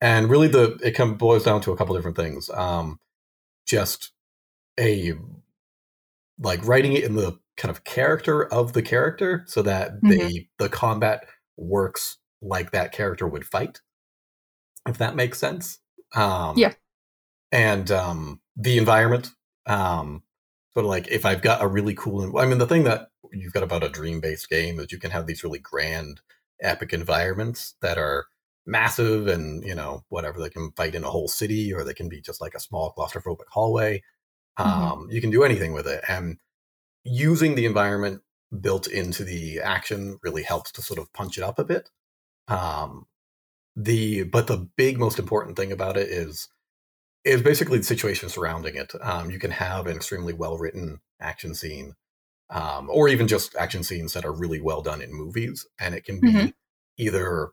and 0.00 0.30
really 0.30 0.48
the 0.48 0.78
it 0.82 0.92
come 0.92 1.16
boils 1.16 1.44
down 1.44 1.60
to 1.62 1.72
a 1.72 1.76
couple 1.76 1.94
different 1.96 2.16
things. 2.16 2.48
Um, 2.50 3.00
just 3.66 4.12
a 4.78 5.14
like 6.38 6.64
writing 6.66 6.92
it 6.92 7.04
in 7.04 7.14
the 7.16 7.38
kind 7.56 7.70
of 7.70 7.84
character 7.84 8.44
of 8.52 8.72
the 8.72 8.82
character, 8.82 9.44
so 9.46 9.62
that 9.62 10.00
the 10.02 10.46
the 10.58 10.68
combat 10.68 11.26
works 11.56 12.18
like 12.42 12.70
that 12.72 12.92
character 12.92 13.26
would 13.26 13.44
fight, 13.46 13.80
if 14.86 14.98
that 14.98 15.16
makes 15.16 15.38
sense. 15.38 15.78
Um, 16.14 16.58
Yeah. 16.58 16.74
and 17.52 17.90
um, 17.90 18.40
the 18.56 18.78
environment. 18.78 19.30
Um, 19.66 20.22
sort 20.74 20.84
of 20.84 20.90
like 20.90 21.08
if 21.08 21.24
I've 21.24 21.42
got 21.42 21.62
a 21.62 21.68
really 21.68 21.94
cool, 21.94 22.38
I 22.38 22.46
mean, 22.46 22.58
the 22.58 22.66
thing 22.66 22.84
that 22.84 23.08
you've 23.32 23.52
got 23.52 23.62
about 23.62 23.84
a 23.84 23.88
dream 23.88 24.20
based 24.20 24.48
game 24.48 24.78
is 24.80 24.92
you 24.92 24.98
can 24.98 25.10
have 25.10 25.26
these 25.26 25.42
really 25.44 25.58
grand, 25.58 26.20
epic 26.60 26.92
environments 26.92 27.74
that 27.82 27.98
are 27.98 28.26
massive 28.66 29.26
and 29.28 29.62
you 29.64 29.74
know 29.74 30.02
whatever 30.08 30.40
they 30.40 30.48
can 30.50 30.70
fight 30.72 30.94
in 30.94 31.04
a 31.04 31.10
whole 31.10 31.28
city 31.28 31.72
or 31.72 31.84
they 31.84 31.92
can 31.94 32.08
be 32.08 32.20
just 32.20 32.40
like 32.40 32.54
a 32.54 32.60
small 32.60 32.92
claustrophobic 32.96 33.46
hallway. 33.50 34.02
Mhm. 34.58 34.64
Um, 34.64 35.08
you 35.10 35.20
can 35.20 35.30
do 35.30 35.44
anything 35.44 35.72
with 35.72 35.86
it, 35.86 36.02
and 36.08 36.38
using 37.04 37.54
the 37.54 37.66
environment 37.66 38.22
built 38.60 38.86
into 38.86 39.24
the 39.24 39.60
action 39.60 40.18
really 40.22 40.42
helps 40.42 40.72
to 40.72 40.82
sort 40.82 40.98
of 41.00 41.12
punch 41.12 41.38
it 41.38 41.44
up 41.44 41.58
a 41.58 41.64
bit. 41.64 41.90
Um, 42.48 43.06
the 43.76 44.24
but 44.24 44.46
the 44.46 44.68
big 44.76 44.98
most 44.98 45.18
important 45.18 45.56
thing 45.56 45.72
about 45.72 45.96
it 45.96 46.08
is 46.08 46.48
is 47.24 47.42
basically 47.42 47.78
the 47.78 47.84
situation 47.84 48.28
surrounding 48.28 48.76
it. 48.76 48.92
Um, 49.02 49.30
you 49.30 49.38
can 49.38 49.50
have 49.52 49.86
an 49.86 49.96
extremely 49.96 50.32
well 50.34 50.58
written 50.58 51.00
action 51.20 51.54
scene, 51.54 51.94
um, 52.50 52.90
or 52.90 53.08
even 53.08 53.28
just 53.28 53.56
action 53.56 53.84
scenes 53.84 54.14
that 54.14 54.24
are 54.26 54.34
really 54.34 54.60
well 54.60 54.82
done 54.82 55.02
in 55.02 55.12
movies, 55.14 55.66
and 55.80 55.94
it 55.94 56.04
can 56.04 56.20
be 56.20 56.34
Mhm. 56.34 56.54
either 56.98 57.50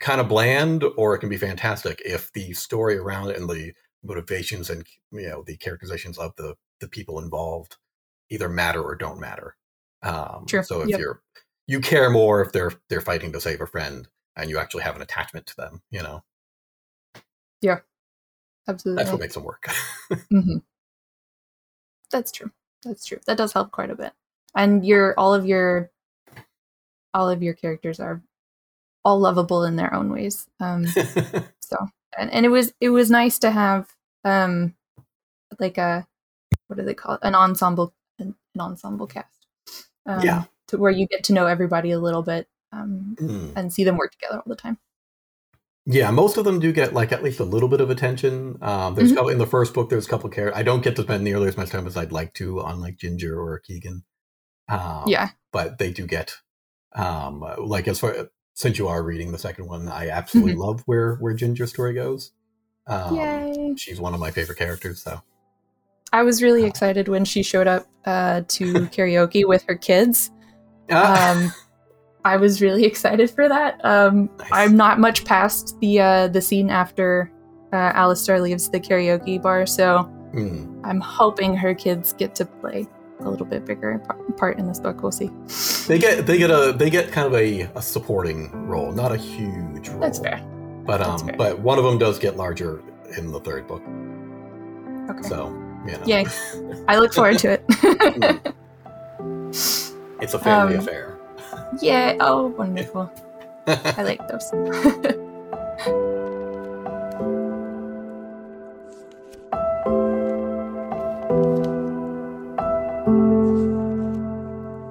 kind 0.00 0.20
of 0.20 0.28
bland 0.28 0.82
or 0.96 1.14
it 1.14 1.18
can 1.20 1.28
be 1.28 1.36
fantastic 1.36 2.00
if 2.04 2.32
the 2.32 2.52
story 2.54 2.96
around 2.96 3.30
it 3.30 3.36
and 3.36 3.48
the 3.50 3.72
motivations 4.02 4.70
and 4.70 4.86
you 5.12 5.28
know 5.28 5.42
the 5.44 5.56
characterizations 5.58 6.18
of 6.18 6.34
the 6.36 6.54
the 6.80 6.88
people 6.88 7.18
involved 7.20 7.76
either 8.30 8.48
matter 8.48 8.82
or 8.82 8.96
don't 8.96 9.20
matter. 9.20 9.56
Um, 10.02 10.48
Sure. 10.48 10.62
So 10.62 10.82
if 10.82 10.90
Yep. 10.90 10.98
you're 10.98 11.22
you 11.66 11.80
care 11.80 12.10
more 12.10 12.42
if 12.42 12.52
they're 12.52 12.72
they're 12.88 13.00
fighting 13.02 13.32
to 13.32 13.40
save 13.40 13.60
a 13.60 13.66
friend 13.66 14.08
and 14.40 14.50
you 14.50 14.58
actually 14.58 14.82
have 14.82 14.96
an 14.96 15.02
attachment 15.02 15.46
to 15.46 15.56
them, 15.56 15.82
you 15.90 16.02
know. 16.02 16.22
Yeah, 17.60 17.80
absolutely. 18.68 19.04
That's 19.04 19.12
what 19.12 19.20
makes 19.20 19.34
them 19.34 19.44
work. 19.44 19.66
hmm 20.30 20.58
That's 22.10 22.32
true. 22.32 22.50
That's 22.84 23.04
true. 23.04 23.18
That 23.26 23.36
does 23.36 23.52
help 23.52 23.70
quite 23.70 23.90
a 23.90 23.94
bit. 23.94 24.12
And 24.54 24.84
your 24.84 25.14
all 25.18 25.34
of 25.34 25.46
your 25.46 25.90
all 27.12 27.28
of 27.28 27.42
your 27.42 27.54
characters 27.54 28.00
are 28.00 28.22
all 29.04 29.20
lovable 29.20 29.64
in 29.64 29.76
their 29.76 29.92
own 29.94 30.10
ways. 30.10 30.46
Um, 30.58 30.86
so 31.60 31.76
and, 32.18 32.32
and 32.32 32.46
it 32.46 32.50
was 32.50 32.72
it 32.80 32.90
was 32.90 33.10
nice 33.10 33.38
to 33.40 33.50
have 33.50 33.94
um 34.24 34.74
like 35.58 35.78
a 35.78 36.06
what 36.66 36.78
do 36.78 36.84
they 36.84 36.94
call 36.94 37.14
it 37.14 37.20
an 37.22 37.34
ensemble 37.34 37.92
an, 38.18 38.34
an 38.54 38.60
ensemble 38.60 39.06
cast. 39.06 39.46
Um, 40.06 40.24
Yeah. 40.24 40.44
To 40.68 40.78
where 40.78 40.92
you 40.92 41.08
get 41.08 41.24
to 41.24 41.32
know 41.32 41.46
everybody 41.46 41.90
a 41.90 41.98
little 41.98 42.22
bit 42.22 42.48
um, 42.72 43.16
Mm. 43.20 43.52
and 43.56 43.72
see 43.72 43.84
them 43.84 43.96
work 43.96 44.12
together 44.12 44.36
all 44.38 44.44
the 44.46 44.56
time. 44.56 44.78
Yeah, 45.86 46.10
most 46.10 46.36
of 46.36 46.44
them 46.44 46.60
do 46.60 46.72
get 46.72 46.92
like 46.94 47.10
at 47.10 47.22
least 47.22 47.40
a 47.40 47.44
little 47.44 47.68
bit 47.68 47.80
of 47.80 47.90
attention. 47.90 48.58
Um, 48.62 48.94
there's 48.94 49.10
Mhm. 49.12 49.16
couple, 49.16 49.30
in 49.30 49.38
the 49.38 49.46
first 49.46 49.74
book. 49.74 49.88
There's 49.90 50.06
a 50.06 50.08
couple 50.10 50.28
characters. 50.30 50.58
I 50.58 50.62
don't 50.62 50.82
get 50.84 50.94
to 50.96 51.02
spend 51.02 51.24
nearly 51.24 51.48
as 51.48 51.56
much 51.56 51.70
time 51.70 51.86
as 51.86 51.96
I'd 51.96 52.12
like 52.12 52.34
to 52.34 52.60
on 52.62 52.80
like 52.80 52.96
Ginger 52.96 53.40
or 53.40 53.58
Keegan. 53.58 54.04
Um, 54.68 55.04
yeah. 55.06 55.30
but 55.52 55.78
they 55.78 55.90
do 55.92 56.06
get 56.06 56.36
um, 56.94 57.44
like 57.58 57.88
as 57.88 57.98
far 57.98 58.30
since 58.54 58.78
you 58.78 58.86
are 58.88 59.02
reading 59.02 59.32
the 59.32 59.38
second 59.38 59.66
one, 59.66 59.88
I 59.88 60.10
absolutely 60.10 60.54
love 60.54 60.82
where 60.86 61.16
where 61.16 61.34
Ginger's 61.34 61.70
story 61.70 61.94
goes. 61.94 62.32
Um, 62.86 63.16
Yay. 63.16 63.74
She's 63.76 64.00
one 64.00 64.14
of 64.14 64.20
my 64.20 64.30
favorite 64.30 64.58
characters. 64.58 65.02
So 65.02 65.22
I 66.12 66.22
was 66.22 66.42
really 66.42 66.64
uh, 66.64 66.66
excited 66.66 67.08
when 67.08 67.24
she 67.24 67.42
showed 67.42 67.66
up 67.66 67.86
uh, 68.04 68.42
to 68.48 68.72
karaoke 68.90 69.46
with 69.46 69.64
her 69.64 69.74
kids. 69.76 70.30
Ah, 70.92 71.30
um, 71.32 71.52
I 72.24 72.36
was 72.36 72.60
really 72.60 72.84
excited 72.92 73.30
for 73.30 73.48
that. 73.48 73.82
Um, 73.84 74.28
Nice. 74.38 74.48
I'm 74.52 74.76
not 74.76 74.98
much 74.98 75.24
past 75.24 75.78
the 75.80 76.00
uh, 76.00 76.28
the 76.28 76.40
scene 76.40 76.70
after 76.70 77.30
uh, 77.72 77.92
Alistair 77.94 78.40
leaves 78.40 78.68
the 78.68 78.80
karaoke 78.80 79.40
bar, 79.40 79.66
so 79.66 80.10
mm. 80.34 80.80
I'm 80.84 81.00
hoping 81.00 81.56
her 81.56 81.74
kids 81.74 82.12
get 82.12 82.34
to 82.36 82.44
play 82.44 82.86
a 83.20 83.28
little 83.28 83.46
bit 83.46 83.66
bigger 83.66 83.98
part 84.38 84.58
in 84.58 84.66
this 84.66 84.80
book. 84.80 85.02
We'll 85.02 85.12
see. 85.12 85.30
they 85.86 85.98
get 85.98 86.26
they 86.26 86.38
get 86.38 86.50
a 86.50 86.72
they 86.76 86.88
get 86.90 87.12
kind 87.12 87.26
of 87.26 87.34
a, 87.34 87.62
a 87.74 87.82
supporting 87.82 88.50
role, 88.66 88.92
not 88.92 89.12
a 89.12 89.16
huge 89.16 89.88
role. 89.90 90.00
That's 90.00 90.18
fair. 90.18 90.40
But 90.86 91.02
um, 91.02 91.18
fair. 91.26 91.36
but 91.36 91.58
one 91.60 91.78
of 91.78 91.84
them 91.84 91.98
does 91.98 92.18
get 92.18 92.36
larger 92.36 92.82
in 93.16 93.30
the 93.30 93.40
third 93.40 93.66
book. 93.68 93.82
Okay. 95.10 95.28
So 95.28 95.48
you 95.86 95.92
know, 95.92 96.04
Yay. 96.06 96.26
I 96.88 96.98
look 96.98 97.12
forward 97.12 97.38
to 97.40 97.52
it. 97.52 97.64
it's 100.20 100.34
a 100.34 100.38
family 100.38 100.74
Um, 100.76 100.80
affair. 100.80 101.09
Yeah. 101.80 102.16
Oh, 102.20 102.48
wonderful. 102.48 103.10
I 103.66 104.02
like 104.02 104.20
those. 104.28 104.50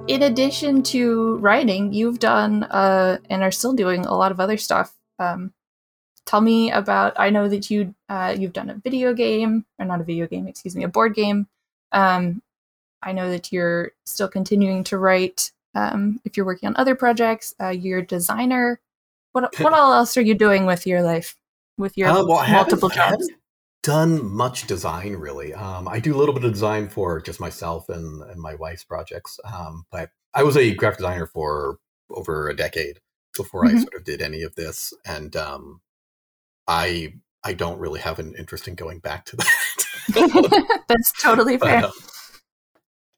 In 0.08 0.24
addition 0.24 0.82
to 0.84 1.36
writing, 1.38 1.92
you've 1.92 2.18
done 2.18 2.64
uh, 2.64 3.18
and 3.30 3.42
are 3.42 3.52
still 3.52 3.72
doing 3.72 4.04
a 4.04 4.14
lot 4.14 4.32
of 4.32 4.40
other 4.40 4.56
stuff. 4.56 4.92
Um, 5.20 5.52
tell 6.26 6.40
me 6.40 6.72
about. 6.72 7.14
I 7.16 7.30
know 7.30 7.48
that 7.48 7.70
you 7.70 7.94
uh, 8.08 8.34
you've 8.36 8.52
done 8.52 8.70
a 8.70 8.74
video 8.74 9.14
game, 9.14 9.64
or 9.78 9.84
not 9.84 10.00
a 10.00 10.04
video 10.04 10.26
game, 10.26 10.48
excuse 10.48 10.74
me, 10.74 10.82
a 10.84 10.88
board 10.88 11.14
game. 11.14 11.46
Um, 11.92 12.42
I 13.02 13.12
know 13.12 13.30
that 13.30 13.52
you're 13.52 13.92
still 14.04 14.28
continuing 14.28 14.84
to 14.84 14.98
write. 14.98 15.52
Um, 15.74 16.20
if 16.24 16.36
you're 16.36 16.46
working 16.46 16.66
on 16.68 16.76
other 16.76 16.94
projects, 16.94 17.54
uh, 17.60 17.68
you're 17.68 17.98
a 18.00 18.06
designer. 18.06 18.80
What 19.32 19.54
what 19.60 19.72
all 19.72 19.92
else 19.92 20.16
are 20.16 20.20
you 20.22 20.34
doing 20.34 20.66
with 20.66 20.86
your 20.86 21.02
life? 21.02 21.36
With 21.78 21.96
your 21.96 22.08
Uh, 22.08 22.24
well, 22.24 22.38
I 22.38 22.46
haven't- 22.46 22.80
multiple 22.80 22.90
I 22.92 23.10
jobs? 23.10 23.28
done 23.82 24.24
much 24.30 24.66
design 24.66 25.14
really. 25.16 25.54
Um, 25.54 25.88
I 25.88 26.00
do 26.00 26.14
a 26.14 26.18
little 26.18 26.34
bit 26.34 26.44
of 26.44 26.52
design 26.52 26.88
for 26.88 27.20
just 27.20 27.40
myself 27.40 27.88
and, 27.88 28.22
and 28.24 28.40
my 28.40 28.54
wife's 28.56 28.84
projects. 28.84 29.38
Um, 29.44 29.86
but 29.90 30.10
I 30.34 30.42
was 30.42 30.56
a 30.56 30.74
graphic 30.74 30.98
designer 30.98 31.26
for 31.26 31.78
over 32.10 32.48
a 32.48 32.54
decade 32.56 33.00
before 33.36 33.64
I 33.64 33.70
Mhm. 33.72 33.82
sort 33.82 33.94
of 33.94 34.04
did 34.04 34.20
any 34.20 34.42
of 34.42 34.54
this, 34.56 34.92
and 35.06 35.34
um, 35.36 35.80
I 36.66 37.14
I 37.44 37.54
don't 37.54 37.78
really 37.78 38.00
have 38.00 38.18
an 38.18 38.34
interest 38.34 38.68
in 38.68 38.74
going 38.74 38.98
back 38.98 39.24
to 39.26 39.36
that. 40.08 40.84
That's 40.88 41.12
totally 41.22 41.56
but, 41.56 41.66
fair. 41.68 41.84
um, 41.84 41.92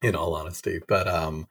in 0.01 0.15
all 0.15 0.35
honesty, 0.35 0.79
but 0.87 1.07
um, 1.07 1.47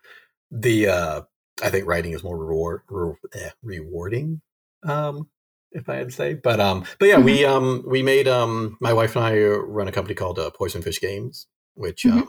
the 0.53 0.87
uh, 0.89 1.21
I 1.63 1.71
think 1.71 1.87
writing 1.89 2.13
is 2.13 2.23
more 2.23 2.39
reward 2.39 2.83
re- 2.89 3.15
eh, 3.35 3.51
rewarding, 3.63 4.41
um, 4.85 5.29
if 5.73 5.89
I 5.89 5.97
had 5.97 6.11
to 6.11 6.15
say. 6.15 6.35
But 6.35 6.61
um, 6.61 6.85
but 7.01 7.09
yeah, 7.09 7.19
we 7.19 7.45
um 7.45 7.83
we 7.87 8.03
made 8.03 8.29
um 8.29 8.77
my 8.81 8.93
wife 8.93 9.17
and 9.17 9.25
I 9.25 9.41
run 9.43 9.89
a 9.89 9.93
company 9.93 10.15
called 10.15 10.39
uh, 10.39 10.51
Poison 10.51 10.83
Fish 10.83 11.01
Games, 11.01 11.47
which 11.75 12.05
Mhm. 12.05 12.19
um 12.23 12.29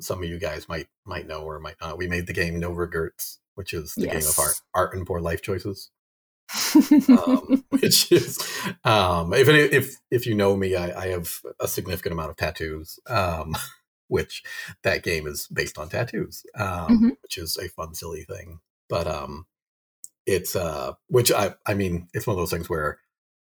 some 0.00 0.22
of 0.22 0.28
you 0.28 0.38
guys 0.38 0.68
might 0.68 0.88
might 1.06 1.26
know 1.26 1.42
or 1.42 1.58
might 1.60 1.76
not. 1.80 1.96
We 1.96 2.08
made 2.08 2.26
the 2.26 2.32
game 2.34 2.58
No 2.58 2.70
Regrets, 2.72 3.38
which 3.54 3.72
is 3.72 3.94
the 3.94 4.06
game 4.06 4.26
of 4.26 4.38
art 4.38 4.60
art 4.74 4.94
and 4.94 5.06
poor 5.06 5.20
life 5.20 5.40
choices 5.42 5.90
um, 7.08 7.64
which 7.70 8.10
is 8.12 8.38
um, 8.84 9.32
if 9.32 9.48
if 9.48 9.96
if 10.10 10.26
you 10.26 10.34
know 10.34 10.56
me, 10.56 10.74
I, 10.76 11.02
I 11.02 11.06
have 11.08 11.40
a 11.60 11.68
significant 11.68 12.12
amount 12.12 12.30
of 12.30 12.36
tattoos, 12.36 12.98
um, 13.06 13.54
which 14.10 14.42
that 14.82 15.02
game 15.02 15.26
is 15.26 15.46
based 15.46 15.78
on 15.78 15.88
tattoos, 15.88 16.44
um, 16.56 16.88
Mhm. 16.88 17.16
which 17.22 17.38
is 17.38 17.56
a 17.56 17.68
fun, 17.68 17.94
silly 17.94 18.24
thing. 18.24 18.60
But 18.88 19.06
um, 19.06 19.46
it's 20.26 20.54
uh, 20.56 20.92
which 21.08 21.32
I 21.32 21.54
I 21.66 21.74
mean, 21.74 22.08
it's 22.14 22.26
one 22.26 22.34
of 22.34 22.38
those 22.40 22.50
things 22.50 22.68
where 22.68 22.98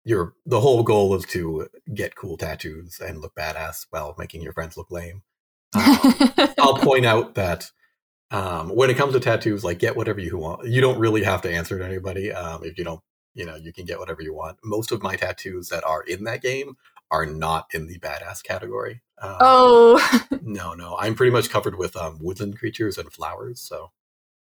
your 0.04 0.34
the 0.46 0.60
whole 0.62 0.84
goal 0.84 1.16
is 1.16 1.26
to 1.28 1.68
get 1.94 2.16
cool 2.16 2.38
tattoos 2.38 3.00
and 3.00 3.22
look 3.22 3.36
badass 3.36 3.86
while 3.90 4.16
making 4.18 4.42
your 4.42 4.54
friends 4.54 4.78
look 4.78 4.92
lame. 4.92 5.24
Um, 5.74 6.00
I'll 6.60 6.78
point 6.90 7.06
out 7.06 7.36
that 7.36 7.72
um, 8.32 8.70
when 8.70 8.90
it 8.90 8.98
comes 8.98 9.14
to 9.14 9.20
tattoos, 9.20 9.64
like 9.64 9.80
get 9.80 9.96
whatever 9.96 10.20
you 10.20 10.38
want. 10.38 10.68
You 10.68 10.82
don't 10.82 11.00
really 11.00 11.24
have 11.24 11.42
to 11.44 11.52
answer 11.52 11.78
to 11.78 11.86
anybody. 11.86 12.32
Um, 12.32 12.64
if 12.64 12.78
you 12.78 12.84
don't, 12.84 13.02
you 13.34 13.46
know, 13.46 13.56
you 13.56 13.74
can 13.74 13.86
get 13.86 14.00
whatever 14.00 14.22
you 14.22 14.34
want. 14.34 14.58
Most 14.64 14.92
of 14.92 15.04
my 15.04 15.16
tattoos 15.16 15.70
that 15.70 15.84
are 15.84 16.02
in 16.04 16.24
that 16.26 16.42
game 16.42 16.76
are 17.12 17.26
not 17.26 17.68
in 17.74 17.88
the 17.88 18.00
badass 18.00 18.44
category. 18.44 19.02
Um, 19.22 19.38
oh, 19.40 20.28
no, 20.42 20.74
no, 20.74 20.98
I'm 21.00 21.16
pretty 21.16 21.32
much 21.32 21.50
covered 21.50 21.78
with 21.78 21.96
um, 21.96 22.18
woodland 22.20 22.58
creatures 22.58 22.98
and 22.98 23.12
flowers. 23.12 23.62
So, 23.62 23.92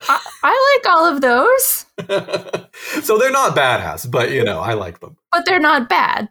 I, 0.02 0.20
I 0.44 0.80
like 0.84 0.96
all 0.96 1.06
of 1.06 1.22
those, 1.22 1.86
so 3.04 3.18
they're 3.18 3.32
not 3.32 3.56
badass, 3.56 4.10
but 4.10 4.32
you 4.32 4.44
know, 4.44 4.60
I 4.60 4.74
like 4.74 5.00
them 5.00 5.18
but 5.38 5.46
they're 5.46 5.60
not 5.60 5.88
bad. 5.88 6.30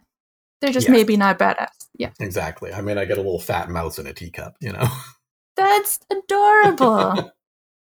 They're 0.59 0.71
just 0.71 0.89
maybe 0.89 1.17
not 1.17 1.39
badass. 1.39 1.69
Yeah, 1.97 2.11
exactly. 2.19 2.73
I 2.73 2.81
mean, 2.81 2.97
I 2.97 3.05
get 3.05 3.17
a 3.17 3.21
little 3.21 3.39
fat 3.39 3.69
mouse 3.69 3.99
in 3.99 4.07
a 4.07 4.13
teacup. 4.13 4.55
You 4.59 4.73
know. 4.73 4.87
that's 5.55 5.99
adorable. 6.11 7.31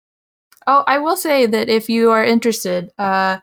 oh, 0.66 0.84
I 0.86 0.98
will 0.98 1.16
say 1.16 1.46
that 1.46 1.68
if 1.68 1.90
you 1.90 2.10
are 2.10 2.24
interested, 2.24 2.90
uh, 2.96 3.38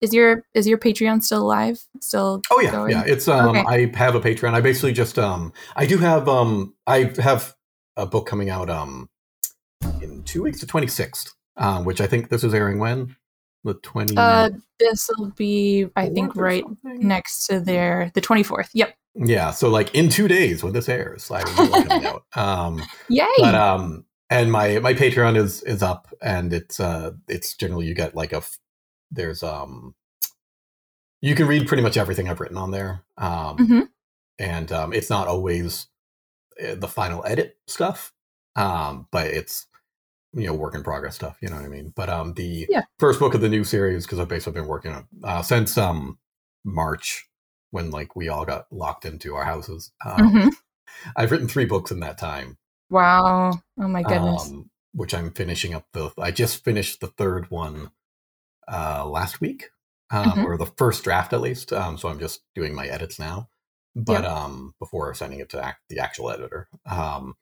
is 0.00 0.12
your 0.12 0.44
is 0.54 0.66
your 0.66 0.78
Patreon 0.78 1.22
still 1.22 1.42
alive? 1.42 1.82
Still? 2.00 2.42
Oh 2.50 2.60
yeah, 2.60 2.72
going? 2.72 2.92
yeah. 2.92 3.04
It's 3.06 3.28
um 3.28 3.56
Okay. 3.56 3.64
I 3.66 3.96
have 3.96 4.14
a 4.14 4.20
Patreon. 4.20 4.52
I 4.54 4.60
basically 4.60 4.92
just 4.92 5.18
um 5.18 5.52
I 5.76 5.86
do 5.86 5.98
have 5.98 6.28
um 6.28 6.74
I 6.86 7.12
have 7.18 7.54
a 7.96 8.06
book 8.06 8.26
coming 8.26 8.50
out 8.50 8.68
um 8.70 9.08
in 10.00 10.22
two 10.24 10.42
weeks, 10.42 10.60
the 10.60 10.66
twenty 10.66 10.86
sixth. 10.86 11.32
Um, 11.58 11.84
which 11.86 12.02
I 12.02 12.06
think 12.06 12.28
this 12.28 12.44
is 12.44 12.52
airing 12.52 12.78
when? 12.78 13.16
The 13.64 13.74
twenty 13.74 14.14
Uh, 14.16 14.50
this 14.78 15.08
will 15.16 15.30
be, 15.30 15.88
I 15.96 16.10
think, 16.10 16.36
right 16.36 16.64
next 16.84 17.46
to 17.46 17.60
their 17.60 18.12
the 18.14 18.20
twenty 18.20 18.42
fourth. 18.42 18.68
Yep. 18.74 18.94
Yeah, 19.14 19.50
so 19.50 19.70
like 19.70 19.94
in 19.94 20.10
two 20.10 20.28
days 20.28 20.62
when 20.62 20.74
this 20.74 20.90
airs, 20.90 21.30
I 21.30 21.40
a 21.40 21.44
coming 21.44 22.04
out. 22.06 22.24
Um 22.36 22.82
Yay! 23.08 23.26
but 23.38 23.54
um 23.54 24.04
and 24.28 24.52
my 24.52 24.78
my 24.80 24.92
patreon 24.92 25.36
is 25.36 25.62
is 25.62 25.82
up 25.82 26.08
and 26.20 26.52
it's 26.52 26.80
uh 26.80 27.12
it's 27.28 27.54
generally 27.56 27.86
you 27.86 27.94
get 27.94 28.14
like 28.14 28.32
a 28.32 28.38
f- 28.38 28.58
there's 29.10 29.42
um 29.42 29.94
you 31.20 31.34
can 31.34 31.46
read 31.46 31.66
pretty 31.66 31.82
much 31.82 31.96
everything 31.96 32.28
i've 32.28 32.40
written 32.40 32.56
on 32.56 32.70
there 32.70 33.02
um 33.18 33.56
Mhm. 33.58 33.88
and 34.38 34.72
um 34.72 34.92
it's 34.92 35.10
not 35.10 35.28
always 35.28 35.88
uh, 36.62 36.74
the 36.74 36.88
final 36.88 37.24
edit 37.26 37.56
stuff 37.66 38.12
um 38.56 39.06
but 39.10 39.26
it's 39.26 39.66
you 40.32 40.46
know 40.46 40.54
work 40.54 40.74
in 40.74 40.82
progress 40.82 41.14
stuff 41.14 41.38
you 41.40 41.48
know 41.48 41.56
what 41.56 41.64
i 41.64 41.68
mean 41.68 41.92
but 41.96 42.08
um 42.08 42.34
the 42.34 42.66
Yeah. 42.68 42.82
first 42.98 43.18
book 43.20 43.34
of 43.34 43.40
the 43.40 43.48
new 43.48 43.64
series 43.64 44.04
because 44.04 44.18
i've 44.18 44.28
basically 44.28 44.60
been 44.60 44.68
working 44.68 44.92
on 44.92 45.06
uh 45.24 45.42
since 45.42 45.78
um 45.78 46.18
march 46.64 47.28
when 47.70 47.90
like 47.90 48.14
we 48.16 48.28
all 48.28 48.44
got 48.44 48.66
locked 48.72 49.04
into 49.04 49.34
our 49.34 49.44
houses 49.44 49.92
um, 50.04 50.18
Mhm. 50.32 50.50
i've 51.16 51.30
written 51.30 51.48
three 51.48 51.64
books 51.64 51.90
in 51.90 52.00
that 52.00 52.18
time 52.18 52.58
Wow! 52.90 53.60
Oh 53.80 53.88
my 53.88 54.02
goodness. 54.04 54.48
um, 54.48 54.70
which 54.94 55.12
I'm 55.12 55.32
finishing 55.32 55.74
up 55.74 55.86
the. 55.92 56.10
I 56.18 56.30
just 56.30 56.62
finished 56.64 57.00
the 57.00 57.08
third 57.08 57.50
one 57.50 57.90
uh, 58.70 59.06
last 59.06 59.40
week, 59.40 59.70
um, 60.10 60.24
Mhm. 60.32 60.44
or 60.44 60.56
the 60.58 60.66
first 60.78 61.04
draft 61.04 61.32
at 61.32 61.40
least. 61.40 61.72
Um, 61.72 61.98
so 61.98 62.08
I'm 62.08 62.18
just 62.18 62.42
doing 62.54 62.74
my 62.74 62.86
edits 62.86 63.18
now, 63.18 63.48
but 63.94 64.24
um, 64.24 64.74
before 64.78 65.12
sending 65.14 65.40
it 65.40 65.48
to 65.50 65.62
act, 65.64 65.80
the 65.88 65.98
actual 66.00 66.30
editor. 66.30 66.68
Um, 66.84 67.34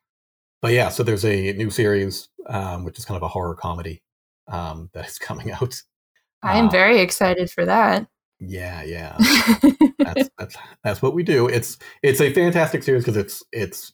but 0.63 0.73
yeah, 0.73 0.89
so 0.89 1.03
there's 1.03 1.25
a 1.25 1.53
new 1.53 1.71
series, 1.71 2.29
um, 2.47 2.85
which 2.85 2.99
is 2.99 3.05
kind 3.05 3.17
of 3.17 3.23
a 3.23 3.29
horror 3.29 3.55
comedy 3.55 4.03
um, 4.49 4.91
that 4.95 5.07
is 5.07 5.19
coming 5.19 5.51
out. 5.53 5.81
I 6.43 6.59
am 6.59 6.69
uh, 6.69 6.71
very 6.71 7.01
excited 7.01 7.51
for 7.51 7.65
that. 7.65 8.07
Yeah, 8.41 8.83
yeah. 8.83 9.17
that's 9.99 10.29
that's 10.39 10.57
that's 10.83 11.01
what 11.03 11.15
we 11.15 11.23
do. 11.23 11.49
It's 11.49 11.79
it's 12.03 12.21
a 12.21 12.33
fantastic 12.33 12.83
series 12.83 13.05
because 13.05 13.17
it's 13.17 13.43
it's 13.53 13.93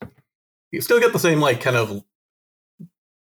you 0.73 0.81
still 0.81 0.99
get 0.99 1.13
the 1.13 1.19
same 1.19 1.41
like 1.41 1.61
kind 1.61 1.77
of 1.77 2.03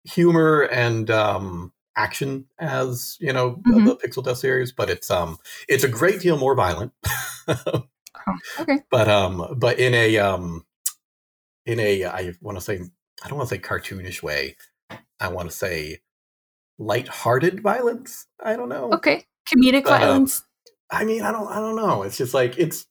humor 0.06 0.62
and 0.72 1.12
um 1.12 1.74
action 2.00 2.46
as 2.60 3.18
you 3.20 3.34
know 3.34 3.62
the, 3.66 3.74
Mhm. 3.74 3.86
the 3.86 4.08
Pixel 4.08 4.24
Dust 4.24 4.42
series, 4.42 4.72
but 4.72 4.90
it's 4.90 5.12
um 5.12 5.38
it's 5.68 5.84
a 5.84 5.88
great 5.90 6.22
deal 6.22 6.38
more 6.38 6.56
violent. 6.56 6.92
Oh, 7.48 7.84
okay. 8.60 8.80
but 8.90 9.08
um 9.08 9.56
but 9.58 9.80
in 9.80 9.94
a 9.94 10.18
um 10.18 10.66
in 11.66 11.80
a 11.80 12.06
I 12.06 12.34
want 12.42 12.58
to 12.58 12.64
say 12.64 12.80
I 13.24 13.28
don't 13.28 13.38
want 13.38 13.50
to 13.50 13.56
say 13.56 13.62
cartoonish 13.62 14.24
way. 14.24 14.56
I 15.20 15.28
want 15.28 15.50
to 15.50 15.56
say 15.56 16.00
light-hearted 16.78 17.62
violence. 17.62 18.26
I 18.42 18.56
don't 18.56 18.70
know. 18.70 18.94
Okay. 18.94 19.26
Comedic 19.46 19.84
But, 19.84 20.02
um, 20.02 20.08
violence. 20.08 20.44
I 20.90 21.04
mean, 21.04 21.22
I 21.24 21.32
don't, 21.34 21.48
I 21.48 21.56
don't 21.56 21.76
know. 21.76 22.04
It's 22.04 22.18
just 22.18 22.34
like 22.34 22.58
it's, 22.58 22.86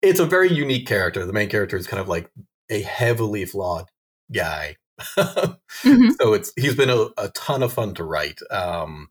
it's 0.00 0.18
a 0.20 0.24
very 0.26 0.50
unique 0.50 0.86
character. 0.86 1.26
The 1.26 1.32
main 1.34 1.50
character 1.50 1.76
is 1.76 1.86
kind 1.86 2.00
of 2.00 2.08
like 2.08 2.30
a 2.70 2.80
heavily 2.80 3.44
flawed 3.44 3.90
guy. 4.32 4.76
Mhm. 5.00 6.12
so 6.20 6.32
it's 6.34 6.52
he's 6.56 6.74
been 6.74 6.90
a, 6.90 7.08
a 7.18 7.28
ton 7.34 7.62
of 7.62 7.72
fun 7.72 7.94
to 7.94 8.04
write. 8.04 8.38
Um, 8.50 9.08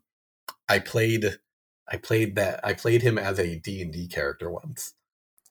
I 0.68 0.78
played, 0.78 1.38
I 1.90 1.96
played 1.96 2.36
that. 2.36 2.60
I 2.64 2.72
played 2.72 3.02
him 3.02 3.18
as 3.18 3.38
a 3.38 3.56
D 3.56 3.82
and 3.82 3.92
D 3.92 4.08
character 4.08 4.50
once. 4.50 4.94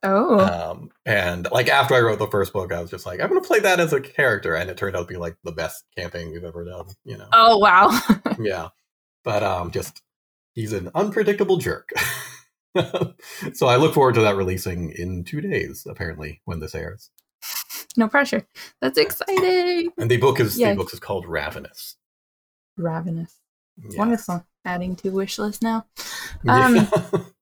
Oh. 0.06 0.40
Um, 0.40 0.90
and 1.06 1.48
like 1.52 1.70
after 1.70 1.96
I 1.96 2.02
wrote 2.02 2.20
the 2.20 2.28
first 2.28 2.52
book, 2.52 2.74
I 2.74 2.82
was 2.82 2.90
just 2.90 3.06
like, 3.06 3.22
I'm 3.22 3.30
gonna 3.30 3.42
play 3.42 3.60
that 3.60 3.80
as 3.80 3.94
a 3.94 4.02
character, 4.02 4.56
and 4.56 4.70
it 4.70 4.78
turned 4.78 4.96
out 4.96 5.08
to 5.08 5.14
be 5.14 5.18
like 5.18 5.38
the 5.44 5.52
best 5.54 5.86
campaign 5.98 6.32
we've 6.32 6.44
ever 6.44 6.66
done. 6.66 6.88
You 7.06 7.18
know? 7.18 7.28
oh 7.32 7.58
wow. 7.58 7.98
yeah 8.40 8.70
but 9.24 9.44
um 9.44 9.72
just 9.72 10.02
he's 10.54 10.74
an 10.74 10.90
unpredictable 10.96 11.58
jerk 11.58 11.90
so 13.54 13.68
i 13.68 13.76
look 13.76 13.94
forward 13.94 14.16
to 14.16 14.22
that 14.22 14.36
releasing 14.36 14.92
in 14.92 15.24
two 15.24 15.42
days 15.42 15.86
apparently 15.90 16.42
when 16.46 16.60
this 16.60 16.76
airs 16.76 17.10
no 17.98 18.08
pressure. 18.08 18.46
That's 18.82 18.98
exciting. 18.98 19.92
and 19.98 20.10
the 20.10 20.18
book 20.18 20.40
is 20.40 20.58
Yeah. 20.58 20.72
the 20.72 20.76
book 20.78 20.94
is 20.94 21.00
called 21.00 21.26
ravenous 21.28 21.96
Ravenous. 22.78 23.36
Yes. 23.84 23.98
Wonderful. 23.98 24.46
Adding 24.66 24.96
to 24.98 25.10
wish 25.10 25.38
list 25.40 25.62
now. 25.62 25.86
Yeah. 26.44 26.66
Um, 26.66 27.26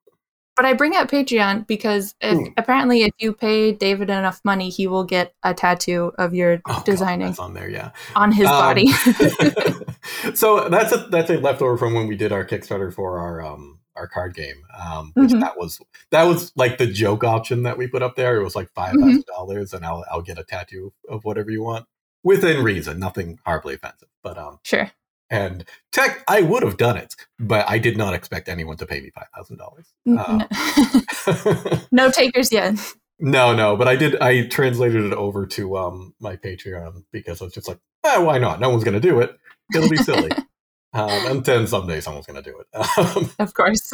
But 0.57 0.65
I 0.65 0.73
bring 0.73 0.95
up 0.95 1.09
Patreon 1.09 1.65
because 1.65 2.13
if, 2.21 2.37
Ooh. 2.37 2.53
apparently, 2.57 3.03
if 3.03 3.13
you 3.19 3.31
pay 3.33 3.71
David 3.71 4.09
enough 4.09 4.41
money, 4.43 4.69
he 4.69 4.85
will 4.85 5.05
get 5.05 5.33
a 5.43 5.53
tattoo 5.55 6.11
of 6.19 6.33
your 6.35 6.55
Oh, 6.67 6.73
God, 6.73 6.85
designing 6.85 7.27
that's 7.27 7.39
on 7.39 7.53
there 7.53 7.69
yeah 7.69 7.91
on 8.15 8.31
his 8.33 8.47
Um, 8.47 8.59
body. 8.59 8.87
so 10.35 10.67
that's 10.69 10.91
a 10.93 11.07
that's 11.09 11.29
a 11.29 11.37
leftover 11.37 11.77
from 11.77 11.93
when 11.93 12.07
we 12.07 12.15
did 12.15 12.31
our 12.31 12.45
kickstarter 12.45 12.93
for 12.93 13.19
our 13.19 13.41
um 13.41 13.79
our 13.95 14.07
card 14.07 14.33
game 14.33 14.63
um 14.77 15.11
which 15.15 15.31
Mhm. 15.31 15.41
that 15.41 15.57
was 15.57 15.79
that 16.11 16.23
was 16.23 16.51
like 16.55 16.77
the 16.77 16.87
joke 16.87 17.23
option 17.23 17.63
that 17.63 17.77
we 17.77 17.87
put 17.87 18.01
up 18.01 18.15
there 18.15 18.37
it 18.39 18.43
was 18.43 18.55
like 18.55 18.69
five 18.73 18.93
thousand 18.93 19.25
dollars 19.27 19.73
and 19.73 19.85
i'll 19.85 20.03
i'll 20.11 20.21
get 20.21 20.37
a 20.39 20.43
tattoo 20.43 20.93
of 21.09 21.23
whatever 21.25 21.51
you 21.51 21.61
want 21.63 21.85
within 22.23 22.63
reason 22.63 22.99
nothing 22.99 23.39
horribly 23.45 23.73
offensive 23.75 24.09
but 24.23 24.37
um 24.37 24.59
sure. 24.63 24.91
And 25.33 25.63
tech, 25.93 26.25
I 26.27 26.41
would 26.41 26.61
have 26.61 26.75
done 26.75 26.97
it, 26.97 27.15
but 27.39 27.65
I 27.69 27.77
did 27.79 27.95
not 27.95 28.13
expect 28.13 28.49
anyone 28.49 28.75
to 28.75 28.85
pay 28.85 28.99
me 28.99 29.11
five 29.15 29.27
thousand 29.33 29.59
dollars. 29.59 29.87
No 31.91 32.11
takers 32.11 32.51
yet. 32.51 32.75
No, 33.19 33.53
no, 33.55 33.77
but 33.77 33.87
I 33.87 33.95
did. 33.95 34.19
I 34.19 34.47
translated 34.47 35.05
it 35.05 35.13
over 35.13 35.45
to 35.45 35.77
um 35.77 36.13
my 36.19 36.35
Patreon 36.35 37.05
because 37.13 37.41
I 37.41 37.45
was 37.45 37.53
just 37.53 37.67
like, 37.69 37.79
eh, 38.03 38.17
why 38.17 38.39
not? 38.39 38.59
No 38.59 38.69
one's 38.71 38.83
gonna 38.83 38.99
do 38.99 39.21
it. 39.21 39.37
It'll 39.73 39.89
be 39.89 39.97
silly. 39.97 40.31
um, 40.93 41.09
and 41.09 41.45
then 41.45 41.67
someday 41.67 42.01
someone's 42.01 42.25
gonna 42.25 42.41
do 42.41 42.59
it. 42.59 42.67
Um, 42.97 43.31
Of 43.39 43.53
course. 43.53 43.93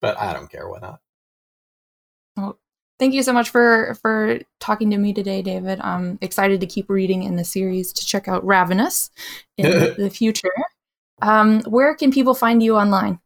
but 0.00 0.18
I 0.18 0.32
don't 0.32 0.50
care. 0.50 0.68
Why 0.68 0.78
not? 0.80 1.00
Well, 2.36 2.58
Thank 3.00 3.14
you 3.14 3.22
so 3.22 3.32
much 3.32 3.48
for 3.48 3.94
for 4.02 4.40
talking 4.58 4.90
to 4.90 4.98
me 4.98 5.14
today, 5.14 5.40
David. 5.40 5.80
I'm 5.80 6.18
excited 6.20 6.60
to 6.60 6.66
keep 6.66 6.90
reading 6.90 7.22
in 7.22 7.36
the 7.36 7.44
series 7.44 7.94
to 7.94 8.04
check 8.04 8.28
out 8.28 8.44
Ravenous 8.44 9.10
in 9.56 9.94
the 9.98 10.10
future. 10.10 10.52
Um, 11.22 11.62
where 11.62 11.94
can 11.94 12.12
people 12.12 12.34
find 12.34 12.62
you 12.62 12.76
online? 12.76 13.18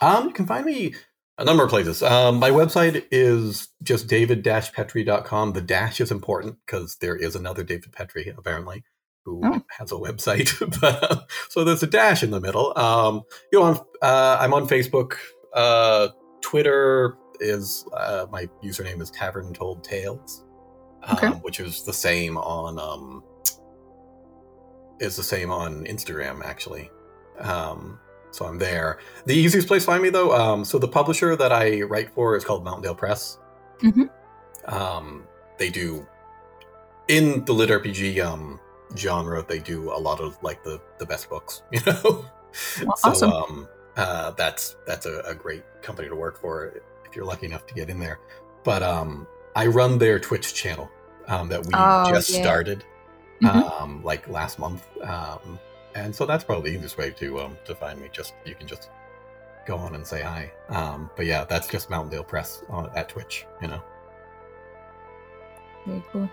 Um, 0.00 0.28
you 0.28 0.32
can 0.32 0.46
find 0.46 0.64
me 0.64 0.94
a 1.36 1.44
number 1.44 1.64
of 1.64 1.68
places. 1.68 2.02
Um, 2.02 2.38
my 2.38 2.48
website 2.48 3.04
is 3.10 3.68
just 3.82 4.06
david-petrie.com. 4.08 5.52
The 5.52 5.60
dash 5.60 6.00
is 6.00 6.10
important 6.10 6.56
because 6.64 6.96
there 6.96 7.16
is 7.16 7.36
another 7.36 7.62
David 7.62 7.92
Petrie, 7.92 8.32
apparently, 8.36 8.84
who 9.24 9.40
Oh. 9.44 9.60
has 9.68 9.90
a 9.92 9.96
website. 9.96 10.48
so 11.48 11.64
there's 11.64 11.82
a 11.82 11.86
dash 11.86 12.22
in 12.22 12.30
the 12.30 12.40
middle. 12.40 12.76
Um, 12.78 13.22
you 13.52 13.58
know, 13.58 13.64
I'm, 13.66 13.78
uh, 14.02 14.36
I'm 14.40 14.52
on 14.54 14.66
Facebook. 14.68 15.14
Uh, 15.52 16.08
Twitter 16.40 17.16
is, 17.40 17.86
uh, 17.96 18.26
my 18.30 18.48
username 18.62 19.00
is 19.00 19.10
Tavern 19.10 19.52
Told 19.52 19.82
Tales, 19.82 20.44
um, 21.04 21.16
Okay. 21.16 21.28
which 21.42 21.58
is 21.60 21.82
the 21.84 21.92
same 21.92 22.36
on, 22.36 22.78
um, 22.78 23.22
is 25.00 25.16
the 25.16 25.22
same 25.22 25.50
on 25.50 25.84
Instagram, 25.86 26.44
actually. 26.44 26.90
Um, 27.40 27.98
so 28.30 28.46
I'm 28.46 28.58
there. 28.58 28.98
The 29.26 29.34
easiest 29.34 29.66
place 29.68 29.82
to 29.82 29.86
find 29.86 30.02
me, 30.02 30.10
though, 30.10 30.32
um, 30.34 30.64
so 30.64 30.78
the 30.78 30.88
publisher 30.88 31.34
that 31.36 31.52
I 31.52 31.82
write 31.82 32.10
for 32.12 32.36
is 32.36 32.44
called 32.44 32.64
Mountaindale 32.64 32.96
Press. 32.96 33.38
Mhm. 33.80 34.08
Um, 34.66 35.24
they 35.58 35.70
do 35.70 36.06
in 37.08 37.44
the 37.44 37.52
lit 37.52 37.70
RPG 37.70 38.20
um, 38.20 38.58
genre. 38.96 39.44
They 39.46 39.58
do 39.58 39.90
a 39.92 39.98
lot 39.98 40.20
of 40.20 40.36
like 40.42 40.62
the 40.64 40.80
the 40.98 41.06
best 41.06 41.28
books, 41.28 41.62
you 41.72 41.80
know. 41.86 42.24
Well, 42.82 42.94
awesome. 43.04 43.14
So 43.14 43.30
um, 43.30 43.68
uh, 43.96 44.30
that's 44.32 44.76
that's 44.86 45.06
a, 45.06 45.20
a 45.20 45.34
great 45.34 45.62
company 45.82 46.08
to 46.08 46.14
work 46.16 46.40
for 46.40 46.72
if 47.04 47.14
you're 47.16 47.24
lucky 47.24 47.46
enough 47.46 47.66
to 47.66 47.74
get 47.74 47.88
in 47.90 47.98
there. 47.98 48.18
But 48.64 48.82
um, 48.82 49.26
I 49.56 49.66
run 49.66 49.98
their 49.98 50.18
Twitch 50.18 50.54
channel 50.54 50.90
um, 51.28 51.48
that 51.48 51.64
we 51.66 51.72
Oh, 51.74 52.04
just 52.08 52.30
yeah. 52.30 52.42
started 52.42 52.84
Mhm. 53.42 53.80
um, 53.80 54.02
like 54.04 54.28
last 54.28 54.58
month. 54.58 54.84
Um, 55.02 55.58
and 55.94 56.14
so 56.14 56.24
that's 56.26 56.44
probably 56.44 56.70
the 56.70 56.76
easiest 56.78 56.96
way 56.96 57.10
to 57.10 57.40
um, 57.40 57.58
to 57.66 57.74
find 57.74 58.00
me. 58.00 58.08
Just 58.12 58.34
you 58.44 58.54
can 58.54 58.66
just 58.66 58.90
go 59.66 59.76
on 59.76 59.94
and 59.94 60.06
say 60.06 60.22
hi. 60.22 60.52
Um, 60.68 61.10
but 61.16 61.26
yeah, 61.26 61.44
that's 61.44 61.66
just 61.68 61.88
Mountaindale 61.90 62.26
Press 62.26 62.62
on, 62.68 62.90
at 62.96 63.08
Twitch. 63.08 63.46
You 63.60 63.68
know. 63.68 63.82
Very 65.86 66.02
cool. 66.12 66.28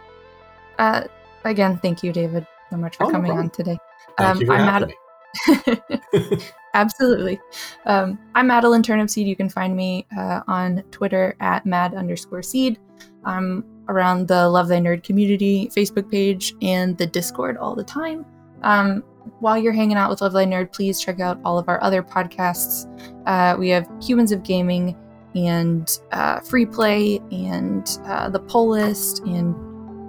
Uh, 0.79 1.03
again, 1.45 1.77
thank 1.79 2.03
you, 2.03 2.11
David, 2.13 2.45
so 2.69 2.77
much 2.77 2.97
for 2.97 3.05
Oh, 3.05 3.09
coming 3.09 3.29
problem. 3.31 3.45
on 3.47 3.49
today. 3.51 3.77
Thank 4.17 4.29
Um, 4.29 4.39
you 4.41 4.45
for 4.47 4.53
I'm 4.53 4.67
having 4.67 4.89
me. 4.89 6.41
Absolutely. 6.73 7.39
Um, 7.85 8.17
I'm 8.35 8.47
Madeline 8.47 8.81
Turnipseed. 8.81 9.25
You 9.25 9.35
can 9.35 9.49
find 9.49 9.75
me 9.75 10.05
uh, 10.17 10.41
on 10.47 10.83
Twitter 10.91 11.35
at 11.39 11.65
mad 11.65 11.93
underscore 11.93 12.41
seed. 12.41 12.79
I'm 13.25 13.65
around 13.89 14.27
the 14.27 14.47
Love 14.49 14.67
Thy 14.69 14.79
Nerd 14.79 15.03
community 15.03 15.69
Facebook 15.75 16.09
page 16.09 16.53
and 16.61 16.97
the 16.97 17.05
Discord 17.05 17.57
all 17.57 17.75
the 17.75 17.83
time. 17.83 18.25
Um, 18.63 19.03
while 19.39 19.57
you're 19.57 19.73
hanging 19.73 19.97
out 19.97 20.09
with 20.09 20.21
Love 20.21 20.33
Thy 20.33 20.45
Nerd, 20.45 20.71
please 20.71 20.99
check 20.99 21.19
out 21.19 21.39
all 21.43 21.57
of 21.59 21.67
our 21.67 21.81
other 21.83 22.01
podcasts. 22.01 22.87
Uh, 23.25 23.55
we 23.57 23.69
have 23.69 23.89
Humans 24.01 24.31
of 24.31 24.43
Gaming 24.43 24.95
and 25.35 25.99
uh, 26.11 26.39
Free 26.39 26.65
Play 26.65 27.19
and 27.31 27.97
uh, 28.05 28.29
The 28.29 28.39
Poll 28.39 28.69
List 28.69 29.19
and 29.23 29.55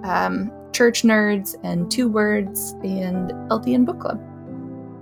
um, 0.05 0.51
Church 0.73 1.03
Nerds 1.03 1.55
and 1.63 1.89
Two 1.91 2.09
Words 2.09 2.71
and 2.83 3.31
LTN 3.49 3.85
Book 3.85 3.99
Club. 3.99 4.21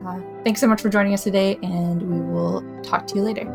Uh, 0.06 0.20
thanks 0.44 0.60
so 0.60 0.68
much 0.68 0.82
for 0.82 0.90
joining 0.90 1.14
us 1.14 1.24
today, 1.24 1.58
and 1.64 2.02
we 2.02 2.20
will 2.20 2.62
talk 2.84 3.08
to 3.08 3.16
you 3.16 3.24
later. 3.24 3.46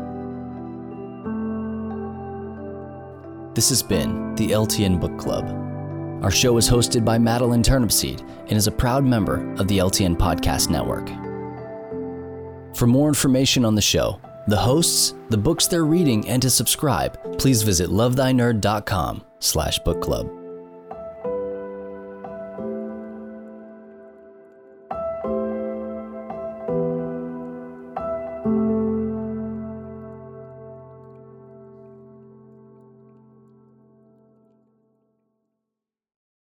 This 3.53 3.69
has 3.69 3.81
been 3.81 4.35
the 4.35 4.49
LTN 4.49 4.99
Book 4.99 5.17
Club. 5.17 5.45
Our 6.23 6.31
show 6.31 6.57
is 6.57 6.69
hosted 6.69 7.05
by 7.05 7.17
Madeline 7.17 7.63
Turnipseed 7.63 8.21
and 8.41 8.53
is 8.53 8.67
a 8.67 8.71
proud 8.71 9.03
member 9.03 9.53
of 9.55 9.67
the 9.67 9.77
LTN 9.77 10.15
Podcast 10.15 10.69
Network. 10.69 11.07
For 12.75 12.87
more 12.87 13.07
information 13.07 13.65
on 13.65 13.75
the 13.75 13.81
show, 13.81 14.19
the 14.47 14.57
hosts, 14.57 15.13
the 15.29 15.37
books 15.37 15.67
they're 15.67 15.85
reading, 15.85 16.27
and 16.27 16.41
to 16.41 16.49
subscribe, 16.49 17.37
please 17.37 17.63
visit 17.63 17.89
lovethynerd.com 17.89 19.23
slash 19.39 19.79
book 19.79 20.01
club. 20.01 20.36